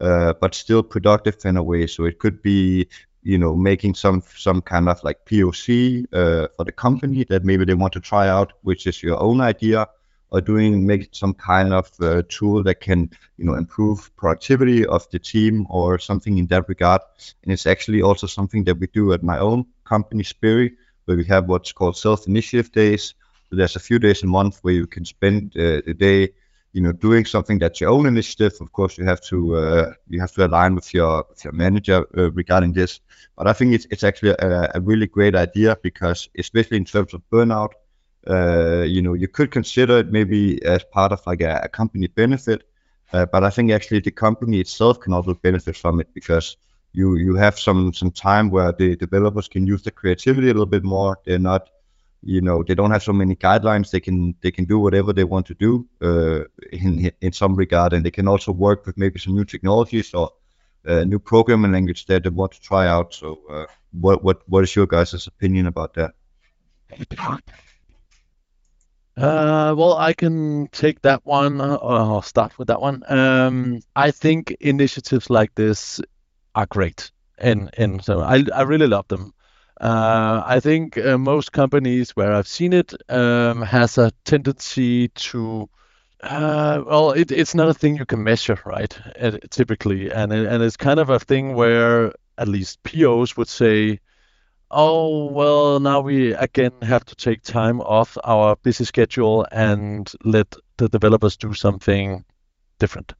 Uh, 0.00 0.32
but 0.40 0.54
still 0.54 0.82
productive 0.82 1.36
in 1.44 1.58
a 1.58 1.62
way. 1.62 1.86
So 1.86 2.06
it 2.06 2.18
could 2.18 2.40
be 2.40 2.88
you 3.22 3.38
know 3.38 3.54
making 3.54 3.94
some 3.94 4.22
some 4.36 4.60
kind 4.62 4.88
of 4.88 5.02
like 5.04 5.24
POC 5.26 6.06
uh, 6.12 6.48
for 6.56 6.64
the 6.64 6.72
company 6.72 7.24
that 7.24 7.44
maybe 7.44 7.64
they 7.64 7.74
want 7.74 7.92
to 7.94 8.00
try 8.00 8.28
out, 8.28 8.52
which 8.62 8.86
is 8.86 9.02
your 9.02 9.20
own 9.20 9.40
idea, 9.40 9.88
or 10.30 10.40
doing 10.40 10.86
make 10.86 11.08
some 11.12 11.34
kind 11.34 11.72
of 11.72 11.90
uh, 12.00 12.22
tool 12.28 12.62
that 12.62 12.80
can 12.80 13.10
you 13.36 13.44
know 13.44 13.54
improve 13.54 14.14
productivity 14.16 14.86
of 14.86 15.08
the 15.10 15.18
team 15.18 15.66
or 15.68 15.98
something 15.98 16.38
in 16.38 16.46
that 16.46 16.68
regard. 16.68 17.02
And 17.42 17.52
it's 17.52 17.66
actually 17.66 18.02
also 18.02 18.26
something 18.26 18.64
that 18.64 18.78
we 18.78 18.86
do 18.86 19.12
at 19.12 19.22
my 19.22 19.38
own 19.38 19.66
company, 19.84 20.22
Spirii, 20.22 20.72
where 21.04 21.16
we 21.16 21.24
have 21.26 21.46
what's 21.48 21.72
called 21.72 21.96
self-initiative 21.96 22.72
days. 22.72 23.14
So 23.50 23.56
there's 23.56 23.76
a 23.76 23.80
few 23.80 23.98
days 23.98 24.22
a 24.22 24.26
month 24.26 24.60
where 24.62 24.74
you 24.74 24.86
can 24.86 25.04
spend 25.04 25.56
uh, 25.56 25.82
the 25.84 25.94
day 25.94 26.30
you 26.72 26.80
know 26.80 26.92
doing 26.92 27.24
something 27.24 27.58
that's 27.58 27.80
your 27.80 27.90
own 27.90 28.06
initiative. 28.06 28.52
Of 28.60 28.72
course 28.72 28.98
you 28.98 29.04
have 29.04 29.20
to 29.22 29.56
uh, 29.56 29.92
you 30.08 30.20
have 30.20 30.32
to 30.32 30.46
align 30.46 30.74
with 30.74 30.92
your 30.94 31.24
with 31.28 31.44
your 31.44 31.52
manager 31.52 32.06
uh, 32.16 32.30
regarding 32.32 32.72
this. 32.72 33.00
But 33.36 33.46
i 33.48 33.52
think 33.52 33.74
it's 33.74 33.86
it's 33.90 34.04
actually 34.04 34.34
a, 34.38 34.70
a, 34.74 34.80
really 34.80 35.06
great 35.06 35.34
idea 35.34 35.76
because 35.82 36.28
especially 36.38 36.76
in 36.76 36.84
terms 36.84 37.14
of 37.14 37.22
burnout 37.32 37.72
uh, 38.28 38.82
you 38.82 39.02
know 39.02 39.14
you 39.14 39.28
could 39.28 39.50
consider 39.50 39.98
it 39.98 40.12
maybe 40.12 40.62
as 40.64 40.84
part 40.84 41.12
of 41.12 41.26
like 41.26 41.40
a, 41.40 41.60
a 41.64 41.68
company 41.68 42.06
benefit 42.06 42.64
uh, 43.14 43.24
but 43.32 43.42
i 43.42 43.50
think 43.50 43.70
actually 43.70 44.00
the 44.00 44.10
company 44.10 44.60
itself 44.60 45.00
can 45.00 45.14
also 45.14 45.32
benefit 45.32 45.74
from 45.74 46.00
it 46.00 46.08
because 46.12 46.58
you 46.92 47.16
you 47.16 47.34
have 47.36 47.58
some 47.58 47.92
some 47.92 48.10
time 48.10 48.50
where 48.50 48.72
the 48.72 48.96
developers 48.96 49.48
can 49.48 49.66
use 49.66 49.82
the 49.82 49.90
creativity 49.90 50.48
a 50.48 50.52
little 50.52 50.66
bit 50.66 50.84
more. 50.84 51.18
They're 51.24 51.38
not 51.38 51.70
you 52.22 52.40
know 52.40 52.62
they 52.62 52.74
don't 52.74 52.90
have 52.90 53.02
so 53.02 53.12
many 53.12 53.34
guidelines 53.34 53.90
they 53.90 54.00
can 54.00 54.34
they 54.42 54.50
can 54.50 54.64
do 54.64 54.78
whatever 54.78 55.12
they 55.12 55.24
want 55.24 55.46
to 55.46 55.54
do 55.54 55.86
uh, 56.02 56.44
in 56.72 57.10
in 57.20 57.32
some 57.32 57.54
regard 57.54 57.92
and 57.92 58.04
they 58.04 58.10
can 58.10 58.28
also 58.28 58.52
work 58.52 58.86
with 58.86 58.96
maybe 58.98 59.18
some 59.18 59.34
new 59.34 59.44
technologies 59.44 60.12
or 60.14 60.30
uh, 60.86 61.04
new 61.04 61.18
programming 61.18 61.72
language 61.72 62.06
that 62.06 62.22
they 62.22 62.30
want 62.30 62.52
to 62.52 62.60
try 62.60 62.86
out 62.86 63.14
so 63.14 63.40
uh, 63.50 63.66
what 63.92 64.22
what 64.22 64.42
what 64.48 64.64
is 64.64 64.76
your 64.76 64.86
guys' 64.86 65.26
opinion 65.26 65.66
about 65.66 65.94
that 65.94 66.14
uh, 69.16 69.74
well, 69.76 69.98
I 69.98 70.14
can 70.14 70.68
take 70.68 71.02
that 71.02 71.26
one. 71.26 71.60
Uh, 71.60 71.76
I'll 71.76 72.22
start 72.22 72.58
with 72.58 72.68
that 72.68 72.80
one. 72.80 73.02
Um, 73.06 73.80
I 73.94 74.12
think 74.12 74.56
initiatives 74.60 75.28
like 75.28 75.54
this 75.54 76.00
are 76.54 76.66
great, 76.66 77.10
and 77.36 77.70
and 77.76 78.02
so 78.02 78.20
I 78.20 78.44
I 78.54 78.62
really 78.62 78.86
love 78.86 79.08
them. 79.08 79.34
Uh, 79.80 80.42
I 80.44 80.60
think 80.60 80.98
uh, 80.98 81.16
most 81.16 81.52
companies 81.52 82.10
where 82.10 82.32
I've 82.34 82.46
seen 82.48 82.74
it 82.74 82.92
um, 83.10 83.62
has 83.62 83.96
a 83.96 84.12
tendency 84.24 85.08
to, 85.08 85.70
uh, 86.22 86.82
well, 86.86 87.12
it, 87.12 87.32
it's 87.32 87.54
not 87.54 87.68
a 87.70 87.74
thing 87.74 87.96
you 87.96 88.04
can 88.04 88.22
measure, 88.22 88.58
right? 88.66 88.96
It, 89.16 89.50
typically, 89.50 90.10
and 90.12 90.32
and 90.32 90.62
it's 90.62 90.76
kind 90.76 91.00
of 91.00 91.08
a 91.08 91.18
thing 91.18 91.54
where 91.54 92.12
at 92.36 92.48
least 92.48 92.82
POs 92.82 93.36
would 93.38 93.48
say, 93.48 94.00
oh, 94.70 95.26
well, 95.32 95.80
now 95.80 96.00
we 96.00 96.34
again 96.34 96.72
have 96.82 97.04
to 97.06 97.14
take 97.16 97.42
time 97.42 97.80
off 97.80 98.18
our 98.24 98.56
busy 98.56 98.84
schedule 98.84 99.46
and 99.52 100.12
let 100.24 100.54
the 100.76 100.88
developers 100.90 101.36
do 101.38 101.54
something 101.54 102.24
different. 102.78 103.14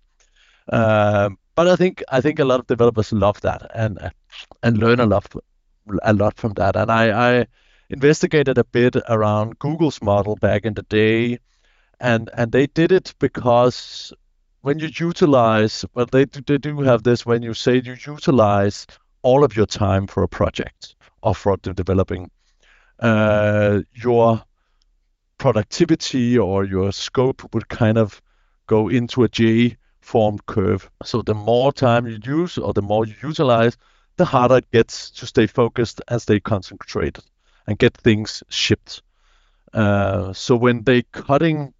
Uh, 0.68 1.30
but 1.54 1.68
I 1.68 1.76
think 1.76 2.02
I 2.10 2.20
think 2.20 2.38
a 2.38 2.44
lot 2.44 2.60
of 2.60 2.66
developers 2.66 3.12
love 3.12 3.40
that 3.42 3.70
and 3.74 3.98
and 4.62 4.78
learn 4.78 5.00
a 5.00 5.06
lot 5.06 5.26
a 6.02 6.12
lot 6.12 6.36
from 6.36 6.52
that. 6.54 6.76
And 6.76 6.90
I, 6.90 7.40
I 7.40 7.46
investigated 7.88 8.58
a 8.58 8.64
bit 8.64 8.96
around 9.08 9.58
Google's 9.58 10.02
model 10.02 10.36
back 10.36 10.64
in 10.64 10.74
the 10.74 10.82
day, 10.82 11.38
and 12.00 12.30
and 12.34 12.52
they 12.52 12.66
did 12.66 12.92
it 12.92 13.14
because 13.18 14.12
when 14.62 14.78
you 14.78 14.88
utilize 14.92 15.84
well 15.94 16.06
they 16.06 16.24
do, 16.24 16.40
they 16.46 16.58
do 16.58 16.80
have 16.80 17.02
this 17.02 17.26
when 17.26 17.42
you 17.42 17.54
say 17.54 17.80
you 17.84 17.96
utilize 18.06 18.86
all 19.22 19.44
of 19.44 19.56
your 19.56 19.66
time 19.66 20.06
for 20.06 20.22
a 20.22 20.28
project 20.28 20.94
or 21.22 21.34
for 21.34 21.56
developing 21.58 22.30
uh, 23.00 23.80
your 23.94 24.42
productivity 25.38 26.38
or 26.38 26.64
your 26.64 26.92
scope 26.92 27.54
would 27.54 27.68
kind 27.68 27.98
of 27.98 28.20
go 28.66 28.88
into 28.88 29.24
a 29.24 29.28
J 29.28 29.76
formed 30.00 30.44
curve. 30.46 30.90
So 31.02 31.22
the 31.22 31.34
more 31.34 31.72
time 31.72 32.06
you 32.06 32.18
use 32.24 32.58
or 32.58 32.72
the 32.72 32.82
more 32.82 33.06
you 33.06 33.14
utilize, 33.22 33.76
the 34.16 34.24
harder 34.24 34.58
it 34.58 34.70
gets 34.70 35.10
to 35.10 35.26
stay 35.26 35.46
focused 35.46 36.00
and 36.08 36.20
stay 36.20 36.40
concentrated 36.40 37.24
and 37.66 37.78
get 37.78 37.96
things 37.96 38.42
shipped. 38.48 39.02
Uh, 39.72 40.32
so 40.32 40.56
when 40.56 40.82
they 40.82 41.02
cutting 41.12 41.72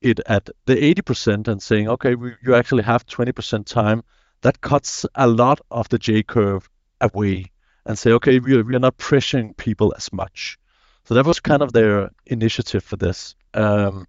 it 0.00 0.20
at 0.26 0.48
the 0.66 0.76
80% 0.76 1.48
and 1.48 1.62
saying, 1.62 1.88
okay, 1.88 2.14
we, 2.14 2.34
you 2.42 2.54
actually 2.54 2.84
have 2.84 3.06
20% 3.06 3.66
time, 3.66 4.04
that 4.42 4.60
cuts 4.60 5.04
a 5.14 5.26
lot 5.26 5.60
of 5.70 5.88
the 5.88 5.98
J 5.98 6.22
curve 6.22 6.68
away 7.00 7.50
and 7.84 7.98
say, 7.98 8.12
okay, 8.12 8.38
we 8.38 8.56
are, 8.56 8.62
we 8.62 8.76
are 8.76 8.80
not 8.80 8.98
pressuring 8.98 9.56
people 9.56 9.94
as 9.96 10.12
much. 10.12 10.58
So 11.04 11.14
that 11.14 11.26
was 11.26 11.40
kind 11.40 11.62
of 11.62 11.72
their 11.72 12.10
initiative 12.26 12.84
for 12.84 12.96
this. 12.96 13.34
Um, 13.54 14.06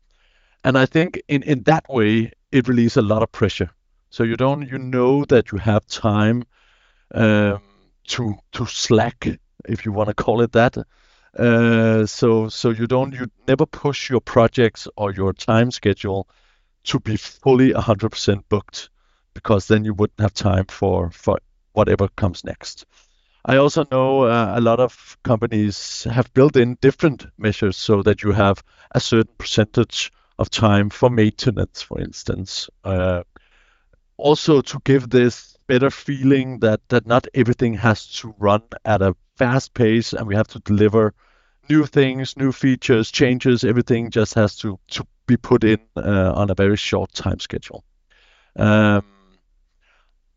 and 0.64 0.78
I 0.78 0.86
think 0.86 1.22
in, 1.28 1.44
in 1.44 1.64
that 1.64 1.86
way, 1.90 2.34
it 2.52 2.68
relieves 2.68 2.98
a 2.98 3.02
lot 3.02 3.24
of 3.24 3.32
pressure. 3.32 3.70
So 4.10 4.24
you 4.24 4.36
don't, 4.36 4.68
you 4.68 4.78
know 4.78 5.24
that 5.26 5.52
you 5.52 5.60
have 5.60 5.86
time 5.88 6.44
um, 7.14 7.62
to 8.10 8.36
to 8.54 8.66
slack, 8.66 9.28
if 9.68 9.86
you 9.86 9.92
want 9.92 10.10
to 10.10 10.14
call 10.14 10.42
it 10.42 10.52
that. 10.54 10.78
Uh, 11.38 12.06
so 12.06 12.50
so 12.50 12.72
you 12.72 12.88
don't 12.88 13.14
you 13.14 13.28
never 13.48 13.66
push 13.66 14.10
your 14.10 14.22
projects 14.22 14.88
or 14.98 15.14
your 15.14 15.34
time 15.34 15.72
schedule 15.72 16.28
to 16.84 17.00
be 17.00 17.18
fully 17.18 17.72
100% 17.72 18.44
booked 18.50 18.90
because 19.34 19.68
then 19.68 19.86
you 19.86 19.94
wouldn't 19.94 20.20
have 20.20 20.34
time 20.34 20.66
for 20.66 21.12
for 21.12 21.38
whatever 21.74 22.08
comes 22.16 22.44
next. 22.44 22.86
I 23.46 23.58
also 23.58 23.86
know 23.92 24.24
uh, 24.24 24.54
a 24.56 24.62
lot 24.62 24.80
of 24.80 25.18
companies 25.24 26.04
have 26.12 26.34
built 26.34 26.58
in 26.58 26.78
different 26.82 27.26
measures 27.38 27.78
so 27.78 28.04
that 28.04 28.22
you 28.24 28.32
have 28.32 28.62
a 28.92 29.00
certain 29.00 29.34
percentage 29.38 30.12
of 30.38 30.50
time 30.50 30.90
for 30.90 31.10
maintenance, 31.10 31.82
for 31.82 32.00
instance. 32.00 32.70
Uh, 32.84 33.24
also 34.20 34.62
to 34.62 34.80
give 34.84 35.10
this 35.10 35.58
better 35.68 35.90
feeling 35.90 36.60
that 36.60 36.82
that 36.90 37.06
not 37.08 37.28
everything 37.34 37.74
has 37.76 38.08
to 38.08 38.34
run 38.40 38.62
at 38.86 39.02
a 39.02 39.16
fast 39.38 39.74
pace 39.74 40.14
and 40.14 40.28
we 40.28 40.36
have 40.36 40.48
to 40.48 40.60
deliver 40.60 41.14
new 41.70 41.86
things, 41.86 42.36
new 42.36 42.52
features, 42.52 43.12
changes. 43.12 43.64
Everything 43.64 44.12
just 44.12 44.34
has 44.34 44.56
to 44.58 44.80
to 44.90 45.06
be 45.28 45.38
put 45.38 45.64
in 45.64 45.80
uh, 45.96 46.34
on 46.36 46.50
a 46.50 46.56
very 46.56 46.78
short 46.78 47.14
time 47.14 47.40
schedule. 47.40 47.84
Um, 48.56 49.04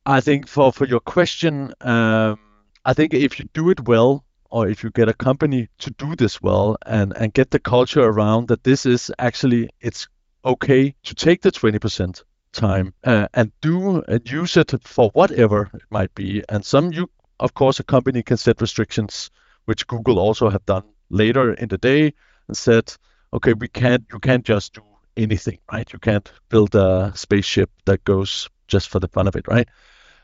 I 0.04 0.20
think 0.20 0.48
for 0.48 0.72
for 0.72 0.86
your 0.86 1.00
question, 1.00 1.72
um, 1.80 2.38
I 2.84 2.92
think 2.94 3.14
if 3.14 3.38
you 3.38 3.48
do 3.54 3.70
it 3.70 3.88
well, 3.88 4.24
or 4.50 4.68
if 4.68 4.84
you 4.84 4.90
get 4.90 5.08
a 5.08 5.14
company 5.14 5.68
to 5.78 5.90
do 5.90 6.14
this 6.16 6.42
well, 6.42 6.76
and 6.86 7.16
and 7.16 7.32
get 7.32 7.50
the 7.50 7.60
culture 7.60 8.02
around 8.02 8.48
that 8.48 8.64
this 8.64 8.86
is 8.86 9.10
actually 9.18 9.70
it's 9.80 10.08
okay 10.44 10.94
to 11.04 11.14
take 11.14 11.40
the 11.40 11.52
20% 11.52 12.24
time 12.53 12.94
uh, 13.05 13.26
and 13.34 13.53
do 13.61 14.03
and 14.03 14.30
use 14.30 14.57
it 14.57 14.72
for 14.84 15.11
whatever 15.11 15.70
it 15.74 15.82
might 15.90 16.14
be. 16.14 16.42
And 16.48 16.64
some 16.64 16.92
you, 16.92 17.11
of 17.40 17.55
course, 17.55 17.80
a 17.80 17.84
company 17.84 18.22
can 18.22 18.36
set 18.36 18.61
restrictions, 18.61 19.30
which 19.64 19.86
Google 19.86 20.18
also 20.18 20.50
have 20.50 20.64
done 20.66 20.84
later 21.11 21.55
in 21.55 21.68
the 21.68 21.78
day 21.78 22.12
and 22.48 22.57
said, 22.57 22.94
okay, 23.32 23.55
we 23.55 23.68
can't, 23.68 24.05
you 24.12 24.18
can't 24.18 24.44
just 24.44 24.74
do 24.74 24.82
anything, 25.16 25.59
right? 25.72 25.90
You 25.92 25.98
can't 25.98 26.30
build 26.48 26.74
a 26.74 27.12
spaceship 27.14 27.70
that 27.86 28.05
goes 28.05 28.48
just 28.68 28.88
for 28.88 29.00
the 29.00 29.09
fun 29.09 29.28
of 29.28 29.36
it, 29.36 29.48
right? 29.48 29.68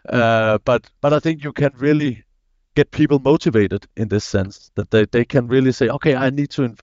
Uh, 0.08 0.58
but 0.64 0.88
but 1.00 1.12
I 1.12 1.20
think 1.20 1.44
you 1.44 1.52
can 1.52 1.72
really 1.76 2.24
get 2.74 2.90
people 2.92 3.18
motivated 3.18 3.86
in 3.96 4.08
this 4.08 4.24
sense 4.24 4.70
that 4.76 4.90
they, 4.90 5.04
they 5.06 5.24
can 5.24 5.48
really 5.48 5.72
say, 5.72 5.88
okay, 5.88 6.14
I 6.14 6.30
need 6.30 6.50
to 6.50 6.74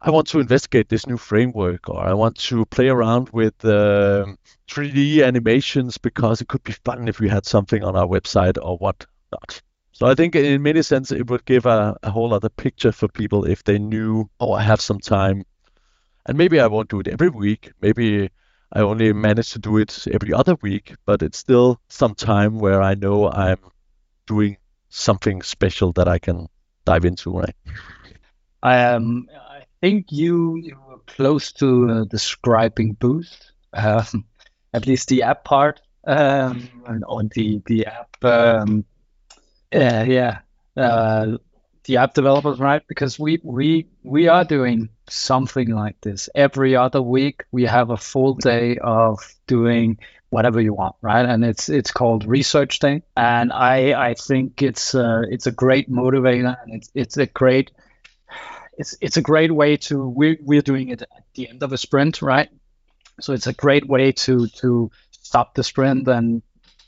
I 0.00 0.10
want 0.10 0.28
to 0.28 0.38
investigate 0.38 0.88
this 0.88 1.06
new 1.06 1.16
framework, 1.16 1.88
or 1.88 2.00
I 2.00 2.14
want 2.14 2.36
to 2.36 2.64
play 2.66 2.88
around 2.88 3.30
with 3.30 3.64
uh, 3.64 4.26
3D 4.68 5.26
animations 5.26 5.98
because 5.98 6.40
it 6.40 6.48
could 6.48 6.62
be 6.62 6.72
fun 6.72 7.08
if 7.08 7.18
we 7.18 7.28
had 7.28 7.44
something 7.44 7.82
on 7.82 7.96
our 7.96 8.06
website 8.06 8.58
or 8.62 8.78
whatnot. 8.78 9.60
So 9.90 10.06
I 10.06 10.14
think 10.14 10.36
in 10.36 10.62
many 10.62 10.82
sense 10.82 11.10
it 11.10 11.28
would 11.28 11.44
give 11.44 11.66
a, 11.66 11.96
a 12.04 12.10
whole 12.10 12.32
other 12.32 12.48
picture 12.48 12.92
for 12.92 13.08
people 13.08 13.44
if 13.44 13.64
they 13.64 13.80
knew, 13.80 14.30
oh, 14.38 14.52
I 14.52 14.62
have 14.62 14.80
some 14.80 15.00
time, 15.00 15.44
and 16.26 16.38
maybe 16.38 16.60
I 16.60 16.68
won't 16.68 16.90
do 16.90 17.00
it 17.00 17.08
every 17.08 17.30
week. 17.30 17.72
Maybe 17.80 18.30
I 18.72 18.80
only 18.80 19.12
manage 19.12 19.50
to 19.52 19.58
do 19.58 19.78
it 19.78 20.06
every 20.12 20.32
other 20.32 20.54
week, 20.62 20.94
but 21.06 21.22
it's 21.22 21.38
still 21.38 21.80
some 21.88 22.14
time 22.14 22.60
where 22.60 22.80
I 22.80 22.94
know 22.94 23.28
I'm 23.28 23.58
doing 24.26 24.58
something 24.90 25.42
special 25.42 25.92
that 25.94 26.06
I 26.06 26.18
can 26.18 26.46
dive 26.84 27.04
into, 27.04 27.32
right? 27.32 27.56
I 28.62 28.84
um 28.84 29.28
think 29.80 30.06
you, 30.10 30.56
you 30.56 30.76
were 30.88 30.98
close 31.06 31.52
to 31.52 31.90
uh, 31.90 32.04
describing 32.04 32.94
Boozt, 32.94 33.52
um, 33.72 34.24
at 34.74 34.86
least 34.86 35.08
the 35.08 35.22
app 35.22 35.44
part, 35.44 35.80
um, 36.06 36.68
on 37.06 37.30
the 37.34 37.62
the 37.66 37.86
app. 37.86 38.24
Um, 38.24 38.84
yeah, 39.72 40.02
yeah, 40.04 40.38
uh, 40.76 41.36
the 41.84 41.96
app 41.98 42.14
developers, 42.14 42.58
right? 42.58 42.82
Because 42.86 43.18
we 43.18 43.40
we 43.42 43.86
we 44.02 44.28
are 44.28 44.44
doing 44.44 44.90
something 45.08 45.70
like 45.70 46.00
this 46.00 46.28
every 46.34 46.76
other 46.76 47.02
week. 47.02 47.44
We 47.50 47.64
have 47.64 47.90
a 47.90 47.96
full 47.96 48.34
day 48.34 48.78
of 48.78 49.18
doing 49.46 49.98
whatever 50.30 50.60
you 50.60 50.74
want, 50.74 50.96
right? 51.00 51.24
And 51.24 51.44
it's 51.44 51.68
it's 51.68 51.90
called 51.90 52.26
Research 52.26 52.78
Day, 52.78 53.02
and 53.16 53.52
I 53.52 54.10
I 54.10 54.14
think 54.14 54.62
it's 54.62 54.94
uh, 54.94 55.22
it's 55.30 55.46
a 55.46 55.52
great 55.52 55.90
motivator 55.90 56.56
and 56.62 56.74
it's 56.74 56.90
it's 56.94 57.16
a 57.16 57.26
great 57.26 57.70
it's 58.78 58.96
it's 59.00 59.16
a 59.16 59.22
great 59.22 59.52
way 59.52 59.76
to 59.76 60.08
we're, 60.08 60.38
we're 60.42 60.62
doing 60.62 60.88
it 60.88 61.02
at 61.02 61.24
the 61.34 61.48
end 61.48 61.62
of 61.62 61.72
a 61.72 61.78
sprint 61.78 62.22
right 62.22 62.48
so 63.20 63.32
it's 63.32 63.46
a 63.46 63.52
great 63.52 63.86
way 63.86 64.12
to 64.12 64.46
to 64.48 64.90
stop 65.10 65.54
the 65.54 65.64
sprint 65.64 66.08
and 66.08 66.42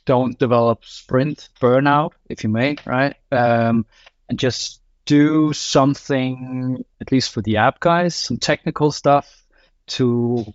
don't 0.05 0.39
develop 0.39 0.83
sprint 0.83 1.49
burnout 1.59 2.11
if 2.29 2.43
you 2.43 2.49
may 2.49 2.75
right 2.85 3.15
um, 3.31 3.85
and 4.29 4.39
just 4.39 4.81
do 5.05 5.53
something 5.53 6.83
at 6.99 7.11
least 7.11 7.31
for 7.31 7.41
the 7.41 7.57
app 7.57 7.79
guys 7.79 8.15
some 8.15 8.37
technical 8.37 8.91
stuff 8.91 9.43
to 9.87 10.45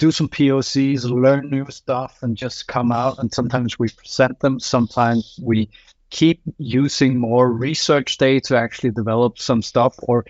do 0.00 0.10
some 0.10 0.28
POCs, 0.28 1.04
learn 1.04 1.50
new 1.50 1.66
stuff, 1.70 2.22
and 2.22 2.34
just 2.34 2.66
come 2.66 2.90
out. 2.90 3.18
And 3.18 3.32
sometimes 3.32 3.78
we 3.78 3.90
present 3.90 4.40
them. 4.40 4.58
Sometimes 4.58 5.38
we 5.40 5.68
keep 6.08 6.40
using 6.56 7.18
more 7.18 7.52
research 7.52 8.16
day 8.16 8.40
to 8.40 8.56
actually 8.56 8.92
develop 8.92 9.38
some 9.38 9.60
stuff, 9.60 9.94
or 9.98 10.24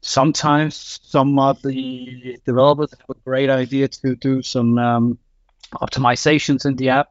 sometimes 0.00 1.00
some 1.02 1.38
of 1.38 1.60
the 1.62 2.38
developers 2.44 2.90
have 2.92 3.16
a 3.16 3.20
great 3.20 3.50
idea 3.50 3.88
to 3.88 4.16
do 4.16 4.42
some 4.42 4.78
um, 4.78 5.18
optimizations 5.74 6.64
in 6.66 6.76
the 6.76 6.90
app. 6.90 7.08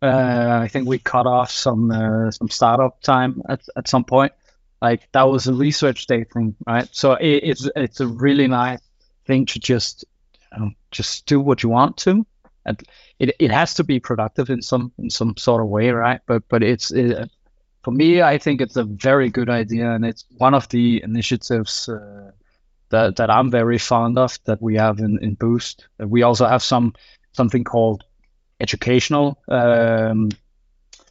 Uh, 0.00 0.58
I 0.62 0.68
think 0.68 0.88
we 0.88 0.98
cut 0.98 1.26
off 1.26 1.50
some 1.50 1.90
uh, 1.90 2.30
some 2.32 2.48
startup 2.48 3.00
time 3.02 3.42
at, 3.48 3.60
at 3.76 3.86
some 3.88 4.04
point. 4.04 4.32
Like 4.80 5.08
that 5.12 5.22
was 5.28 5.46
a 5.46 5.54
research 5.54 6.06
day 6.06 6.24
thing, 6.24 6.56
right? 6.66 6.88
So 6.90 7.12
it, 7.12 7.42
it's 7.44 7.68
it's 7.76 8.00
a 8.00 8.06
really 8.06 8.48
nice 8.48 8.80
thing 9.26 9.46
to 9.46 9.60
just 9.60 10.04
um, 10.50 10.74
just 10.90 11.26
do 11.26 11.38
what 11.38 11.62
you 11.62 11.68
want 11.68 11.98
to. 11.98 12.26
And 12.64 12.82
it, 13.18 13.36
it 13.38 13.50
has 13.50 13.74
to 13.74 13.84
be 13.84 14.00
productive 14.00 14.50
in 14.50 14.60
some 14.62 14.92
in 14.98 15.08
some 15.08 15.36
sort 15.36 15.62
of 15.62 15.68
way, 15.68 15.90
right? 15.90 16.20
But 16.26 16.48
but 16.48 16.64
it's 16.64 16.90
it, 16.90 17.30
for 17.82 17.90
me, 17.90 18.22
I 18.22 18.38
think 18.38 18.60
it's 18.60 18.76
a 18.76 18.84
very 18.84 19.28
good 19.28 19.50
idea, 19.50 19.90
and 19.90 20.04
it's 20.04 20.24
one 20.38 20.54
of 20.54 20.68
the 20.68 21.02
initiatives 21.02 21.88
uh, 21.88 22.30
that 22.90 23.16
that 23.16 23.30
I'm 23.30 23.50
very 23.50 23.78
fond 23.78 24.18
of 24.18 24.38
that 24.44 24.62
we 24.62 24.76
have 24.76 25.00
in, 25.00 25.18
in 25.22 25.34
Boozt. 25.34 25.86
We 25.98 26.22
also 26.22 26.46
have 26.46 26.62
some 26.62 26.94
something 27.32 27.64
called 27.64 28.04
educational 28.60 29.38
um, 29.48 30.30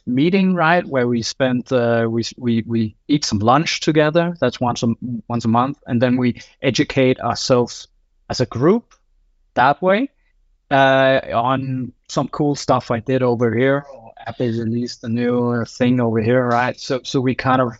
meeting, 0.06 0.54
right, 0.54 0.86
where 0.86 1.06
we 1.06 1.22
spend 1.22 1.70
uh, 1.72 2.06
we, 2.08 2.22
we 2.38 2.62
we 2.66 2.96
eat 3.06 3.24
some 3.24 3.38
lunch 3.38 3.80
together. 3.80 4.34
That's 4.40 4.58
once 4.60 4.82
a 4.82 4.94
once 5.28 5.44
a 5.44 5.48
month, 5.48 5.78
and 5.86 6.00
then 6.00 6.16
we 6.16 6.40
educate 6.62 7.20
ourselves 7.20 7.88
as 8.30 8.40
a 8.40 8.46
group 8.46 8.94
that 9.54 9.82
way 9.82 10.08
uh, 10.70 11.20
on 11.34 11.92
some 12.08 12.28
cool 12.28 12.54
stuff 12.54 12.90
I 12.90 13.00
did 13.00 13.22
over 13.22 13.54
here 13.54 13.84
Apple 14.26 14.46
released 14.46 15.04
a 15.04 15.08
new 15.08 15.64
thing 15.64 16.00
over 16.00 16.20
here, 16.20 16.46
right? 16.46 16.78
So 16.78 17.00
so 17.04 17.20
we 17.20 17.34
kind 17.34 17.60
of 17.60 17.72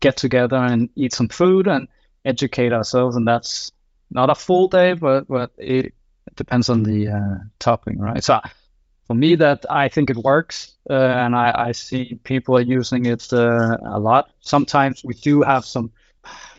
get 0.00 0.16
together 0.16 0.56
and 0.56 0.88
eat 0.96 1.12
some 1.12 1.28
food 1.28 1.66
and 1.66 1.88
educate 2.24 2.72
ourselves, 2.72 3.16
and 3.16 3.26
that's 3.26 3.72
not 4.10 4.30
a 4.30 4.34
full 4.34 4.68
day, 4.68 4.94
but 4.94 5.28
but 5.28 5.52
it 5.58 5.94
depends 6.36 6.68
on 6.68 6.82
the 6.82 7.08
uh, 7.08 7.38
topic, 7.58 7.96
right? 7.98 8.22
So 8.22 8.40
for 9.06 9.14
me, 9.14 9.34
that 9.36 9.66
I 9.68 9.88
think 9.88 10.10
it 10.10 10.16
works, 10.16 10.74
uh, 10.88 10.94
and 10.94 11.34
I, 11.34 11.52
I 11.68 11.72
see 11.72 12.18
people 12.22 12.56
are 12.56 12.60
using 12.60 13.06
it 13.06 13.32
uh, 13.32 13.76
a 13.84 13.98
lot. 13.98 14.30
Sometimes 14.40 15.02
we 15.04 15.14
do 15.14 15.42
have 15.42 15.64
some. 15.64 15.90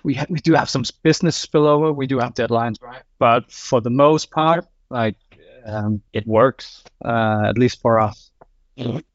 We, 0.03 0.15
ha- 0.15 0.25
we 0.29 0.39
do 0.39 0.53
have 0.55 0.69
some 0.69 0.83
business 1.03 1.45
spillover. 1.45 1.95
We 1.95 2.07
do 2.07 2.17
have 2.19 2.33
deadlines, 2.33 2.81
right? 2.81 3.03
But 3.19 3.51
for 3.51 3.81
the 3.81 3.91
most 3.91 4.31
part, 4.31 4.65
like 4.89 5.15
um, 5.65 6.01
it 6.11 6.25
works, 6.25 6.83
uh, 7.05 7.43
at 7.47 7.57
least 7.57 7.81
for 7.81 7.99
us. 7.99 8.30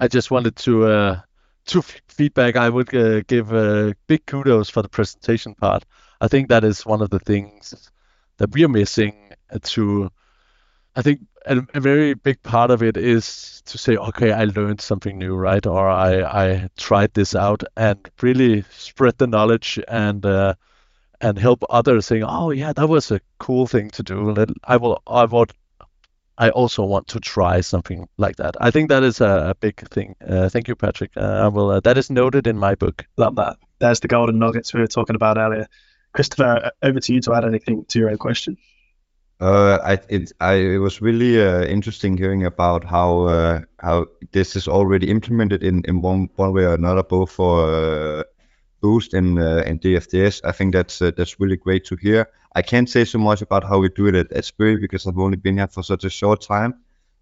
I 0.01 0.09
just 0.09 0.31
wanted 0.31 0.57
to 0.57 0.85
uh, 0.87 1.21
to 1.67 1.79
f- 1.79 2.01
feedback. 2.09 2.57
I 2.57 2.69
would 2.69 2.95
uh, 2.95 3.21
give 3.23 3.53
uh, 3.53 3.93
big 4.07 4.27
kudos 4.27 4.71
for 4.71 4.83
the 4.83 4.89
presentation 4.89 5.55
part. 5.55 5.85
I 6.21 6.29
think 6.29 6.49
that 6.49 6.65
is 6.65 6.87
one 6.87 7.03
of 7.03 7.11
the 7.11 7.19
things 7.19 7.91
that 8.39 8.53
we 8.53 8.65
are 8.65 8.69
missing 8.69 9.33
to. 9.63 10.11
I 10.97 11.03
think 11.03 11.21
a, 11.47 11.59
a 11.75 11.81
very 11.81 12.15
big 12.15 12.43
part 12.43 12.71
of 12.71 12.83
it 12.83 12.97
is 12.97 13.63
to 13.67 13.79
say, 13.79 13.97
okay, 13.97 14.33
I 14.33 14.45
learned 14.45 14.81
something 14.81 15.19
new, 15.19 15.35
right? 15.35 15.67
Or 15.67 15.89
I, 15.89 16.23
I 16.23 16.69
tried 16.77 17.13
this 17.15 17.35
out 17.35 17.63
and 17.77 17.99
really 18.23 18.63
spread 18.71 19.19
the 19.19 19.27
knowledge 19.27 19.79
and 19.89 20.25
uh, 20.25 20.55
and 21.21 21.39
help 21.39 21.65
others 21.71 22.07
saying, 22.07 22.25
oh 22.25 22.51
yeah, 22.51 22.73
that 22.73 22.89
was 22.89 23.11
a 23.11 23.21
cool 23.39 23.67
thing 23.67 23.91
to 23.91 24.03
do. 24.03 24.35
I 24.65 24.77
will 24.77 25.03
I 25.07 25.25
would 25.25 25.53
I 26.39 26.51
also 26.51 26.85
want 26.85 27.09
to 27.09 27.21
try 27.21 27.61
something 27.63 28.09
like 28.19 28.37
that. 28.37 28.57
I 28.61 28.71
think 28.71 28.91
that 28.91 29.03
is 29.03 29.21
a, 29.21 29.51
a 29.51 29.55
big 29.55 29.89
thing. 29.89 30.17
Uh, 30.27 30.49
thank 30.49 30.69
you, 30.69 30.77
Patrick. 30.77 31.13
Uh, 31.17 31.45
I 31.45 31.49
will. 31.49 31.71
Uh, 31.71 31.81
that 31.81 31.97
is 31.97 32.11
noted 32.11 32.47
in 32.47 32.59
my 32.59 32.75
book. 32.75 33.07
Love 33.17 33.37
that. 33.37 33.57
There's 33.79 34.01
the 34.01 34.09
golden 34.09 34.39
nuggets 34.39 34.75
we 34.75 34.81
were 34.81 34.87
talking 34.87 35.17
about 35.17 35.39
earlier. 35.39 35.67
Kristoffer, 36.15 36.71
over 36.83 37.01
to 37.01 37.15
you 37.15 37.21
to 37.23 37.35
add 37.35 37.45
anything 37.45 37.85
to 37.87 37.99
your 37.99 38.11
own 38.11 38.19
question. 38.19 38.57
Uh, 39.39 39.79
I 39.85 39.99
it 40.09 40.33
I 40.41 40.55
it 40.55 40.79
was 40.79 41.03
really 41.03 41.43
uh, 41.43 41.65
interesting 41.65 42.17
hearing 42.17 42.45
about 42.45 42.85
how 42.85 43.27
uh, 43.27 43.61
how 43.81 44.07
this 44.33 44.57
is 44.57 44.67
already 44.67 45.11
implemented 45.11 45.63
in, 45.63 45.83
in 45.85 46.01
one 46.01 46.31
one 46.37 46.55
way 46.55 46.65
or 46.65 46.75
another, 46.75 47.03
both 47.03 47.31
for 47.31 47.71
uh, 47.71 48.23
Boozt 48.81 49.15
in 49.15 49.39
uh, 49.39 49.63
and 49.67 49.81
DFDS. 49.81 50.41
I 50.45 50.53
think 50.53 50.75
that's 50.75 51.01
uh, 51.01 51.11
that's 51.17 51.41
really 51.41 51.57
great 51.57 51.85
to 51.87 51.97
hear. 51.97 52.29
I 52.55 52.63
can't 52.63 52.89
say 52.89 53.05
so 53.05 53.19
much 53.19 53.43
about 53.43 53.65
how 53.65 53.79
we 53.79 53.89
do 53.89 54.07
it 54.07 54.15
at, 54.15 54.45
Spirii 54.45 54.81
because 54.81 55.07
I've 55.07 55.19
only 55.19 55.37
been 55.37 55.59
here 55.59 55.67
for 55.69 55.83
such 55.83 56.05
a 56.05 56.11
short 56.11 56.41
time. 56.41 56.75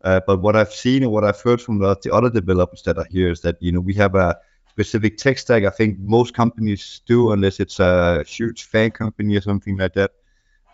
Uh, 0.03 0.21
but 0.27 0.41
what 0.43 0.55
I've 0.55 0.73
seen 0.73 1.03
and 1.03 1.13
what 1.13 1.25
I've 1.25 1.41
heard 1.41 1.61
from 1.61 1.79
the, 1.79 1.97
the 2.03 2.13
other 2.13 2.29
developers 2.29 2.83
that 2.83 2.99
are 2.99 3.07
here 3.11 3.31
is 3.31 3.41
that 3.41 3.57
you 3.61 3.73
know 3.73 3.81
we 3.81 3.95
have 3.95 4.15
a 4.15 4.39
specific 4.69 5.17
tech 5.17 5.39
stack. 5.39 5.65
I 5.65 5.71
think 5.71 5.99
most 6.01 6.35
companies 6.35 7.01
do, 7.07 7.33
unless 7.33 7.61
it's 7.61 7.81
a 7.81 8.25
huge 8.25 8.69
FAANG 8.71 8.93
company 8.93 9.37
or 9.37 9.41
something 9.41 9.77
like 9.77 9.95
that. 9.95 10.13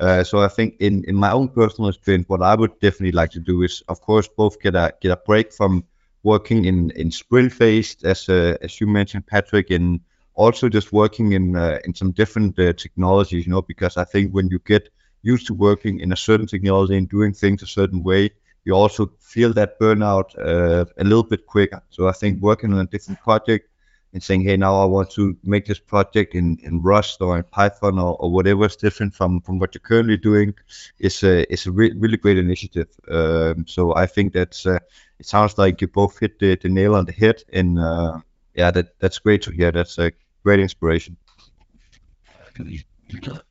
Uh, 0.01 0.24
so 0.24 0.41
I 0.41 0.49
think 0.49 0.76
in, 0.81 1.05
in 1.05 1.14
my 1.14 1.31
own 1.31 1.49
personal 1.49 1.91
experience, 1.91 2.26
what 2.28 2.43
I 2.43 2.55
would 2.55 2.72
definitely 2.81 3.12
like 3.12 3.31
to 3.33 3.41
do 3.41 3.62
is, 3.62 3.83
of 3.89 4.01
course, 4.01 4.28
both 4.28 4.59
get 4.61 4.74
a 4.74 4.95
get 5.01 5.12
a 5.12 5.16
break 5.16 5.53
from 5.53 5.85
working 6.22 6.64
in 6.64 6.91
in 6.93 7.11
sprint 7.11 7.53
phase, 7.53 7.97
as 8.03 8.28
uh, 8.28 8.57
as 8.62 8.81
you 8.81 8.87
mentioned, 8.87 9.26
Patrick, 9.26 9.70
and 9.70 10.01
also 10.35 10.68
just 10.68 10.93
working 10.93 11.33
in 11.33 11.57
uh, 11.57 11.78
in 11.85 11.95
some 11.95 12.12
different 12.12 12.59
uh, 12.59 12.72
technologies. 12.72 13.47
You 13.47 13.53
know, 13.53 13.62
because 13.62 13.97
I 13.97 14.05
think 14.05 14.33
when 14.33 14.49
you 14.49 14.61
get 14.64 14.89
used 15.22 15.47
to 15.47 15.55
working 15.55 16.01
in 16.01 16.12
a 16.12 16.16
certain 16.16 16.47
technology 16.47 16.97
and 16.97 17.09
doing 17.09 17.35
things 17.35 17.62
a 17.62 17.66
certain 17.66 18.03
way, 18.03 18.31
you 18.64 18.74
also 18.74 19.11
feel 19.18 19.53
that 19.53 19.78
burnout 19.78 20.39
uh, 20.39 20.85
a 20.97 21.05
little 21.05 21.22
bit 21.22 21.47
quicker. 21.47 21.83
So 21.91 22.09
I 22.09 22.12
think 22.12 22.41
working 22.41 22.72
on 22.72 22.81
a 22.81 22.87
different 22.87 23.20
project 23.20 23.68
and 24.12 24.22
saying, 24.22 24.43
hey, 24.43 24.57
now 24.57 24.83
I 24.83 24.87
want 24.87 25.11
to 25.11 25.37
make 25.45 25.66
this 25.66 25.78
project 25.78 26.35
in, 26.35 26.59
in 26.62 26.83
Rust 26.83 27.20
or 27.20 27.37
in 27.37 27.45
Python 27.45 27.99
or, 27.99 28.16
or 28.16 28.33
whatever 28.33 28.66
is 28.66 28.76
different 28.76 29.14
from, 29.14 29.41
from 29.41 29.59
what 29.59 29.74
you're 29.74 29.81
currently 29.81 30.16
doing 30.16 30.55
is 30.99 31.22
a, 31.22 31.51
is 31.53 31.66
a 31.66 31.70
re- 31.70 31.95
really 31.97 32.16
great 32.16 32.39
initiative. 32.39 32.89
Um, 33.09 33.66
so 33.68 33.95
I 33.95 34.07
think 34.07 34.33
that's, 34.33 34.66
uh, 34.66 34.78
it 35.18 35.26
sounds 35.26 35.59
like 35.59 35.81
you 35.81 35.87
both 35.87 36.18
hit 36.18 36.39
the, 36.39 36.57
the 36.57 36.68
nail 36.68 36.95
on 36.95 37.05
the 37.05 37.12
head. 37.12 37.45
And 37.53 37.78
uh, 37.78 38.20
yeah, 38.55 38.70
that, 38.70 38.98
that's 38.98 39.18
great 39.18 39.42
to 39.42 39.51
hear. 39.51 39.72
That's 39.72 39.98
a 39.98 40.12
great 40.44 40.61
inspiration. 40.61 41.16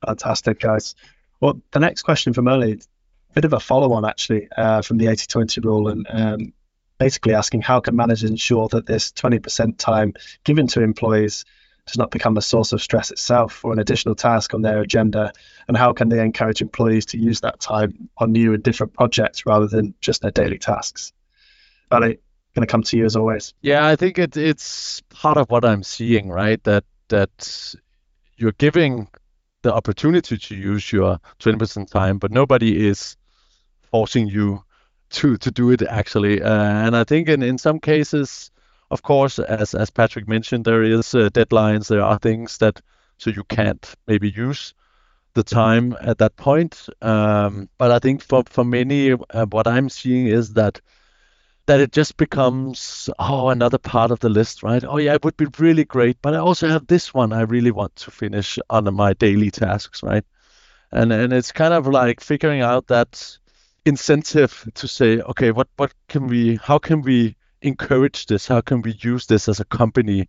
Fantastic, 0.05 0.59
guys. 0.59 0.95
Well, 1.39 1.61
the 1.71 1.79
next 1.79 2.03
question 2.03 2.33
from 2.33 2.47
Ole, 2.47 2.75
bit 3.33 3.45
of 3.45 3.53
a 3.53 3.59
follow 3.59 3.93
on 3.93 4.05
actually 4.05 4.47
uh, 4.55 4.81
from 4.81 4.97
the 4.97 5.07
80 5.07 5.27
20 5.27 5.61
rule 5.61 5.87
and 5.87 6.07
um, 6.09 6.53
basically 6.97 7.33
asking 7.33 7.61
how 7.61 7.79
can 7.79 7.95
managers 7.95 8.29
ensure 8.29 8.67
that 8.69 8.85
this 8.85 9.11
20% 9.11 9.77
time 9.77 10.13
given 10.43 10.67
to 10.67 10.81
employees 10.81 11.45
does 11.85 11.97
not 11.97 12.11
become 12.11 12.37
a 12.37 12.41
source 12.41 12.73
of 12.73 12.81
stress 12.81 13.11
itself 13.11 13.63
or 13.63 13.71
an 13.71 13.79
additional 13.79 14.15
task 14.15 14.53
on 14.53 14.61
their 14.61 14.81
agenda 14.81 15.31
and 15.67 15.77
how 15.77 15.93
can 15.93 16.09
they 16.09 16.19
encourage 16.19 16.61
employees 16.61 17.05
to 17.05 17.17
use 17.17 17.41
that 17.41 17.59
time 17.59 18.09
on 18.17 18.31
new 18.31 18.53
and 18.53 18.63
different 18.63 18.93
projects 18.93 19.45
rather 19.45 19.67
than 19.67 19.93
just 20.01 20.21
their 20.21 20.31
daily 20.31 20.57
tasks 20.57 21.13
Vali, 21.89 22.19
going 22.59 22.67
to 22.67 22.71
come 22.71 22.83
to 22.83 22.97
you 22.97 23.05
as 23.05 23.15
always 23.15 23.53
Yeah, 23.61 23.85
I 23.87 23.95
think 23.95 24.19
it, 24.19 24.35
it's 24.35 25.01
part 25.09 25.37
of 25.37 25.49
what 25.49 25.63
I'm 25.63 25.83
seeing, 25.83 26.29
right? 26.29 26.61
That 26.63 26.83
that 27.07 27.75
you're 28.37 28.57
giving 28.57 29.07
the 29.61 29.73
opportunity 29.73 30.37
to 30.37 30.55
use 30.55 30.93
your 30.93 31.19
20% 31.39 31.89
time, 31.89 32.17
but 32.17 32.31
nobody 32.31 32.87
is 32.87 33.17
forcing 33.91 34.27
you 34.27 34.63
to 35.11 35.37
to 35.37 35.51
do 35.51 35.71
it 35.71 35.81
actually. 35.81 36.41
Uh, 36.41 36.85
and 36.85 36.95
I 36.95 37.03
think 37.03 37.29
in 37.29 37.43
in 37.43 37.57
some 37.57 37.79
cases, 37.79 38.51
of 38.91 39.01
course, 39.01 39.39
as 39.39 39.73
as 39.73 39.89
Patrick 39.89 40.27
mentioned, 40.27 40.65
there 40.65 40.83
is 40.83 41.15
uh, 41.15 41.29
deadlines. 41.29 41.87
There 41.87 42.03
are 42.03 42.19
things 42.19 42.57
that 42.57 42.81
so 43.17 43.29
you 43.31 43.43
can't 43.43 43.95
maybe 44.07 44.29
use 44.29 44.73
the 45.33 45.43
time 45.43 45.95
at 46.01 46.17
that 46.17 46.35
point. 46.35 46.89
Um, 47.01 47.69
but 47.77 47.91
I 47.91 47.99
think 47.99 48.21
for 48.21 48.43
for 48.49 48.65
many, 48.65 49.13
uh, 49.13 49.45
what 49.51 49.67
I'm 49.67 49.89
seeing 49.89 50.27
is 50.27 50.53
that 50.53 50.81
that 51.69 51.79
it 51.79 51.91
just 51.91 52.17
becomes 52.17 53.11
oh 53.19 53.49
another 53.49 53.77
part 53.77 54.09
of 54.09 54.19
the 54.21 54.29
list 54.29 54.63
right? 54.63 54.83
Oh 54.83 54.97
yeah 54.97 55.13
it 55.13 55.23
would 55.23 55.37
be 55.37 55.45
really 55.59 55.85
great 55.85 56.17
but 56.19 56.33
i 56.33 56.37
also 56.37 56.67
have 56.67 56.87
this 56.87 57.13
one 57.13 57.31
i 57.31 57.41
really 57.41 57.69
want 57.69 57.95
to 57.97 58.11
finish 58.11 58.57
on 58.71 58.91
my 58.95 59.13
daily 59.13 59.51
tasks 59.51 60.01
right? 60.01 60.25
And 60.91 61.13
and 61.13 61.31
it's 61.31 61.51
kind 61.51 61.75
of 61.75 61.85
like 61.85 62.21
figuring 62.21 62.61
out 62.61 62.87
that 62.87 63.37
incentive 63.85 64.67
to 64.73 64.87
say 64.87 65.21
okay 65.21 65.51
what 65.51 65.67
what 65.77 65.93
can 66.07 66.25
we 66.25 66.55
how 66.55 66.79
can 66.79 67.03
we 67.03 67.35
encourage 67.61 68.25
this? 68.25 68.47
How 68.47 68.61
can 68.61 68.81
we 68.81 68.97
use 68.99 69.27
this 69.27 69.47
as 69.47 69.59
a 69.59 69.65
company 69.65 70.27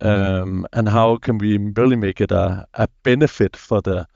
um, 0.00 0.66
and 0.72 0.88
how 0.88 1.18
can 1.18 1.38
we 1.38 1.56
really 1.56 1.96
make 1.96 2.20
it 2.20 2.32
a, 2.32 2.66
a 2.74 2.88
benefit 3.04 3.56
for 3.56 3.80
the 3.80 4.08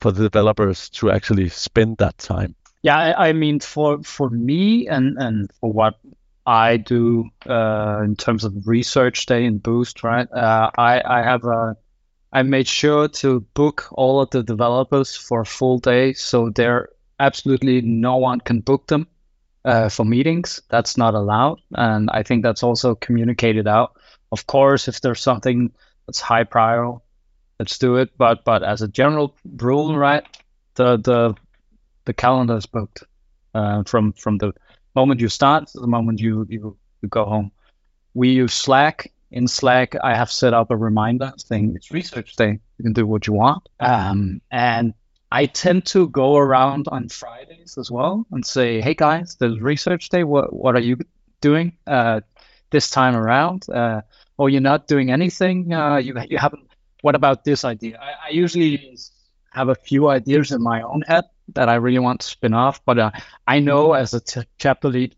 for 0.00 0.10
the 0.10 0.24
developers 0.24 0.90
to 0.90 1.12
actually 1.12 1.48
spend 1.48 1.98
that 1.98 2.18
time 2.18 2.56
yeah, 2.82 2.98
I, 2.98 3.28
I, 3.28 3.32
mean, 3.32 3.60
for 3.60 4.02
for 4.02 4.28
me 4.28 4.88
and 4.88 5.16
and 5.18 5.50
for 5.60 5.72
what 5.72 5.98
I 6.44 6.76
do 6.76 7.30
uh, 7.48 8.00
in 8.04 8.16
terms 8.16 8.44
of 8.44 8.66
research 8.66 9.26
day 9.26 9.44
in 9.44 9.58
Boozt, 9.58 10.02
right? 10.02 10.30
Uh, 10.30 10.70
I 10.76 11.00
I 11.04 11.22
have 11.22 11.44
a 11.44 11.76
I 12.32 12.42
made 12.42 12.66
sure 12.66 13.08
to 13.08 13.40
book 13.54 13.88
all 13.92 14.20
of 14.20 14.30
the 14.30 14.42
developers 14.42 15.14
for 15.14 15.42
a 15.42 15.46
full 15.46 15.78
day, 15.78 16.14
so 16.14 16.50
there 16.50 16.88
absolutely 17.20 17.82
no 17.82 18.16
one 18.16 18.40
can 18.40 18.60
book 18.60 18.88
them 18.88 19.06
uh, 19.64 19.88
for 19.88 20.04
meetings. 20.04 20.60
That's 20.68 20.96
not 20.96 21.14
allowed, 21.14 21.60
and 21.72 22.10
I 22.10 22.24
think 22.24 22.42
that's 22.42 22.64
also 22.64 22.96
communicated 22.96 23.68
out. 23.68 23.92
Of 24.32 24.46
course, 24.46 24.88
if 24.88 25.00
there's 25.00 25.20
something 25.20 25.70
that's 26.06 26.20
high 26.20 26.44
prior, 26.44 26.94
let's 27.60 27.78
do 27.78 27.96
it. 27.96 28.10
But 28.18 28.44
but 28.44 28.64
as 28.64 28.82
a 28.82 28.88
general 28.88 29.36
rule, 29.44 29.96
right? 29.96 30.24
The 30.74 30.96
the 30.96 31.36
the 32.04 32.12
calendar 32.12 32.56
is 32.56 32.66
booked 32.66 33.04
uh, 33.54 33.82
from 33.84 34.12
from 34.12 34.38
the 34.38 34.52
moment 34.94 35.20
you 35.20 35.28
start 35.28 35.68
to 35.68 35.80
the 35.80 35.86
moment 35.86 36.20
you, 36.20 36.46
you 36.48 36.76
you 37.00 37.08
go 37.08 37.24
home. 37.24 37.52
We 38.14 38.30
use 38.30 38.54
Slack. 38.54 39.12
In 39.30 39.48
Slack, 39.48 39.96
I 40.04 40.14
have 40.14 40.30
set 40.30 40.52
up 40.52 40.70
a 40.70 40.76
reminder 40.76 41.32
saying 41.38 41.72
it's 41.74 41.90
research 41.90 42.36
day. 42.36 42.60
You 42.76 42.82
can 42.82 42.92
do 42.92 43.06
what 43.06 43.26
you 43.26 43.32
want. 43.32 43.66
Um, 43.80 44.42
and 44.50 44.92
I 45.30 45.46
tend 45.46 45.86
to 45.86 46.06
go 46.08 46.36
around 46.36 46.88
on 46.88 47.08
Fridays 47.08 47.78
as 47.78 47.90
well 47.90 48.26
and 48.30 48.44
say, 48.44 48.82
"Hey 48.82 48.94
guys, 48.94 49.36
there's 49.36 49.58
research 49.58 50.10
day. 50.10 50.24
What 50.24 50.52
what 50.52 50.76
are 50.76 50.80
you 50.80 50.98
doing 51.40 51.72
uh, 51.86 52.20
this 52.70 52.90
time 52.90 53.16
around? 53.16 53.66
Uh, 53.70 54.02
or 54.36 54.50
you're 54.50 54.60
not 54.60 54.86
doing 54.86 55.10
anything? 55.10 55.72
Uh, 55.72 55.96
you 55.96 56.14
you 56.28 56.36
haven't. 56.36 56.68
What 57.00 57.14
about 57.14 57.44
this 57.44 57.64
idea? 57.64 57.98
I, 57.98 58.28
I 58.28 58.30
usually 58.30 58.98
have 59.50 59.70
a 59.70 59.74
few 59.74 60.08
ideas 60.08 60.52
in 60.52 60.62
my 60.62 60.82
own 60.82 61.02
head 61.02 61.24
that 61.48 61.68
I 61.68 61.74
really 61.74 61.98
want 61.98 62.20
to 62.20 62.26
spin 62.26 62.54
off. 62.54 62.84
But 62.84 62.98
uh, 62.98 63.10
I 63.46 63.60
know 63.60 63.92
as 63.92 64.14
a 64.14 64.20
t- 64.20 64.42
chapter 64.58 64.88
lead, 64.88 65.14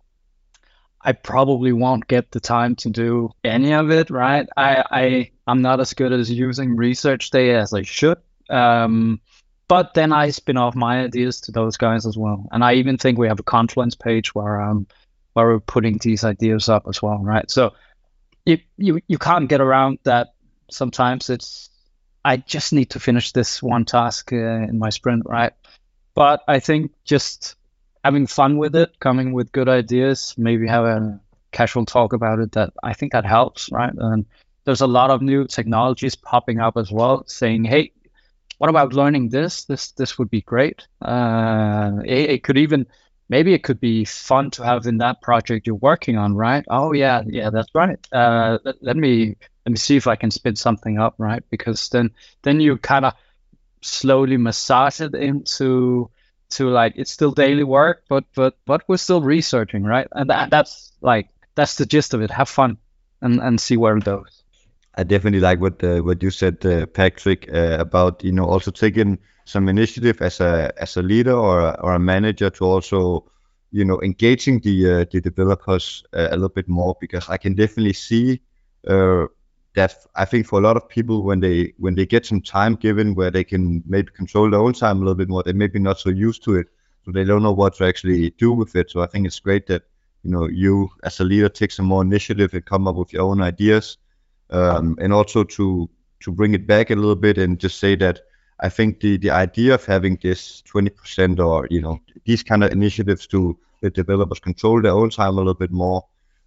I 1.00 1.12
probably 1.12 1.72
won't 1.72 2.06
get 2.06 2.30
the 2.30 2.40
time 2.40 2.76
to 2.76 2.90
do 2.90 3.30
any 3.44 3.72
of 3.72 3.90
it. 3.90 4.10
Right? 4.10 4.48
I, 4.56 4.84
I 4.90 5.30
I'm 5.46 5.62
not 5.62 5.80
as 5.80 5.94
good 5.94 6.12
as 6.12 6.30
using 6.30 6.76
research 6.76 7.30
day 7.30 7.54
as 7.54 7.72
I 7.72 7.82
should. 7.82 8.18
Um, 8.50 9.20
but 9.68 9.94
then 9.94 10.12
I 10.12 10.30
spin 10.30 10.56
off 10.56 10.74
my 10.74 11.04
ideas 11.04 11.40
to 11.42 11.52
those 11.52 11.76
guys 11.76 12.06
as 12.06 12.16
well. 12.18 12.46
And 12.52 12.62
I 12.62 12.74
even 12.74 12.98
think 12.98 13.18
we 13.18 13.28
have 13.28 13.40
a 13.40 13.44
Confluence 13.44 13.94
page 13.94 14.34
where 14.34 14.60
um, 14.60 14.86
where 15.32 15.46
we're 15.46 15.60
putting 15.60 15.98
these 15.98 16.24
ideas 16.24 16.68
up 16.68 16.86
as 16.88 17.02
well, 17.02 17.18
right? 17.18 17.50
So 17.50 17.74
you 18.44 18.58
you 18.76 19.00
you 19.08 19.18
can't 19.18 19.48
get 19.48 19.60
around 19.60 19.98
that. 20.04 20.34
Sometimes 20.70 21.30
it's 21.30 21.70
I 22.24 22.38
just 22.38 22.72
need 22.72 22.90
to 22.90 23.00
finish 23.00 23.32
this 23.32 23.62
one 23.62 23.84
task 23.84 24.32
uh, 24.32 24.36
in 24.36 24.78
my 24.78 24.90
sprint, 24.90 25.24
right? 25.26 25.52
But 26.14 26.42
I 26.46 26.60
think 26.60 26.92
just 27.04 27.56
having 28.04 28.26
fun 28.26 28.58
with 28.58 28.76
it, 28.76 28.98
coming 29.00 29.32
with 29.32 29.52
good 29.52 29.68
ideas, 29.68 30.34
maybe 30.36 30.66
have 30.68 30.84
a 30.84 31.20
casual 31.52 31.84
talk 31.84 32.12
about 32.12 32.38
it. 32.38 32.52
That 32.52 32.72
I 32.82 32.92
think 32.92 33.12
that 33.12 33.24
helps, 33.24 33.70
right? 33.72 33.92
And 33.96 34.26
there's 34.64 34.80
a 34.80 34.86
lot 34.86 35.10
of 35.10 35.22
new 35.22 35.46
technologies 35.46 36.14
popping 36.14 36.60
up 36.60 36.76
as 36.76 36.90
well, 36.92 37.24
saying, 37.26 37.64
"Hey, 37.64 37.92
what 38.58 38.70
about 38.70 38.92
learning 38.92 39.30
this? 39.30 39.64
This 39.64 39.92
this 39.92 40.18
would 40.18 40.30
be 40.30 40.42
great." 40.42 40.86
Uh, 41.02 42.00
it, 42.04 42.30
it 42.30 42.44
could 42.44 42.58
even 42.58 42.86
maybe 43.28 43.54
it 43.54 43.62
could 43.62 43.80
be 43.80 44.04
fun 44.04 44.50
to 44.50 44.62
have 44.64 44.86
in 44.86 44.98
that 44.98 45.20
project 45.22 45.66
you're 45.66 45.76
working 45.76 46.16
on, 46.16 46.34
right? 46.34 46.64
Oh 46.68 46.92
yeah, 46.92 47.22
yeah, 47.26 47.50
that's 47.50 47.74
right. 47.74 47.98
Uh, 48.12 48.58
let, 48.64 48.82
let 48.82 48.96
me 48.96 49.36
let 49.64 49.70
me 49.72 49.76
see 49.78 49.96
if 49.96 50.06
I 50.06 50.16
can 50.16 50.30
spin 50.30 50.56
something 50.56 50.98
up, 50.98 51.14
right? 51.18 51.42
Because 51.50 51.88
then 51.88 52.10
then 52.42 52.60
you 52.60 52.76
kind 52.78 53.04
of 53.04 53.14
slowly 53.84 54.36
massage 54.36 55.00
it 55.00 55.14
into 55.14 56.10
to 56.50 56.68
like 56.68 56.94
it's 56.96 57.10
still 57.10 57.32
daily 57.32 57.64
work, 57.64 58.04
but 58.08 58.24
but 58.34 58.56
but 58.66 58.82
we're 58.88 58.96
still 58.96 59.20
researching, 59.20 59.84
right? 59.84 60.08
And 60.12 60.30
that, 60.30 60.50
that's 60.50 60.92
like 61.00 61.28
that's 61.54 61.76
the 61.76 61.86
gist 61.86 62.14
of 62.14 62.22
it. 62.22 62.30
Have 62.30 62.48
fun 62.48 62.78
and 63.20 63.40
and 63.40 63.60
see 63.60 63.76
where 63.76 63.96
it 63.96 64.04
goes. 64.04 64.42
I 64.96 65.02
definitely 65.02 65.40
like 65.40 65.60
what 65.60 65.82
uh, 65.82 66.00
what 66.00 66.22
you 66.22 66.30
said, 66.30 66.64
uh, 66.64 66.86
Patrick, 66.86 67.48
uh, 67.52 67.76
about 67.80 68.24
you 68.24 68.32
know 68.32 68.44
also 68.44 68.70
taking 68.70 69.18
some 69.44 69.68
initiative 69.68 70.22
as 70.22 70.40
a 70.40 70.72
as 70.76 70.96
a 70.96 71.02
leader 71.02 71.34
or 71.34 71.60
a, 71.60 71.78
or 71.82 71.94
a 71.94 71.98
manager 71.98 72.50
to 72.50 72.64
also 72.64 73.24
you 73.72 73.84
know 73.84 74.00
engaging 74.02 74.60
the 74.60 74.90
uh, 74.90 75.04
the 75.10 75.20
developers 75.20 76.04
uh, 76.14 76.28
a 76.30 76.36
little 76.36 76.48
bit 76.48 76.68
more 76.68 76.96
because 77.00 77.28
I 77.28 77.36
can 77.36 77.54
definitely 77.54 77.92
see 77.92 78.40
uh, 78.86 79.26
that 79.74 80.06
I 80.14 80.24
think 80.24 80.46
for 80.46 80.58
a 80.58 80.62
lot 80.62 80.76
of 80.76 80.88
people 80.88 81.22
when 81.22 81.40
they 81.40 81.74
when 81.78 81.94
they 81.94 82.06
get 82.06 82.24
some 82.26 82.40
time 82.40 82.76
given 82.76 83.14
where 83.14 83.30
they 83.30 83.44
can 83.44 83.82
maybe 83.86 84.10
control 84.12 84.50
their 84.50 84.60
own 84.60 84.72
time 84.72 84.98
a 84.98 85.00
little 85.00 85.14
bit 85.16 85.28
more, 85.28 85.42
they 85.42 85.52
maybe 85.52 85.78
not 85.78 85.98
so 85.98 86.10
used 86.10 86.44
to 86.44 86.54
it, 86.56 86.68
so 87.04 87.10
they 87.10 87.24
don't 87.24 87.42
know 87.42 87.52
what 87.52 87.74
to 87.76 87.84
actually 87.84 88.30
do 88.30 88.52
with 88.52 88.76
it. 88.76 88.90
So 88.90 89.02
I 89.02 89.06
think 89.06 89.26
it's 89.26 89.40
great 89.40 89.66
that 89.66 89.82
you 90.22 90.30
know 90.30 90.48
you 90.48 90.88
as 91.02 91.20
a 91.20 91.24
leader 91.24 91.48
take 91.48 91.72
some 91.72 91.86
more 91.86 92.02
initiative 92.02 92.54
and 92.54 92.64
come 92.64 92.86
up 92.86 92.94
with 92.96 93.12
your 93.12 93.22
own 93.22 93.42
ideas, 93.42 93.98
um, 94.50 94.96
and 95.00 95.12
also 95.12 95.42
to 95.44 95.90
to 96.20 96.32
bring 96.32 96.54
it 96.54 96.66
back 96.66 96.90
a 96.90 96.94
little 96.94 97.16
bit 97.16 97.36
and 97.36 97.58
just 97.58 97.78
say 97.78 97.96
that 97.96 98.20
I 98.60 98.68
think 98.68 99.00
the 99.00 99.16
the 99.16 99.30
idea 99.30 99.74
of 99.74 99.84
having 99.84 100.18
this 100.22 100.62
20% 100.72 101.40
or 101.40 101.66
you 101.68 101.82
know 101.82 102.00
these 102.24 102.44
kind 102.44 102.62
of 102.62 102.70
initiatives 102.70 103.26
to 103.28 103.58
the 103.80 103.90
developers 103.90 104.38
control 104.38 104.80
their 104.80 104.92
own 104.92 105.10
time 105.10 105.34
a 105.34 105.36
little 105.38 105.54
bit 105.54 105.72
more 105.72 106.04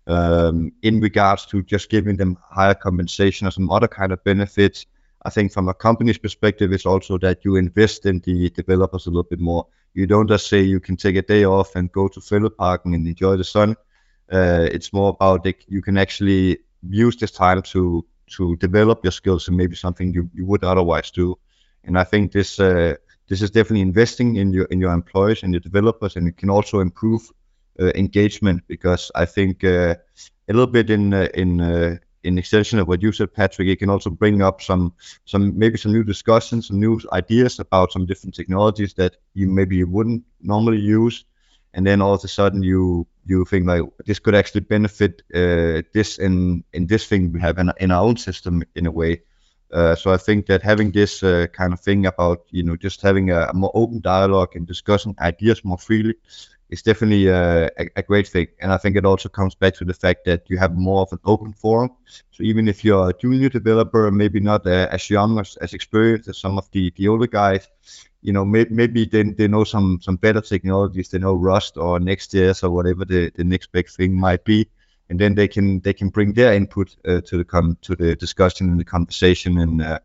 um, 0.07 0.71
in 0.81 0.99
regards 0.99 1.45
to 1.47 1.61
just 1.63 1.89
giving 1.89 2.17
them 2.17 2.37
higher 2.49 2.73
compensation 2.73 3.47
or 3.47 3.51
some 3.51 3.69
other 3.69 3.87
kind 3.87 4.11
of 4.11 4.23
benefits. 4.23 4.85
I 5.25 5.29
think 5.29 5.51
from 5.51 5.67
a 5.67 5.73
company's 5.73 6.17
perspective, 6.17 6.71
it's 6.71 6.85
also 6.85 7.17
that 7.19 7.43
you 7.43 7.57
invest 7.57 8.05
in 8.05 8.19
the 8.19 8.49
developers 8.49 9.05
a 9.05 9.09
little 9.09 9.23
bit 9.23 9.39
more. 9.39 9.67
You 9.93 10.07
don't 10.07 10.29
just 10.29 10.47
say 10.47 10.61
you 10.61 10.79
can 10.79 10.95
take 10.95 11.17
a 11.17 11.21
day 11.21 11.43
off 11.43 11.75
and 11.75 11.91
go 11.91 12.07
to 12.07 12.19
Fælledparken 12.19 12.95
and 12.95 13.07
enjoy 13.07 13.35
the 13.35 13.43
sun. 13.43 13.75
Uh, 14.31 14.67
it's 14.71 14.93
more 14.93 15.09
about 15.09 15.43
that 15.43 15.63
you 15.67 15.81
can 15.81 15.97
actually 15.97 16.59
use 16.89 17.17
this 17.17 17.31
time 17.31 17.61
to 17.61 18.05
to 18.27 18.55
develop 18.57 19.03
your 19.03 19.11
skills 19.11 19.47
and 19.47 19.57
maybe 19.57 19.75
something 19.75 20.13
you, 20.13 20.29
you 20.33 20.45
would 20.45 20.63
otherwise 20.63 21.11
do. 21.11 21.37
And 21.85 21.97
I 21.97 22.03
think 22.03 22.31
this 22.31 22.59
uh, 22.59 22.95
this 23.27 23.41
is 23.41 23.51
definitely 23.51 23.81
investing 23.81 24.35
in 24.35 24.53
your 24.53 24.65
in 24.65 24.79
your 24.79 24.93
employees 24.93 25.43
and 25.43 25.53
your 25.53 25.61
developers, 25.61 26.15
and 26.15 26.27
it 26.27 26.37
can 26.37 26.49
also 26.49 26.79
improve 26.79 27.31
engagement 27.79 28.63
because 28.67 29.11
I 29.15 29.25
think 29.25 29.63
uh, 29.63 29.95
a 30.49 30.53
little 30.53 30.67
bit 30.67 30.89
in 30.89 31.13
uh, 31.13 31.27
in 31.33 31.61
uh, 31.61 31.97
in 32.23 32.37
extension 32.37 32.79
of 32.79 32.87
what 32.87 33.01
you 33.01 33.11
said, 33.11 33.33
Patrick, 33.33 33.67
it 33.67 33.79
can 33.79 33.89
also 33.89 34.09
bring 34.09 34.41
up 34.41 34.61
some 34.61 34.93
some 35.25 35.57
maybe 35.57 35.77
some 35.77 35.93
new 35.93 36.03
discussions, 36.03 36.67
some 36.67 36.79
new 36.79 36.99
ideas 37.13 37.59
about 37.59 37.91
some 37.91 38.05
different 38.05 38.35
technologies 38.35 38.93
that 38.95 39.17
you 39.33 39.47
maybe 39.47 39.77
you 39.77 39.87
wouldn't 39.87 40.23
normally 40.41 40.79
use, 40.79 41.25
and 41.73 41.85
then 41.85 42.01
all 42.01 42.13
of 42.13 42.23
a 42.23 42.27
sudden 42.27 42.63
you 42.63 43.07
you 43.25 43.45
think 43.45 43.67
like 43.67 43.83
this 44.05 44.19
could 44.19 44.35
actually 44.35 44.61
benefit 44.61 45.21
uh, 45.33 45.81
this 45.93 46.17
in 46.17 46.63
in 46.73 46.87
this 46.87 47.07
thing 47.07 47.31
we 47.31 47.39
have 47.39 47.57
in, 47.57 47.71
in 47.79 47.91
our 47.91 48.03
own 48.03 48.17
system 48.17 48.63
in 48.75 48.85
a 48.85 48.91
way. 48.91 49.21
Uh, 49.71 49.95
so 49.95 50.13
I 50.13 50.17
think 50.17 50.45
that 50.45 50.61
having 50.61 50.91
this 50.91 51.21
uh, 51.23 51.47
kind 51.51 51.73
of 51.73 51.81
thing 51.81 52.05
about 52.05 52.45
you 52.51 52.63
know 52.63 52.77
just 52.77 53.01
having 53.01 53.31
a, 53.31 53.47
a, 53.49 53.53
more 53.53 53.71
open 53.73 53.99
dialogue 53.99 54.55
and 54.55 54.65
discussing 54.65 55.13
ideas 55.19 55.65
more 55.65 55.77
freely 55.77 56.15
is 56.69 56.81
definitely 56.81 57.29
uh, 57.29 57.69
a, 57.79 57.89
a, 57.95 58.03
great 58.03 58.27
thing. 58.27 58.47
And 58.59 58.73
I 58.73 58.77
think 58.77 58.95
it 58.95 59.05
also 59.05 59.29
comes 59.29 59.55
back 59.55 59.75
to 59.75 59.85
the 59.85 59.93
fact 59.93 60.25
that 60.25 60.49
you 60.49 60.57
have 60.57 60.75
more 60.75 61.01
of 61.01 61.13
an 61.13 61.19
open 61.23 61.53
forum. 61.53 61.91
So 62.31 62.43
even 62.43 62.67
if 62.67 62.83
you're 62.83 63.09
a 63.09 63.13
junior 63.13 63.49
developer, 63.49 64.11
maybe 64.11 64.39
not 64.39 64.65
uh, 64.67 64.87
as 64.91 65.09
young 65.09 65.39
as, 65.39 65.55
as 65.57 65.73
experienced 65.73 66.27
as 66.27 66.37
some 66.37 66.57
of 66.57 66.69
the, 66.71 66.91
the 66.95 67.07
older 67.07 67.27
guys, 67.27 67.67
you 68.21 68.33
know, 68.33 68.43
may, 68.43 68.65
maybe 68.69 69.05
they, 69.05 69.23
they 69.23 69.47
know 69.47 69.63
some 69.63 69.99
some 70.01 70.17
better 70.17 70.41
technologies. 70.41 71.09
They 71.09 71.19
know 71.19 71.35
Rust 71.35 71.77
or 71.77 71.99
Next.js 71.99 72.63
or 72.63 72.71
whatever 72.71 73.05
the, 73.05 73.31
the 73.35 73.43
next 73.43 73.71
big 73.71 73.89
thing 73.89 74.13
might 74.13 74.43
be 74.43 74.69
and 75.09 75.19
then 75.19 75.35
they 75.35 75.47
can 75.47 75.79
they 75.81 75.93
can 75.93 76.09
bring 76.09 76.33
their 76.33 76.53
input 76.53 76.95
uh, 77.05 77.21
to 77.21 77.37
the 77.37 77.45
com- 77.45 77.77
to 77.81 77.95
the 77.95 78.15
discussion 78.15 78.69
and 78.69 78.79
the 78.79 78.83
conversation 78.83 79.57
and 79.57 79.81
uh, 79.81 79.99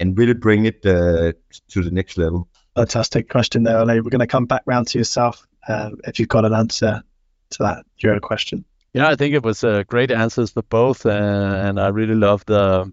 and 0.00 0.16
really 0.18 0.34
bring 0.34 0.66
it 0.66 0.84
uh, 0.86 1.32
to 1.68 1.82
the 1.82 1.90
next 1.90 2.16
level. 2.16 2.48
Fantastic 2.74 3.28
question 3.28 3.62
there, 3.62 3.78
Ole. 3.78 3.86
We're 3.86 4.02
going 4.02 4.18
to 4.20 4.26
come 4.26 4.46
back 4.46 4.62
round 4.66 4.88
to 4.88 4.98
yourself 4.98 5.46
um, 5.68 5.98
if 6.04 6.18
you've 6.18 6.28
got 6.28 6.44
an 6.44 6.52
answer 6.52 7.02
to 7.50 7.58
that 7.62 7.86
your 7.98 8.18
question. 8.20 8.64
Yeah, 8.92 9.08
I 9.08 9.16
think 9.16 9.34
it 9.34 9.42
was 9.42 9.64
uh, 9.64 9.82
great 9.88 10.10
answers 10.10 10.52
for 10.52 10.62
both, 10.62 11.04
uh, 11.04 11.10
and 11.10 11.80
I 11.80 11.88
really 11.88 12.14
love 12.14 12.44
the 12.46 12.92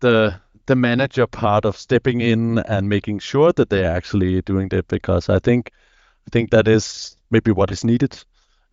the 0.00 0.34
the 0.66 0.76
manager 0.76 1.26
part 1.26 1.64
of 1.64 1.76
stepping 1.76 2.20
in 2.20 2.58
and 2.58 2.88
making 2.88 3.18
sure 3.18 3.52
that 3.52 3.70
they're 3.70 3.90
actually 3.90 4.42
doing 4.42 4.68
that 4.68 4.88
because 4.88 5.28
I 5.28 5.38
think 5.38 5.72
I 6.26 6.30
think 6.30 6.50
that 6.50 6.68
is 6.68 7.16
maybe 7.30 7.50
what 7.50 7.70
is 7.70 7.84
needed 7.84 8.22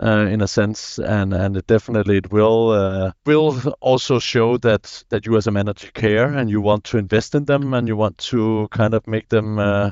uh, 0.02 0.28
in 0.30 0.42
a 0.42 0.48
sense, 0.48 1.00
and 1.00 1.34
and 1.34 1.58
it 1.58 1.68
definitely 1.68 2.18
it 2.18 2.32
will 2.32 2.72
uh, 2.72 3.12
will 3.26 3.58
also 3.80 4.20
show 4.20 4.58
that 4.58 5.04
that 5.10 5.26
you 5.26 5.38
as 5.38 5.48
a 5.48 5.52
manager 5.52 5.92
care 5.94 6.26
and 6.26 6.50
you 6.50 6.62
want 6.62 6.84
to 6.86 6.98
invest 6.98 7.36
in 7.36 7.46
them 7.46 7.74
and 7.74 7.88
you 7.88 7.96
want 7.96 8.18
to 8.18 8.68
kind 8.72 8.94
of 8.94 9.08
make 9.08 9.30
them 9.30 9.60
uh, 9.60 9.92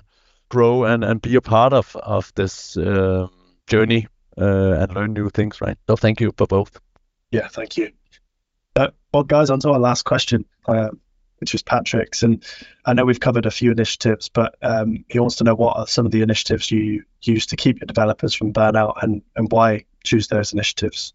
grow 0.49 0.83
and 0.85 1.03
and 1.03 1.21
be 1.21 1.35
a 1.35 1.41
part 1.41 1.73
of 1.73 1.95
of 1.95 2.31
this 2.35 2.77
uh, 2.77 3.27
journey 3.67 4.07
uh, 4.37 4.73
and 4.73 4.93
learn 4.93 5.13
new 5.13 5.29
things, 5.29 5.61
right? 5.61 5.77
So 5.87 5.95
thank 5.95 6.21
you 6.21 6.33
for 6.37 6.47
both. 6.47 6.79
Yeah, 7.31 7.47
thank 7.47 7.77
you. 7.77 7.91
Uh, 8.75 8.89
well, 9.13 9.23
guys, 9.23 9.49
on 9.49 9.59
to 9.61 9.71
our 9.71 9.79
last 9.79 10.03
question 10.03 10.45
which 11.39 11.53
is 11.53 11.63
Patrick's. 11.63 12.23
And 12.23 12.43
I 12.85 12.93
know 12.93 13.05
we've 13.05 13.19
covered 13.19 13.45
a 13.45 13.51
few 13.51 13.71
initiatives, 13.71 14.29
but 14.29 14.55
um, 14.61 15.05
he 15.07 15.19
wants 15.19 15.37
to 15.37 15.43
know 15.43 15.55
what 15.55 15.77
are 15.77 15.87
some 15.87 16.05
of 16.05 16.11
the 16.11 16.21
initiatives 16.21 16.71
you 16.71 17.03
use 17.21 17.45
to 17.47 17.55
keep 17.55 17.79
your 17.79 17.85
developers 17.85 18.33
from 18.33 18.53
burnout 18.53 19.01
and, 19.01 19.21
and 19.35 19.51
why 19.51 19.85
choose 20.03 20.27
those 20.27 20.53
initiatives? 20.53 21.13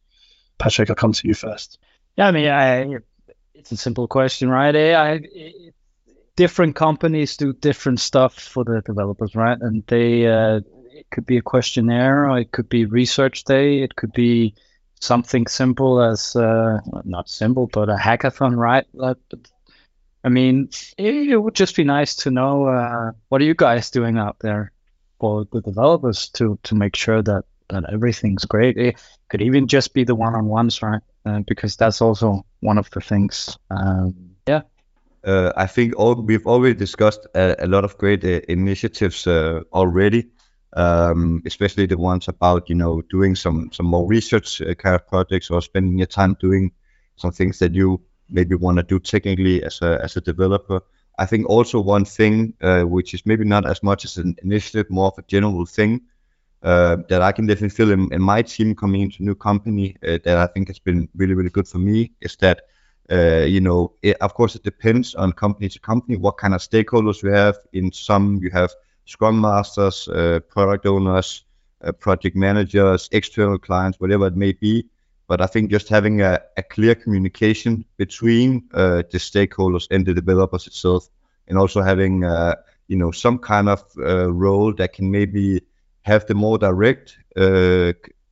Patrick, 0.59 0.91
I'll 0.91 0.97
come 0.97 1.13
to 1.13 1.29
you 1.29 1.35
first. 1.35 1.79
Yeah, 2.17 2.29
I 2.29 2.31
mean, 2.31 2.49
I, 2.49 2.99
it's 3.55 3.73
a 3.73 3.77
simple 3.77 4.07
question, 4.07 4.49
right? 4.49 4.75
I, 4.75 5.21
different 6.37 6.77
companies 6.77 7.37
do 7.37 7.53
different 7.53 8.01
stuff 8.01 8.35
for 8.35 8.65
the 8.65 8.83
developers, 8.85 9.35
right? 9.35 9.59
And 9.61 9.85
they, 9.87 10.27
uh, 10.27 10.61
it 10.93 11.07
could 11.11 11.27
be 11.27 11.39
a 11.39 11.43
questionnaire, 11.43 12.31
or 12.31 12.39
it 12.39 12.53
could 12.53 12.69
be 12.69 12.85
research 12.85 13.45
day, 13.45 13.83
it 13.83 13.97
could 13.97 14.13
be 14.13 14.55
something 15.01 15.47
simple 15.47 16.01
as 16.01 16.37
uh, 16.37 16.81
not 17.05 17.29
simple, 17.29 17.69
but 17.73 17.89
a 17.89 17.97
hackathon, 17.97 18.57
right? 18.57 18.87
But, 18.95 19.19
I 20.25 20.29
mean, 20.29 20.71
it, 20.97 21.31
it, 21.31 21.37
would 21.37 21.55
just 21.55 21.77
be 21.77 21.85
nice 21.85 22.17
to 22.17 22.31
know 22.31 22.67
uh, 22.67 23.13
what 23.29 23.41
are 23.41 23.45
you 23.45 23.55
guys 23.55 23.91
doing 23.91 24.19
out 24.19 24.37
there 24.41 24.73
for 25.19 25.47
the 25.53 25.61
developers 25.61 26.29
to 26.31 26.59
to 26.63 26.75
make 26.75 26.97
sure 26.97 27.23
that 27.23 27.45
that 27.69 27.93
everything's 27.93 28.45
great. 28.45 28.77
It 28.77 28.97
could 29.29 29.43
even 29.43 29.67
just 29.67 29.95
be 29.95 30.05
the 30.05 30.15
one-on-ones, 30.15 30.83
right? 30.83 31.01
Uh, 31.25 31.41
because 31.47 31.77
that's 31.77 32.01
also 32.01 32.45
one 32.61 32.79
of 32.79 32.91
the 32.91 33.01
things. 33.01 33.57
Um, 33.71 34.37
yeah. 34.47 34.63
Uh, 35.25 35.53
I 35.57 35.67
think 35.67 35.95
all, 35.97 36.15
we've 36.15 36.47
already 36.47 36.75
discussed 36.75 37.27
a, 37.35 37.65
a 37.65 37.67
lot 37.67 37.85
of 37.85 37.97
great 37.99 38.25
uh, 38.25 38.41
initiatives 38.49 39.27
uh, 39.27 39.61
already, 39.73 40.31
um, 40.73 41.43
especially 41.47 41.87
the 41.87 41.97
ones 41.97 42.29
about 42.29 42.69
you 42.69 42.75
know 42.75 43.03
doing 43.03 43.37
some 43.37 43.71
some 43.73 43.87
more 43.87 44.07
research 44.07 44.61
uh, 44.61 44.75
kind 44.75 44.97
of 44.97 45.07
projects 45.07 45.51
or 45.51 45.63
spending 45.63 45.99
your 45.99 46.09
time 46.09 46.37
doing 46.41 46.73
some 47.17 47.31
things 47.31 47.59
that 47.61 47.75
you 47.75 48.01
maybe 48.29 48.57
want 48.57 48.79
to 48.79 48.83
do 48.83 48.99
technically 48.99 49.63
as 49.63 49.81
a 49.83 50.01
as 50.03 50.17
a 50.17 50.21
developer. 50.21 50.81
I 51.19 51.27
think 51.27 51.49
also 51.49 51.79
one 51.79 52.05
thing 52.05 52.55
uh, 52.61 52.83
which 52.83 53.15
is 53.15 53.25
maybe 53.25 53.45
not 53.45 53.65
as 53.65 53.83
much 53.83 54.05
as 54.05 54.17
an 54.17 54.35
initiative, 54.43 54.91
more 54.91 55.07
of 55.07 55.19
a 55.19 55.23
general 55.29 55.67
thing, 55.67 56.01
uh, 56.63 56.97
that 57.09 57.23
I 57.23 57.33
can 57.33 57.47
definitely 57.47 57.77
feel 57.77 57.93
in, 57.93 58.13
in, 58.13 58.23
my 58.23 58.43
team 58.43 58.75
coming 58.75 59.03
into 59.03 59.23
a 59.23 59.27
new 59.27 59.35
company 59.35 59.97
that 60.01 60.27
I 60.27 60.47
think 60.47 60.69
has 60.69 60.79
been 60.79 61.09
really, 61.15 61.35
really 61.35 61.51
good 61.51 61.69
for 61.69 61.79
me 61.79 62.13
is 62.21 62.37
that, 62.37 62.63
uh, 63.13 63.45
you 63.45 63.61
know, 63.61 63.93
it, 64.03 64.17
of 64.21 64.33
course, 64.35 64.55
it 64.55 64.63
depends 64.63 65.15
on 65.15 65.33
company 65.33 65.69
to 65.69 65.79
company 65.79 66.17
what 66.17 66.39
kind 66.39 66.55
of 66.55 66.61
stakeholders 66.61 67.23
you 67.23 67.29
have. 67.31 67.57
In 67.73 67.93
some, 67.93 68.39
you 68.43 68.51
have 68.51 68.71
scrum 69.05 69.41
masters, 69.41 70.09
uh, 70.09 70.41
product 70.49 70.87
owners, 70.87 71.45
uh, 71.83 71.93
project 71.93 72.37
managers, 72.37 73.09
external 73.13 73.59
clients, 73.59 74.01
whatever 74.01 74.29
it 74.29 74.37
may 74.37 74.53
be. 74.53 74.87
But 75.29 75.41
I 75.41 75.47
think 75.47 75.71
just 75.71 75.89
having 75.89 76.23
a, 76.23 76.41
a 76.57 76.63
clear 76.63 76.95
communication 76.95 77.85
between 77.97 78.65
uh, 78.73 79.03
the 79.11 79.19
stakeholders 79.19 79.87
and 79.91 80.07
the 80.07 80.15
developers 80.15 80.67
itself, 80.67 81.09
and 81.49 81.59
also 81.59 81.83
having 81.83 82.25
uh, 82.25 82.55
you 82.89 82.97
know 82.97 83.11
some 83.11 83.39
kind 83.39 83.69
of 83.69 83.85
uh, 83.99 84.33
role 84.33 84.73
that 84.75 84.95
can 84.95 85.11
maybe 85.11 85.63
have 86.03 86.27
the 86.27 86.35
more 86.35 86.59
direct 86.59 87.19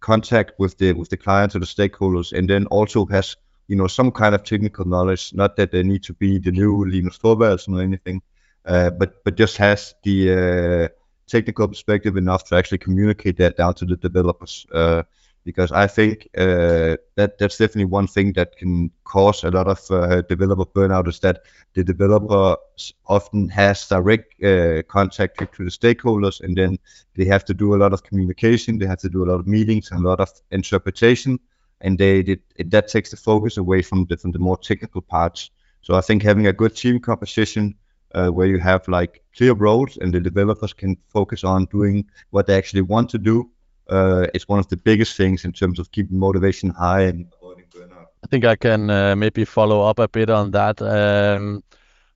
contact 0.00 0.52
with 0.58 0.78
the 0.78 0.92
with 0.94 1.10
the 1.10 1.16
clients 1.16 1.54
or 1.54 1.58
the 1.58 1.66
stakeholders, 1.66 2.32
and 2.32 2.48
then 2.48 2.66
also 2.66 3.04
has 3.06 3.36
you 3.70 3.76
know 3.76 3.86
some 3.86 4.10
kind 4.10 4.34
of 4.34 4.42
technical 4.42 4.84
knowledge. 4.84 5.32
Not 5.32 5.54
that 5.56 5.70
they 5.70 5.84
need 5.84 6.02
to 6.02 6.12
be 6.14 6.38
the 6.38 6.50
new 6.50 6.84
Linus 6.84 7.18
Torvalds 7.18 7.68
or 7.68 7.80
anything, 7.80 8.20
uh, 8.66 8.90
but 8.90 9.22
but 9.24 9.36
just 9.36 9.56
has 9.58 9.94
the 10.02 10.18
uh, 10.32 10.88
technical 11.28 11.68
perspective 11.68 12.16
enough 12.16 12.42
to 12.46 12.56
actually 12.56 12.78
communicate 12.78 13.36
that 13.36 13.56
down 13.56 13.74
to 13.74 13.84
the 13.84 13.96
developers. 13.96 14.66
Uh, 14.74 15.02
because 15.44 15.72
I 15.72 15.86
think 15.86 16.28
uh, 16.36 16.96
that 17.14 17.38
that's 17.38 17.58
definitely 17.58 17.86
one 17.86 18.08
thing 18.08 18.32
that 18.34 18.56
can 18.56 18.90
cause 19.04 19.44
a 19.44 19.50
lot 19.50 19.68
of 19.68 19.90
uh, 19.90 20.22
developer 20.22 20.66
burnout 20.66 21.08
is 21.08 21.20
that 21.20 21.42
the 21.74 21.84
developer 21.84 22.56
often 23.06 23.48
has 23.48 23.88
direct 23.88 24.42
uh, 24.42 24.82
contact 24.82 25.38
to 25.38 25.64
the 25.64 25.70
stakeholders, 25.70 26.40
and 26.40 26.56
then 26.56 26.78
they 27.14 27.24
have 27.24 27.44
to 27.44 27.54
do 27.54 27.74
a 27.74 27.78
lot 27.78 27.92
of 27.92 28.02
communication, 28.02 28.78
they 28.78 28.86
have 28.86 29.00
to 29.00 29.08
do 29.08 29.24
a 29.24 29.28
lot 29.30 29.40
of 29.40 29.46
meetings 29.46 29.90
and 29.92 30.04
a 30.04 30.08
lot 30.08 30.20
of 30.20 30.30
interpretation, 30.50 31.38
and 31.80 31.98
they, 31.98 32.22
they 32.22 32.38
that 32.64 32.88
takes 32.88 33.10
the 33.10 33.16
focus 33.16 33.56
away 33.56 33.82
from 33.82 34.06
the 34.06 34.16
from 34.16 34.32
the 34.32 34.38
more 34.38 34.56
technical 34.56 35.00
parts. 35.00 35.50
So 35.82 35.94
I 35.94 36.00
think 36.00 36.22
having 36.22 36.46
a 36.46 36.52
good 36.52 36.76
team 36.76 37.00
composition 37.00 37.74
uh, 38.14 38.28
where 38.28 38.46
you 38.46 38.58
have 38.58 38.86
like 38.88 39.22
clear 39.36 39.54
roles 39.54 39.96
and 39.96 40.12
the 40.12 40.20
developers 40.20 40.72
can 40.72 40.96
focus 41.08 41.44
on 41.44 41.66
doing 41.66 42.06
what 42.30 42.46
they 42.46 42.56
actually 42.56 42.82
want 42.82 43.10
to 43.10 43.18
do 43.18 43.50
uh, 43.88 44.26
is 44.34 44.48
one 44.48 44.58
of 44.58 44.68
the 44.68 44.76
biggest 44.76 45.16
things 45.16 45.44
in 45.44 45.52
terms 45.52 45.78
of 45.78 45.90
keeping 45.90 46.18
motivation 46.18 46.70
high 46.70 47.02
and 47.02 47.26
avoiding 47.40 47.64
burnout. 47.74 48.06
I 48.24 48.26
think 48.28 48.44
I 48.44 48.56
can 48.56 48.90
uh, 48.90 49.16
maybe 49.16 49.44
follow 49.44 49.82
up 49.82 49.98
a 49.98 50.08
bit 50.08 50.30
on 50.30 50.50
that. 50.52 50.80
Um, 50.82 51.62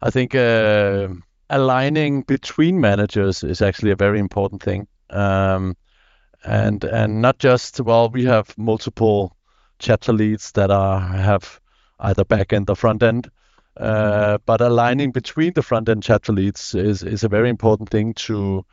I 0.03 0.11
think 0.11 0.35
uh, 0.35 1.09
aligning 1.51 2.23
between 2.23 2.81
managers 2.81 3.43
is 3.43 3.63
actually 3.63 3.91
a 3.91 3.97
very 3.97 4.19
important 4.19 4.63
thing, 4.63 4.87
um, 5.11 5.77
and 6.45 6.85
and 6.85 7.23
not 7.23 7.39
just 7.39 7.81
well, 7.81 8.11
we 8.11 8.25
have 8.25 8.57
multiple 8.59 9.34
chapter 9.85 10.13
leads 10.13 10.53
that 10.53 10.71
are 10.71 11.01
have 11.01 11.61
either 12.01 12.25
back 12.25 12.53
end 12.53 12.71
or 12.71 12.77
front 12.77 13.03
end. 13.03 13.31
Uh, 13.77 14.39
but 14.47 14.61
aligning 14.61 15.11
between 15.13 15.53
the 15.53 15.63
front 15.63 15.89
end 15.89 16.03
chapter 16.03 16.33
leads 16.33 16.75
is, 16.75 17.03
is 17.03 17.25
a 17.25 17.29
very 17.29 17.49
important 17.49 17.91
thing 17.91 18.15
to 18.15 18.65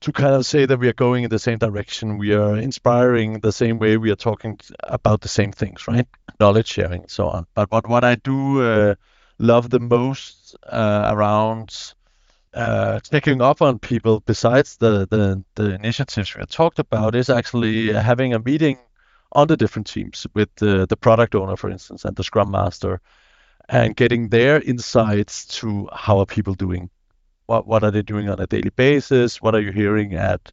to 0.00 0.12
kind 0.12 0.34
of 0.34 0.44
say 0.44 0.66
that 0.66 0.78
we 0.78 0.88
are 0.88 0.92
going 0.92 1.24
in 1.24 1.30
the 1.30 1.38
same 1.38 1.56
direction, 1.58 2.18
we 2.18 2.34
are 2.34 2.54
inspiring 2.56 3.40
the 3.40 3.50
same 3.50 3.78
way, 3.78 3.96
we 3.96 4.10
are 4.10 4.16
talking 4.16 4.58
about 4.84 5.22
the 5.22 5.28
same 5.28 5.52
things, 5.52 5.88
right? 5.88 6.06
Knowledge 6.38 6.68
sharing 6.68 7.02
and 7.02 7.10
so 7.10 7.28
on. 7.28 7.46
But 7.54 7.70
what, 7.70 7.88
what 7.88 8.04
I 8.04 8.16
do 8.16 8.62
uh, 8.62 8.94
love 9.38 9.70
the 9.70 9.80
most 9.80 10.54
uh, 10.68 11.10
around 11.14 11.94
uh, 12.52 13.00
checking 13.00 13.40
up 13.40 13.62
on 13.62 13.78
people, 13.78 14.20
besides 14.20 14.76
the, 14.76 15.06
the, 15.08 15.42
the 15.54 15.74
initiatives 15.74 16.34
we 16.34 16.40
have 16.40 16.50
talked 16.50 16.78
about, 16.78 17.14
is 17.14 17.30
actually 17.30 17.90
having 17.90 18.34
a 18.34 18.38
meeting 18.38 18.78
on 19.36 19.46
the 19.46 19.56
different 19.56 19.86
teams 19.86 20.26
with 20.34 20.48
the, 20.56 20.86
the 20.86 20.96
product 20.96 21.34
owner, 21.34 21.56
for 21.56 21.70
instance, 21.70 22.04
and 22.04 22.16
the 22.16 22.24
scrum 22.24 22.50
master, 22.50 23.00
and 23.68 23.94
getting 23.94 24.28
their 24.30 24.60
insights 24.62 25.46
to 25.46 25.88
how 25.92 26.18
are 26.18 26.26
people 26.26 26.54
doing 26.54 26.90
what 27.46 27.66
what 27.66 27.84
are 27.84 27.90
they 27.90 28.02
doing 28.02 28.28
on 28.28 28.40
a 28.40 28.46
daily 28.46 28.70
basis? 28.70 29.40
What 29.40 29.54
are 29.54 29.60
you 29.60 29.72
hearing 29.72 30.14
at 30.14 30.52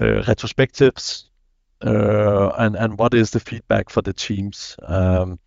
uh, 0.00 0.22
retrospectives? 0.22 1.24
Uh, 1.84 2.50
and 2.58 2.76
and 2.76 2.98
what 2.98 3.14
is 3.14 3.30
the 3.30 3.40
feedback 3.40 3.90
for 3.90 4.02
the 4.02 4.12
teams? 4.12 4.76
Um, 4.82 5.38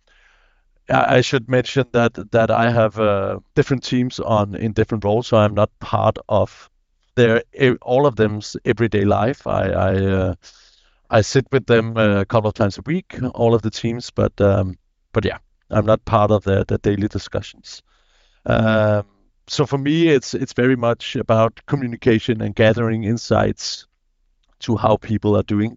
I, 0.90 1.22
should 1.22 1.48
mention 1.48 1.86
that 1.92 2.30
that 2.32 2.50
I 2.50 2.70
have 2.70 2.98
uh, 2.98 3.38
different 3.54 3.84
teams 3.84 4.20
on 4.20 4.54
in 4.54 4.72
different 4.72 5.04
roles, 5.04 5.28
so 5.28 5.38
I'm 5.38 5.54
not 5.54 5.70
part 5.78 6.18
of 6.28 6.68
their 7.14 7.42
all 7.80 8.06
of 8.06 8.16
them's 8.16 8.56
everyday 8.64 9.04
life. 9.04 9.46
I 9.46 9.68
I, 9.68 9.94
uh, 9.94 10.34
I 11.10 11.20
sit 11.20 11.46
with 11.52 11.66
them 11.66 11.96
a 11.96 12.24
couple 12.24 12.48
of 12.48 12.54
times 12.54 12.78
a 12.78 12.82
week, 12.82 13.16
all 13.34 13.54
of 13.54 13.62
the 13.62 13.70
teams, 13.70 14.10
but 14.10 14.40
um, 14.40 14.78
but 15.12 15.24
yeah, 15.24 15.38
I'm 15.70 15.86
not 15.86 16.04
part 16.04 16.30
of 16.30 16.44
the 16.44 16.64
the 16.66 16.78
daily 16.78 17.08
discussions. 17.08 17.82
Um, 18.46 19.06
so 19.46 19.66
for 19.66 19.78
me, 19.78 20.08
it's 20.08 20.34
it's 20.34 20.54
very 20.54 20.76
much 20.76 21.16
about 21.16 21.60
communication 21.66 22.40
and 22.40 22.54
gathering 22.54 23.04
insights 23.04 23.86
to 24.60 24.76
how 24.76 24.96
people 24.96 25.36
are 25.36 25.42
doing, 25.42 25.76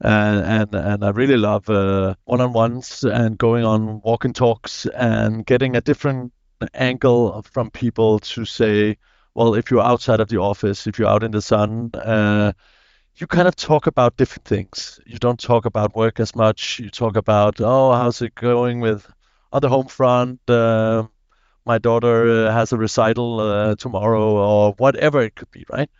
and 0.00 0.44
and, 0.44 0.74
and 0.74 1.04
I 1.04 1.10
really 1.10 1.36
love 1.36 1.70
uh, 1.70 2.14
one-on-ones 2.24 3.04
and 3.04 3.38
going 3.38 3.64
on 3.64 4.00
walk 4.02 4.24
and 4.24 4.34
talks 4.34 4.86
and 4.86 5.46
getting 5.46 5.76
a 5.76 5.80
different 5.80 6.32
angle 6.74 7.42
from 7.42 7.70
people 7.70 8.18
to 8.18 8.44
say, 8.44 8.98
well, 9.34 9.54
if 9.54 9.70
you're 9.70 9.82
outside 9.82 10.20
of 10.20 10.28
the 10.28 10.38
office, 10.38 10.86
if 10.86 10.98
you're 10.98 11.08
out 11.08 11.22
in 11.22 11.30
the 11.30 11.42
sun. 11.42 11.90
Uh, 11.94 12.52
you 13.16 13.26
kind 13.26 13.48
of 13.48 13.56
talk 13.56 13.86
about 13.86 14.16
different 14.16 14.44
things. 14.44 15.00
You 15.06 15.18
don't 15.18 15.40
talk 15.40 15.64
about 15.64 15.96
work 15.96 16.20
as 16.20 16.34
much. 16.34 16.78
You 16.78 16.90
talk 16.90 17.16
about, 17.16 17.60
oh, 17.60 17.92
how's 17.92 18.20
it 18.20 18.34
going 18.34 18.80
with 18.80 19.10
on 19.52 19.62
the 19.62 19.68
home 19.68 19.86
front? 19.86 20.40
Uh, 20.48 21.04
my 21.64 21.78
daughter 21.78 22.46
uh, 22.46 22.52
has 22.52 22.72
a 22.72 22.76
recital 22.76 23.40
uh, 23.40 23.74
tomorrow 23.76 24.36
or 24.36 24.74
whatever 24.76 25.22
it 25.22 25.34
could 25.34 25.50
be, 25.50 25.64
right? 25.70 25.90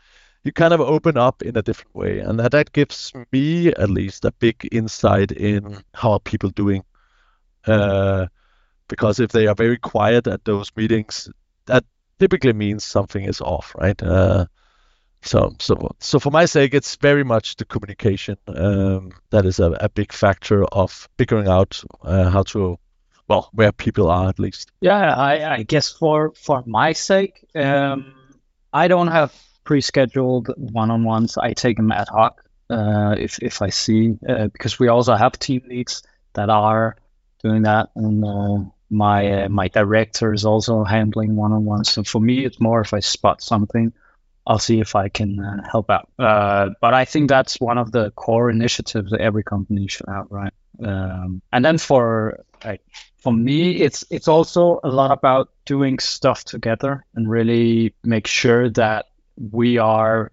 You 0.45 0.53
kind 0.53 0.75
of 0.75 0.81
open 0.81 1.17
up 1.17 1.43
in 1.43 1.57
a 1.57 1.63
different 1.63 1.95
way, 1.95 2.21
and 2.21 2.39
that, 2.39 2.53
that 2.53 2.73
gives 2.73 3.13
me 3.33 3.69
at 3.69 3.91
least 3.91 4.25
a 4.25 4.31
big 4.33 4.69
insight 4.71 5.33
in 5.33 5.83
how 5.93 6.13
are 6.13 6.21
people 6.21 6.51
doing. 6.51 6.85
Uh, 7.67 8.27
because 8.89 9.19
if 9.19 9.33
they 9.33 9.49
are 9.49 9.57
very 9.57 9.79
quiet 9.79 10.29
at 10.29 10.45
those 10.45 10.71
meetings, 10.77 11.29
that 11.65 11.85
typically 12.21 12.53
means 12.53 12.85
something 12.85 13.25
is 13.25 13.41
off, 13.41 13.75
right? 13.77 14.01
So, 15.27 15.55
so, 15.59 15.91
so 15.99 16.21
for 16.21 16.31
my 16.31 16.45
sake, 16.45 16.73
it's 16.73 16.97
very 16.97 17.25
much 17.25 17.57
the 17.57 17.65
communication 17.65 18.37
um, 18.47 19.11
that 19.31 19.45
is 19.45 19.59
a, 19.59 19.73
a, 19.73 19.89
big 19.89 20.13
factor 20.13 20.65
of 20.65 21.09
figuring 21.19 21.49
out 21.49 21.83
uh, 22.03 22.31
how 22.31 22.45
to 22.45 22.79
well 23.29 23.51
where 23.53 23.73
people 23.73 24.09
are 24.09 24.29
at 24.29 24.39
least. 24.39 24.71
Yeah 24.81 25.15
i, 25.15 25.57
I 25.57 25.63
guess 25.63 25.91
for 25.91 26.33
for 26.35 26.63
my 26.67 26.93
sake 26.93 27.45
um, 27.55 28.15
i 28.73 28.89
don't 28.89 29.09
have 29.09 29.35
pre-scheduled 29.65 30.49
one-on-ones. 30.57 31.37
I 31.37 31.53
take 31.53 31.77
them 31.77 31.91
ad 31.91 32.09
hoc 32.09 32.43
uh, 32.71 33.17
if 33.19 33.43
if 33.43 33.63
i 33.63 33.71
see 33.71 34.17
uh, 34.29 34.47
because 34.47 34.79
we 34.79 34.89
also 34.89 35.15
have 35.15 35.39
team 35.39 35.63
leads 35.69 36.03
that 36.35 36.51
are 36.51 36.97
doing 37.43 37.63
that 37.63 37.91
and 37.97 38.25
uh, 38.25 38.59
my 38.91 39.43
uh, 39.43 39.49
my 39.49 39.69
director 39.69 40.33
is 40.33 40.45
also 40.45 40.85
handling 40.85 41.35
one-on-ones. 41.35 41.91
So 41.91 42.05
for 42.05 42.21
me 42.21 42.45
it's 42.45 42.61
more 42.61 42.81
if 42.81 42.95
i 42.95 43.01
spot 43.01 43.43
something 43.43 43.93
I'll 44.47 44.59
see 44.61 44.81
if 44.81 44.95
I 44.95 45.09
can 45.09 45.41
uh, 45.41 45.69
help 45.71 45.91
out. 45.91 46.09
Uh, 46.19 46.71
but 46.81 46.95
I 46.95 47.05
think 47.05 47.29
that's 47.29 47.61
one 47.61 47.79
of 47.79 47.91
the 47.91 48.13
core 48.13 48.49
initiatives 48.49 49.11
that 49.11 49.21
every 49.21 49.43
company 49.43 49.89
should 49.89 50.07
have, 50.09 50.27
right? 50.31 50.53
Um, 50.83 51.43
and 51.53 51.65
then 51.65 51.79
for 51.79 52.45
for 53.19 53.33
me, 53.33 53.73
it's 53.77 54.05
it's 54.11 54.29
also 54.29 54.81
a 54.85 54.89
lot 54.89 55.11
about 55.11 55.51
doing 55.65 55.99
stuff 55.99 56.45
together 56.45 57.05
and 57.15 57.29
really 57.29 57.95
make 58.05 58.27
sure 58.27 58.71
that 58.71 59.07
we 59.37 59.79
are 59.79 60.31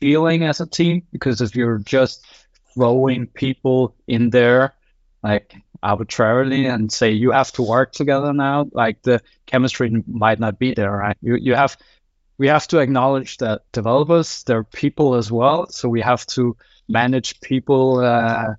feeling 0.00 0.42
as 0.42 0.60
a 0.60 0.66
team. 0.66 1.02
Because 1.12 1.40
if 1.40 1.56
you're 1.56 1.78
just 1.78 2.26
throwing 2.74 3.26
people 3.26 3.94
in 4.06 4.30
there 4.30 4.74
like 5.22 5.54
arbitrarily 5.82 6.66
and 6.66 6.92
say 6.92 7.10
you 7.10 7.30
have 7.30 7.52
to 7.52 7.62
work 7.62 7.92
together 7.92 8.32
now, 8.32 8.66
like 8.72 9.00
the 9.02 9.22
chemistry 9.46 10.04
might 10.06 10.38
not 10.38 10.58
be 10.58 10.74
there, 10.74 10.92
right? 10.92 11.16
You 11.22 11.36
you 11.36 11.54
have 11.54 11.76
we 12.38 12.48
have 12.48 12.66
to 12.68 12.78
acknowledge 12.78 13.38
that 13.38 13.62
developers 13.72 14.42
they're 14.44 14.64
people 14.64 15.14
as 15.14 15.30
well, 15.30 15.68
so 15.68 15.88
we 15.88 16.00
have 16.00 16.26
to 16.26 16.56
manage 16.88 17.40
people. 17.40 18.00
Uh, 18.00 18.54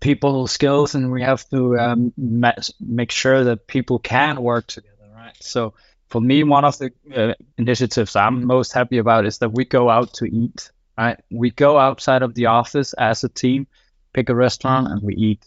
people 0.00 0.46
skills 0.46 0.94
and 0.94 1.10
we 1.10 1.22
have 1.22 1.48
to 1.48 1.78
um, 1.78 2.12
ma- 2.18 2.52
make 2.78 3.10
sure 3.10 3.44
that 3.44 3.66
people 3.66 3.98
can 3.98 4.42
work 4.42 4.66
together 4.66 5.08
right? 5.16 5.34
So 5.40 5.72
for 6.10 6.20
me 6.20 6.44
one 6.44 6.66
of 6.66 6.76
the 6.76 6.92
uh, 7.16 7.32
initiatives 7.56 8.14
i'm 8.14 8.46
most 8.46 8.74
happy 8.74 8.98
about 8.98 9.24
is 9.24 9.38
that 9.38 9.48
we 9.50 9.64
go 9.64 9.88
out 9.88 10.12
to 10.12 10.26
eat 10.26 10.70
right? 10.98 11.18
We 11.30 11.50
go 11.50 11.78
outside 11.78 12.22
of 12.22 12.34
the 12.34 12.46
office 12.46 12.92
as 12.92 13.24
a 13.24 13.28
team 13.28 13.68
pick 14.12 14.28
a 14.28 14.34
restaurant 14.34 14.88
and 14.88 15.02
we 15.02 15.14
eat. 15.14 15.46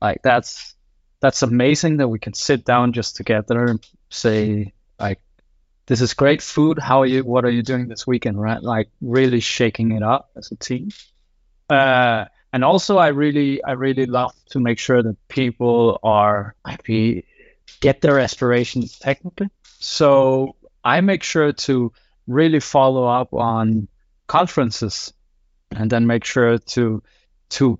Like 0.00 0.20
that's 0.22 0.74
that's 1.20 1.42
amazing 1.42 1.98
that 1.98 2.08
we 2.08 2.18
can 2.18 2.34
sit 2.34 2.64
down 2.64 2.92
just 2.92 3.16
together 3.16 3.64
and 3.64 3.86
say 4.10 4.72
like 4.98 5.20
this 5.86 6.00
is 6.00 6.14
great 6.14 6.42
food. 6.42 6.78
How 6.78 7.02
are 7.02 7.06
you 7.06 7.24
what 7.24 7.44
are 7.44 7.50
you 7.50 7.62
doing 7.62 7.88
this 7.88 8.06
weekend 8.06 8.40
right? 8.40 8.62
Like 8.62 8.88
really 9.00 9.40
shaking 9.40 9.92
it 9.92 10.02
up 10.02 10.30
as 10.36 10.50
a 10.52 10.56
team. 10.56 10.90
Uh, 11.68 12.26
and 12.52 12.64
also 12.64 12.98
I 12.98 13.08
really 13.08 13.62
I 13.64 13.72
really 13.72 14.06
love 14.06 14.34
to 14.50 14.60
make 14.60 14.78
sure 14.78 15.02
that 15.02 15.16
people 15.28 15.98
are 16.02 16.54
maybe 16.66 17.24
get 17.80 18.00
their 18.00 18.18
aspirations 18.18 18.98
technically. 18.98 19.48
So 19.78 20.56
I 20.84 21.00
make 21.00 21.22
sure 21.22 21.52
to 21.52 21.92
really 22.26 22.60
follow 22.60 23.06
up 23.06 23.32
on 23.32 23.88
conferences 24.26 25.12
and 25.70 25.90
then 25.90 26.06
make 26.06 26.24
sure 26.24 26.58
to 26.58 27.02
to 27.50 27.78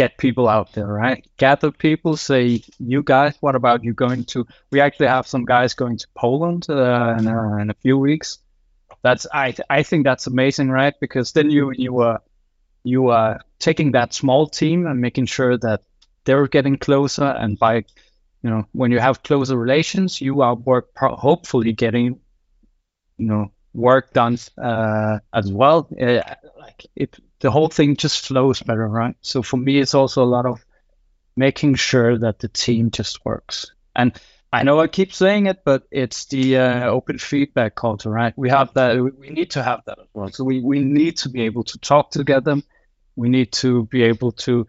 get 0.00 0.16
people 0.16 0.48
out 0.48 0.72
there, 0.72 0.86
right? 0.86 1.26
Gather 1.36 1.70
people, 1.70 2.16
say, 2.16 2.62
you 2.78 3.02
guys, 3.02 3.34
what 3.40 3.54
about 3.54 3.84
you 3.84 3.92
going 3.92 4.24
to? 4.32 4.46
We 4.72 4.80
actually 4.80 5.08
have 5.08 5.26
some 5.26 5.44
guys 5.44 5.74
going 5.74 5.98
to 5.98 6.06
Poland 6.14 6.64
uh, 6.70 7.16
in, 7.18 7.26
uh, 7.28 7.56
in 7.60 7.68
a 7.68 7.74
few 7.82 7.98
weeks. 7.98 8.38
That's 9.02 9.26
I 9.32 9.54
I 9.68 9.82
think 9.82 10.04
that's 10.04 10.26
amazing, 10.26 10.70
right? 10.70 10.94
Because 11.00 11.32
then 11.32 11.50
you 11.50 11.72
you 11.76 12.00
are 12.00 12.20
you 12.82 13.08
are 13.08 13.40
taking 13.58 13.92
that 13.92 14.14
small 14.14 14.46
team 14.46 14.86
and 14.86 15.00
making 15.00 15.26
sure 15.26 15.58
that 15.58 15.80
they're 16.24 16.48
getting 16.48 16.76
closer, 16.78 17.28
and 17.42 17.58
by 17.58 17.74
you 18.42 18.50
know 18.50 18.64
when 18.72 18.90
you 18.92 19.00
have 19.00 19.22
closer 19.22 19.56
relations, 19.56 20.20
you 20.20 20.42
are 20.42 20.54
work 20.54 20.86
hopefully 20.96 21.72
getting 21.72 22.20
you 23.18 23.26
know 23.26 23.52
work 23.72 24.12
done 24.12 24.38
uh, 24.62 25.18
as 25.32 25.52
well. 25.52 25.88
Uh, 26.00 26.22
like 26.58 26.86
it, 26.96 27.16
the 27.40 27.50
whole 27.50 27.68
thing 27.68 27.96
just 27.96 28.26
flows 28.26 28.62
better, 28.62 28.86
right? 28.86 29.16
So 29.22 29.42
for 29.42 29.56
me, 29.56 29.78
it's 29.78 29.94
also 29.94 30.22
a 30.22 30.26
lot 30.26 30.46
of 30.46 30.64
making 31.36 31.76
sure 31.76 32.18
that 32.18 32.38
the 32.38 32.48
team 32.48 32.90
just 32.90 33.24
works. 33.24 33.72
And 33.94 34.12
I 34.52 34.64
know 34.64 34.80
I 34.80 34.88
keep 34.88 35.12
saying 35.12 35.46
it, 35.46 35.62
but 35.64 35.84
it's 35.90 36.26
the 36.26 36.58
uh, 36.58 36.86
open 36.88 37.18
feedback 37.18 37.76
culture, 37.76 38.10
right? 38.10 38.34
We 38.36 38.50
have 38.50 38.74
that. 38.74 39.00
We 39.00 39.30
need 39.30 39.52
to 39.52 39.62
have 39.62 39.82
that 39.86 39.98
as 40.00 40.08
well. 40.12 40.28
So 40.30 40.44
we, 40.44 40.60
we 40.60 40.80
need 40.80 41.18
to 41.18 41.28
be 41.28 41.42
able 41.42 41.64
to 41.64 41.78
talk 41.78 42.10
together. 42.10 42.56
We 43.14 43.28
need 43.28 43.52
to 43.52 43.86
be 43.86 44.02
able 44.02 44.32
to. 44.32 44.66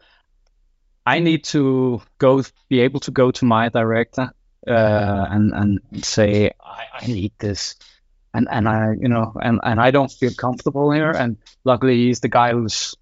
I 1.05 1.19
need 1.19 1.45
to 1.45 2.01
go 2.19 2.43
be 2.69 2.81
able 2.81 2.99
to 3.01 3.11
go 3.11 3.31
to 3.31 3.45
my 3.45 3.69
director 3.69 4.31
uh, 4.67 5.25
and 5.29 5.51
and 5.51 6.05
say 6.05 6.51
I, 6.63 6.83
I 7.01 7.07
need 7.07 7.33
this 7.39 7.75
and 8.33 8.47
and 8.49 8.67
I 8.67 8.93
you 8.99 9.07
know 9.07 9.33
and 9.41 9.59
and 9.63 9.79
I 9.79 9.91
don't 9.91 10.11
feel 10.11 10.31
comfortable 10.33 10.91
here. 10.91 11.11
And 11.11 11.37
luckily, 11.63 11.97
he's 11.97 12.19
the 12.19 12.29
guy 12.29 12.51
who's 12.51 12.95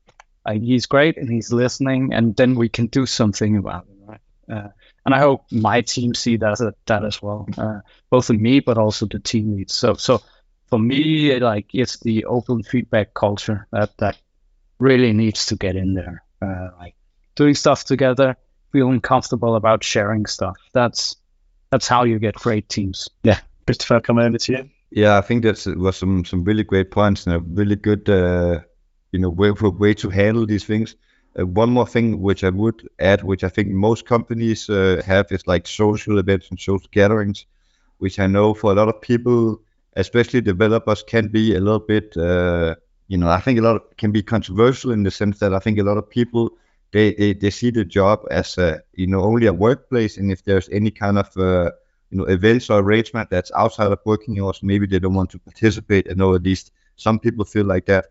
uh, 0.45 0.53
he's 0.53 0.85
great 0.85 1.17
and 1.17 1.29
he's 1.29 1.51
listening, 1.51 2.13
and 2.13 2.35
then 2.35 2.55
we 2.55 2.69
can 2.69 2.87
do 2.87 3.05
something 3.05 3.57
about 3.57 3.85
it, 3.89 3.97
right? 4.05 4.21
Uh, 4.51 4.69
and 5.05 5.15
I 5.15 5.19
hope 5.19 5.45
my 5.51 5.81
team 5.81 6.13
see 6.13 6.37
that 6.37 6.73
that 6.85 7.05
as 7.05 7.21
well, 7.21 7.47
uh, 7.57 7.79
both 8.09 8.29
in 8.29 8.41
me 8.41 8.59
but 8.59 8.77
also 8.77 9.05
the 9.05 9.19
team 9.19 9.55
leads. 9.55 9.73
So 9.73 9.93
so 9.93 10.21
for 10.69 10.79
me, 10.79 11.39
like 11.39 11.67
it's 11.73 11.99
the 11.99 12.25
open 12.25 12.63
feedback 12.63 13.13
culture 13.13 13.67
that 13.71 13.97
that 13.97 14.17
really 14.79 15.13
needs 15.13 15.47
to 15.47 15.55
get 15.55 15.75
in 15.75 15.93
there, 15.93 16.23
uh, 16.41 16.69
like 16.79 16.95
doing 17.35 17.55
stuff 17.55 17.83
together, 17.83 18.37
feeling 18.71 19.01
comfortable 19.01 19.55
about 19.55 19.83
sharing 19.83 20.25
stuff. 20.25 20.57
That's 20.73 21.15
that's 21.71 21.87
how 21.87 22.03
you 22.03 22.19
get 22.19 22.35
great 22.35 22.69
teams. 22.69 23.09
Yeah, 23.23 23.39
Kristoffer, 23.67 24.03
come 24.03 24.19
over 24.19 24.37
to 24.37 24.51
you. 24.51 24.69
Yeah, 24.91 25.17
I 25.17 25.21
think 25.21 25.43
that 25.43 25.63
was 25.77 25.97
some 25.97 26.25
some 26.25 26.43
really 26.43 26.63
great 26.63 26.89
points 26.91 27.27
and 27.27 27.35
a 27.35 27.39
really 27.39 27.75
good, 27.75 28.09
uh, 28.09 28.61
you 29.11 29.19
know, 29.19 29.29
way 29.29 29.51
way 29.51 29.93
to 29.95 30.09
handle 30.09 30.45
these 30.47 30.65
things. 30.65 30.95
Uh, 31.39 31.45
one 31.45 31.69
more 31.69 31.85
thing 31.87 32.21
which 32.21 32.43
I 32.43 32.49
would 32.49 32.87
add, 32.99 33.23
which 33.23 33.43
I 33.43 33.49
think 33.49 33.69
most 33.69 34.05
companies 34.07 34.67
uh, 34.69 35.01
have, 35.05 35.31
is 35.31 35.45
like 35.45 35.67
social 35.67 36.17
events 36.17 36.49
and 36.49 36.59
social 36.59 36.87
gatherings, 36.91 37.45
which 37.99 38.19
I 38.19 38.27
know 38.27 38.53
for 38.55 38.71
a 38.71 38.75
lot 38.75 38.89
of 38.89 38.99
people, 39.01 39.61
especially 39.95 40.41
developers, 40.41 41.03
can 41.03 41.27
be 41.27 41.55
a 41.55 41.59
little 41.59 41.79
bit, 41.79 42.17
uh, 42.17 42.75
you 43.07 43.17
know, 43.17 43.29
I 43.29 43.39
think 43.41 43.59
a 43.59 43.61
lot 43.63 43.75
of, 43.77 43.83
can 43.97 44.11
be 44.11 44.23
controversial 44.23 44.91
in 44.91 45.03
the 45.03 45.11
sense 45.11 45.39
that 45.39 45.53
I 45.53 45.59
think 45.59 45.79
a 45.79 45.83
lot 45.83 45.97
of 45.97 46.09
people 46.09 46.51
they, 46.91 47.13
they, 47.13 47.33
they 47.33 47.51
see 47.51 47.71
the 47.71 47.85
job 47.85 48.25
as 48.31 48.57
a, 48.57 48.81
you 48.95 49.07
know 49.07 49.21
only 49.21 49.45
a 49.47 49.53
workplace, 49.53 50.17
and 50.17 50.31
if 50.31 50.43
there's 50.45 50.69
any 50.69 50.91
kind 50.91 51.19
of 51.19 51.35
uh, 51.37 51.71
you 52.11 52.17
know 52.17 52.25
events 52.25 52.69
or 52.69 52.79
arrangement 52.79 53.29
that's 53.29 53.51
outside 53.55 53.91
of 53.91 53.99
working 54.05 54.39
hours, 54.41 54.61
maybe 54.63 54.87
they 54.87 54.99
don't 54.99 55.13
want 55.13 55.31
to 55.31 55.39
participate. 55.39 56.07
I 56.09 56.13
know 56.13 56.35
at 56.35 56.43
least 56.43 56.71
some 56.95 57.19
people 57.19 57.45
feel 57.45 57.65
like 57.65 57.85
that. 57.85 58.07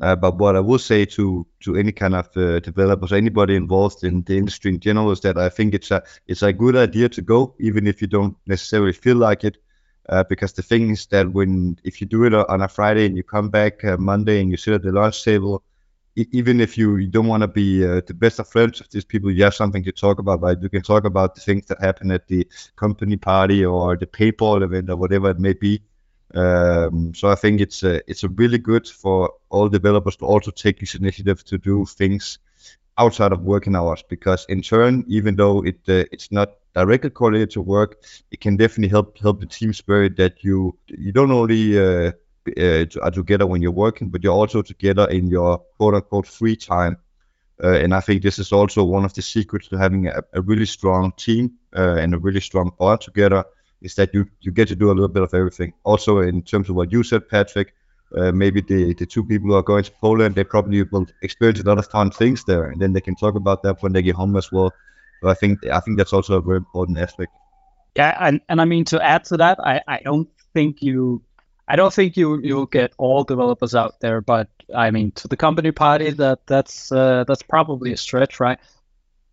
Uh, 0.00 0.16
but 0.16 0.38
what 0.38 0.56
I 0.56 0.60
will 0.60 0.78
say 0.78 1.04
to 1.04 1.46
to 1.60 1.76
any 1.76 1.92
kind 1.92 2.14
of 2.14 2.36
uh, 2.36 2.58
developers, 2.60 3.12
anybody 3.12 3.54
involved 3.54 4.02
in 4.02 4.22
the 4.22 4.36
industry 4.36 4.72
in 4.72 4.80
general, 4.80 5.12
is 5.12 5.20
that 5.20 5.38
I 5.38 5.48
think 5.48 5.72
it's 5.74 5.90
a 5.90 6.02
it's 6.26 6.42
a 6.42 6.52
good 6.52 6.76
idea 6.76 7.08
to 7.10 7.22
go, 7.22 7.54
even 7.60 7.86
if 7.86 8.02
you 8.02 8.08
don't 8.08 8.36
necessarily 8.46 8.92
feel 8.92 9.16
like 9.16 9.44
it. 9.44 9.58
Uh, 10.06 10.22
because 10.22 10.52
the 10.52 10.62
thing 10.62 10.90
is 10.90 11.06
that 11.06 11.32
when 11.32 11.78
if 11.82 12.00
you 12.00 12.06
do 12.06 12.24
it 12.24 12.34
on 12.34 12.60
a 12.60 12.68
Friday 12.68 13.06
and 13.06 13.16
you 13.16 13.22
come 13.22 13.48
back 13.48 13.82
uh, 13.84 13.96
Monday 13.96 14.40
and 14.40 14.50
you 14.50 14.56
sit 14.58 14.74
at 14.74 14.82
the 14.82 14.92
lunch 14.92 15.24
table, 15.24 15.62
even 16.16 16.60
if 16.60 16.78
you, 16.78 16.96
you 16.96 17.08
don't 17.08 17.26
want 17.26 17.42
to 17.42 17.48
be 17.48 17.84
uh, 17.84 18.00
the 18.06 18.14
best 18.14 18.38
of 18.38 18.48
friends 18.48 18.80
with 18.80 18.90
these 18.90 19.04
people, 19.04 19.30
you 19.30 19.42
have 19.44 19.54
something 19.54 19.82
to 19.84 19.92
talk 19.92 20.18
about, 20.18 20.40
right? 20.40 20.60
You 20.60 20.68
can 20.68 20.82
talk 20.82 21.04
about 21.04 21.34
the 21.34 21.40
things 21.40 21.66
that 21.66 21.80
happen 21.80 22.10
at 22.10 22.28
the 22.28 22.46
company 22.76 23.16
party 23.16 23.64
or 23.64 23.96
the 23.96 24.06
PayPal 24.06 24.62
event 24.62 24.90
or 24.90 24.96
whatever 24.96 25.30
it 25.30 25.40
may 25.40 25.54
be. 25.54 25.82
Um, 26.34 27.14
so 27.14 27.28
I 27.28 27.34
think 27.34 27.60
it's 27.60 27.82
a, 27.82 28.08
it's 28.10 28.24
a 28.24 28.28
really 28.28 28.58
good 28.58 28.88
for 28.88 29.34
all 29.50 29.68
developers 29.68 30.16
to 30.16 30.24
also 30.24 30.50
take 30.50 30.80
this 30.80 30.94
initiative 30.94 31.44
to 31.44 31.58
do 31.58 31.84
things 31.84 32.38
outside 32.98 33.32
of 33.32 33.42
working 33.42 33.74
hours 33.74 34.02
because 34.08 34.46
in 34.48 34.62
turn, 34.62 35.04
even 35.08 35.36
though 35.36 35.64
it 35.64 35.78
uh, 35.88 36.04
it's 36.12 36.30
not 36.30 36.54
directly 36.74 37.10
correlated 37.10 37.50
to 37.50 37.60
work, 37.60 38.02
it 38.30 38.40
can 38.40 38.56
definitely 38.56 38.88
help 38.88 39.18
help 39.18 39.40
the 39.40 39.46
team 39.46 39.72
spirit 39.72 40.16
that 40.16 40.42
you 40.44 40.76
you 40.86 41.12
don't 41.12 41.30
only 41.30 41.78
uh, 41.78 42.12
uh, 42.48 42.84
are 43.02 43.10
together 43.10 43.46
when 43.46 43.62
you're 43.62 43.70
working, 43.70 44.08
but 44.08 44.22
you're 44.22 44.34
also 44.34 44.62
together 44.62 45.08
in 45.08 45.28
your 45.28 45.58
quote 45.78 45.94
unquote 45.94 46.26
free 46.26 46.56
time. 46.56 46.96
Uh, 47.62 47.74
and 47.74 47.94
I 47.94 48.00
think 48.00 48.22
this 48.22 48.38
is 48.38 48.52
also 48.52 48.82
one 48.82 49.04
of 49.04 49.14
the 49.14 49.22
secrets 49.22 49.68
to 49.68 49.78
having 49.78 50.08
a, 50.08 50.22
a 50.32 50.40
really 50.40 50.66
strong 50.66 51.12
team 51.16 51.52
uh, 51.76 51.94
and 51.94 52.12
a 52.12 52.18
really 52.18 52.40
strong 52.40 52.72
bond 52.78 53.00
together 53.00 53.44
is 53.80 53.94
that 53.94 54.12
you, 54.12 54.26
you 54.40 54.50
get 54.50 54.68
to 54.68 54.76
do 54.76 54.88
a 54.88 54.94
little 54.94 55.08
bit 55.08 55.22
of 55.22 55.34
everything. 55.34 55.72
Also, 55.84 56.20
in 56.20 56.42
terms 56.42 56.68
of 56.68 56.74
what 56.74 56.90
you 56.90 57.02
said, 57.02 57.28
Patrick, 57.28 57.74
uh, 58.16 58.32
maybe 58.32 58.60
the, 58.60 58.94
the 58.94 59.06
two 59.06 59.24
people 59.24 59.48
who 59.48 59.54
are 59.54 59.62
going 59.62 59.84
to 59.84 59.92
Poland, 60.00 60.34
they 60.34 60.44
probably 60.44 60.82
will 60.84 61.06
experience 61.22 61.60
a 61.60 61.64
lot 61.64 61.78
of 61.78 61.86
fun 61.86 62.10
things 62.10 62.44
there, 62.44 62.64
and 62.64 62.80
then 62.80 62.92
they 62.92 63.00
can 63.00 63.14
talk 63.14 63.34
about 63.34 63.62
that 63.62 63.82
when 63.82 63.92
they 63.92 64.02
get 64.02 64.14
home 64.14 64.36
as 64.36 64.50
well. 64.50 64.72
I 65.24 65.34
think 65.34 65.64
I 65.66 65.80
think 65.80 65.96
that's 65.96 66.12
also 66.12 66.36
a 66.36 66.42
very 66.42 66.58
important 66.58 66.98
aspect. 66.98 67.32
Yeah, 67.96 68.16
and, 68.20 68.40
and 68.48 68.60
I 68.60 68.64
mean 68.64 68.84
to 68.86 69.02
add 69.02 69.24
to 69.26 69.36
that, 69.38 69.58
I, 69.60 69.80
I 69.86 70.00
don't 70.04 70.28
think 70.52 70.82
you 70.82 71.22
I 71.66 71.76
don't 71.76 71.92
think 71.92 72.16
you 72.16 72.40
you'll 72.40 72.66
get 72.66 72.92
all 72.98 73.24
developers 73.24 73.74
out 73.74 74.00
there, 74.00 74.20
but 74.20 74.48
I 74.74 74.90
mean 74.90 75.12
to 75.12 75.28
the 75.28 75.36
company 75.36 75.72
party 75.72 76.10
that 76.10 76.46
that's 76.46 76.92
uh, 76.92 77.24
that's 77.26 77.42
probably 77.42 77.92
a 77.92 77.96
stretch, 77.96 78.38
right? 78.40 78.58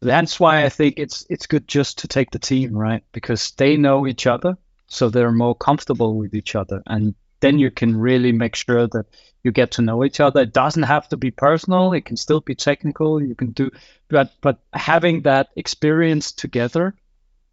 That's 0.01 0.39
why 0.39 0.63
I 0.63 0.69
think 0.69 0.95
it's 0.97 1.25
it's 1.29 1.47
good 1.47 1.67
just 1.67 1.99
to 1.99 2.07
take 2.07 2.31
the 2.31 2.39
team, 2.39 2.73
right? 2.73 3.03
Because 3.11 3.51
they 3.51 3.77
know 3.77 4.07
each 4.07 4.27
other, 4.27 4.57
so 4.87 5.09
they're 5.09 5.31
more 5.31 5.55
comfortable 5.55 6.15
with 6.15 6.33
each 6.33 6.55
other, 6.55 6.81
and 6.87 7.15
then 7.41 7.59
you 7.59 7.69
can 7.69 7.97
really 7.97 8.31
make 8.31 8.55
sure 8.55 8.87
that 8.87 9.05
you 9.43 9.51
get 9.51 9.71
to 9.71 9.81
know 9.81 10.05
each 10.05 10.19
other. 10.19 10.41
It 10.41 10.53
doesn't 10.53 10.83
have 10.83 11.09
to 11.09 11.17
be 11.17 11.31
personal; 11.31 11.91
it 11.93 12.05
can 12.05 12.17
still 12.17 12.39
be 12.39 12.55
technical. 12.55 13.21
You 13.21 13.35
can 13.35 13.51
do, 13.51 13.71
but 14.07 14.31
but 14.41 14.59
having 14.73 15.23
that 15.23 15.49
experience 15.57 16.31
together 16.31 16.95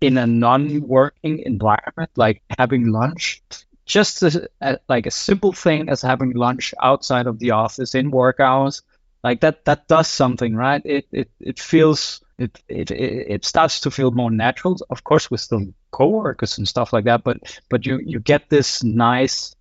in 0.01 0.17
a 0.17 0.27
non-working 0.27 1.41
environment, 1.41 2.11
like 2.17 2.43
having 2.57 2.93
lunch, 2.93 3.43
just 3.89 4.23
a, 4.23 4.49
a, 4.61 4.79
like 4.89 5.07
a 5.07 5.11
simple 5.11 5.53
thing 5.53 5.89
as 5.89 6.03
having 6.03 6.33
lunch 6.33 6.75
outside 6.83 7.27
of 7.27 7.39
the 7.41 7.51
office 7.53 7.95
in 7.95 8.11
work 8.11 8.41
hours 8.41 8.83
like 9.25 9.41
that 9.41 9.65
that 9.65 9.89
does 9.89 10.09
something 10.09 10.55
right? 10.55 10.83
It 10.85 11.07
it, 11.13 11.31
it 11.41 11.59
feels 11.59 12.21
it, 12.39 12.63
it 12.69 12.91
it 12.91 13.45
starts 13.45 13.81
to 13.81 13.91
feel 13.91 14.11
more 14.13 14.31
natural 14.31 14.77
of 14.91 15.03
course 15.05 15.31
with 15.31 15.41
still 15.41 15.67
co-workers 15.91 16.59
and 16.59 16.69
stuff 16.69 16.93
like 16.93 17.05
that 17.05 17.25
but 17.25 17.61
but 17.69 17.87
you 17.87 17.99
you 18.05 18.21
get 18.21 18.49
this 18.49 18.85
nice 18.85 19.57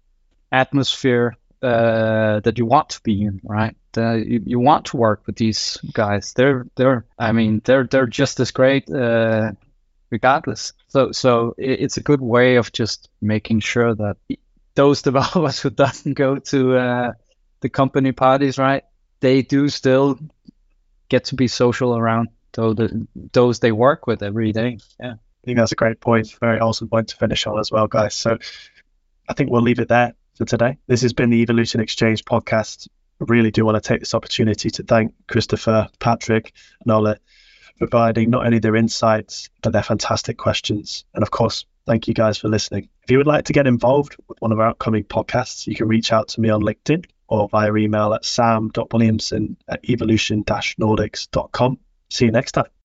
atmosphere 0.52 1.36
uh, 1.64 2.40
that 2.42 2.58
you 2.60 2.66
want 2.66 2.90
to 2.90 3.02
be 3.02 3.24
in 3.24 3.42
right? 3.44 3.76
Uh, 3.98 4.14
you, 4.14 4.44
you 4.46 4.60
want 4.60 4.86
to 4.86 4.98
work 4.98 5.24
with 5.26 5.38
these 5.38 5.78
guys. 5.92 6.34
They're 6.34 6.68
they're 6.76 7.06
i 7.18 7.32
mean 7.32 7.62
they're 7.66 7.86
they're 7.86 8.06
just 8.06 8.40
as 8.40 8.52
great 8.52 8.90
uh, 8.92 9.54
regardless. 10.10 10.74
So 10.88 11.12
so 11.12 11.56
it's 11.58 11.98
a 11.98 12.04
good 12.04 12.22
way 12.22 12.56
of 12.56 12.72
just 12.72 13.10
making 13.22 13.62
sure 13.62 13.96
that 13.96 14.18
those 14.76 15.02
developers 15.10 15.60
who 15.60 15.70
doesn't 15.70 16.14
go 16.14 16.38
to 16.38 16.78
uh, 16.78 17.12
the 17.62 17.70
company 17.70 18.12
parties, 18.12 18.58
right? 18.58 18.84
They 19.20 19.42
do 19.42 19.70
still 19.70 20.20
get 21.10 21.26
to 21.26 21.36
be 21.36 21.48
social 21.48 21.98
around 21.98 22.30
those 22.54 22.76
those 23.34 23.60
they 23.60 23.72
work 23.72 24.08
with 24.08 24.24
every 24.24 24.52
day. 24.52 24.80
Yeah. 25.00 25.14
I 25.14 25.46
think 25.46 25.58
that's 25.60 25.72
a 25.72 25.76
great 25.76 26.02
point. 26.02 26.36
Very 26.42 26.60
awesome 26.60 26.90
point 26.90 27.10
to 27.10 27.16
finish 27.16 27.48
on 27.48 27.58
as 27.60 27.72
well, 27.72 27.88
guys. 27.88 28.14
So 28.14 28.38
I 29.30 29.34
think 29.34 29.50
we'll 29.50 29.62
leave 29.62 29.80
it 29.80 29.88
there 29.88 30.14
for 30.36 30.46
today. 30.46 30.78
This 30.88 31.02
has 31.04 31.14
been 31.14 31.30
the 31.30 31.42
Evolution 31.42 31.80
Exchange 31.80 32.26
podcast. 32.26 32.88
I 33.22 33.26
really 33.28 33.52
do 33.52 33.66
want 33.66 33.82
to 33.82 33.88
take 33.88 34.02
this 34.02 34.14
opportunity 34.14 34.70
to 34.72 34.84
thank 34.84 35.14
Kristoffer, 35.28 35.90
Patrick, 36.00 36.54
and 36.82 36.92
Ole 36.92 37.16
providing 37.78 38.30
not 38.30 38.46
only 38.46 38.60
their 38.60 38.76
insights, 38.76 39.50
but 39.62 39.74
their 39.74 39.84
fantastic 39.84 40.38
questions. 40.38 41.06
And 41.14 41.24
of 41.24 41.32
course, 41.32 41.66
thank 41.86 42.08
you 42.08 42.14
guys 42.14 42.38
for 42.38 42.48
listening. 42.50 42.90
If 43.04 43.12
you 43.12 43.18
would 43.18 43.28
like 43.28 43.46
to 43.46 43.54
get 43.54 43.68
involved 43.68 44.16
with 44.28 44.40
one 44.42 44.52
of 44.52 44.60
our 44.60 44.70
upcoming 44.70 45.04
podcasts, 45.04 45.68
you 45.68 45.76
can 45.76 45.88
reach 45.88 46.12
out 46.12 46.28
to 46.30 46.42
me 46.42 46.50
on 46.50 46.62
LinkedIn 46.62 47.06
or 47.28 47.50
via 47.50 47.74
email 47.76 48.14
at 48.14 48.26
sam.williamson 48.26 49.58
at 49.68 49.90
evolution-nordics.com. 49.90 51.80
See 52.10 52.26
you 52.26 52.32
next 52.32 52.54
time. 52.54 52.68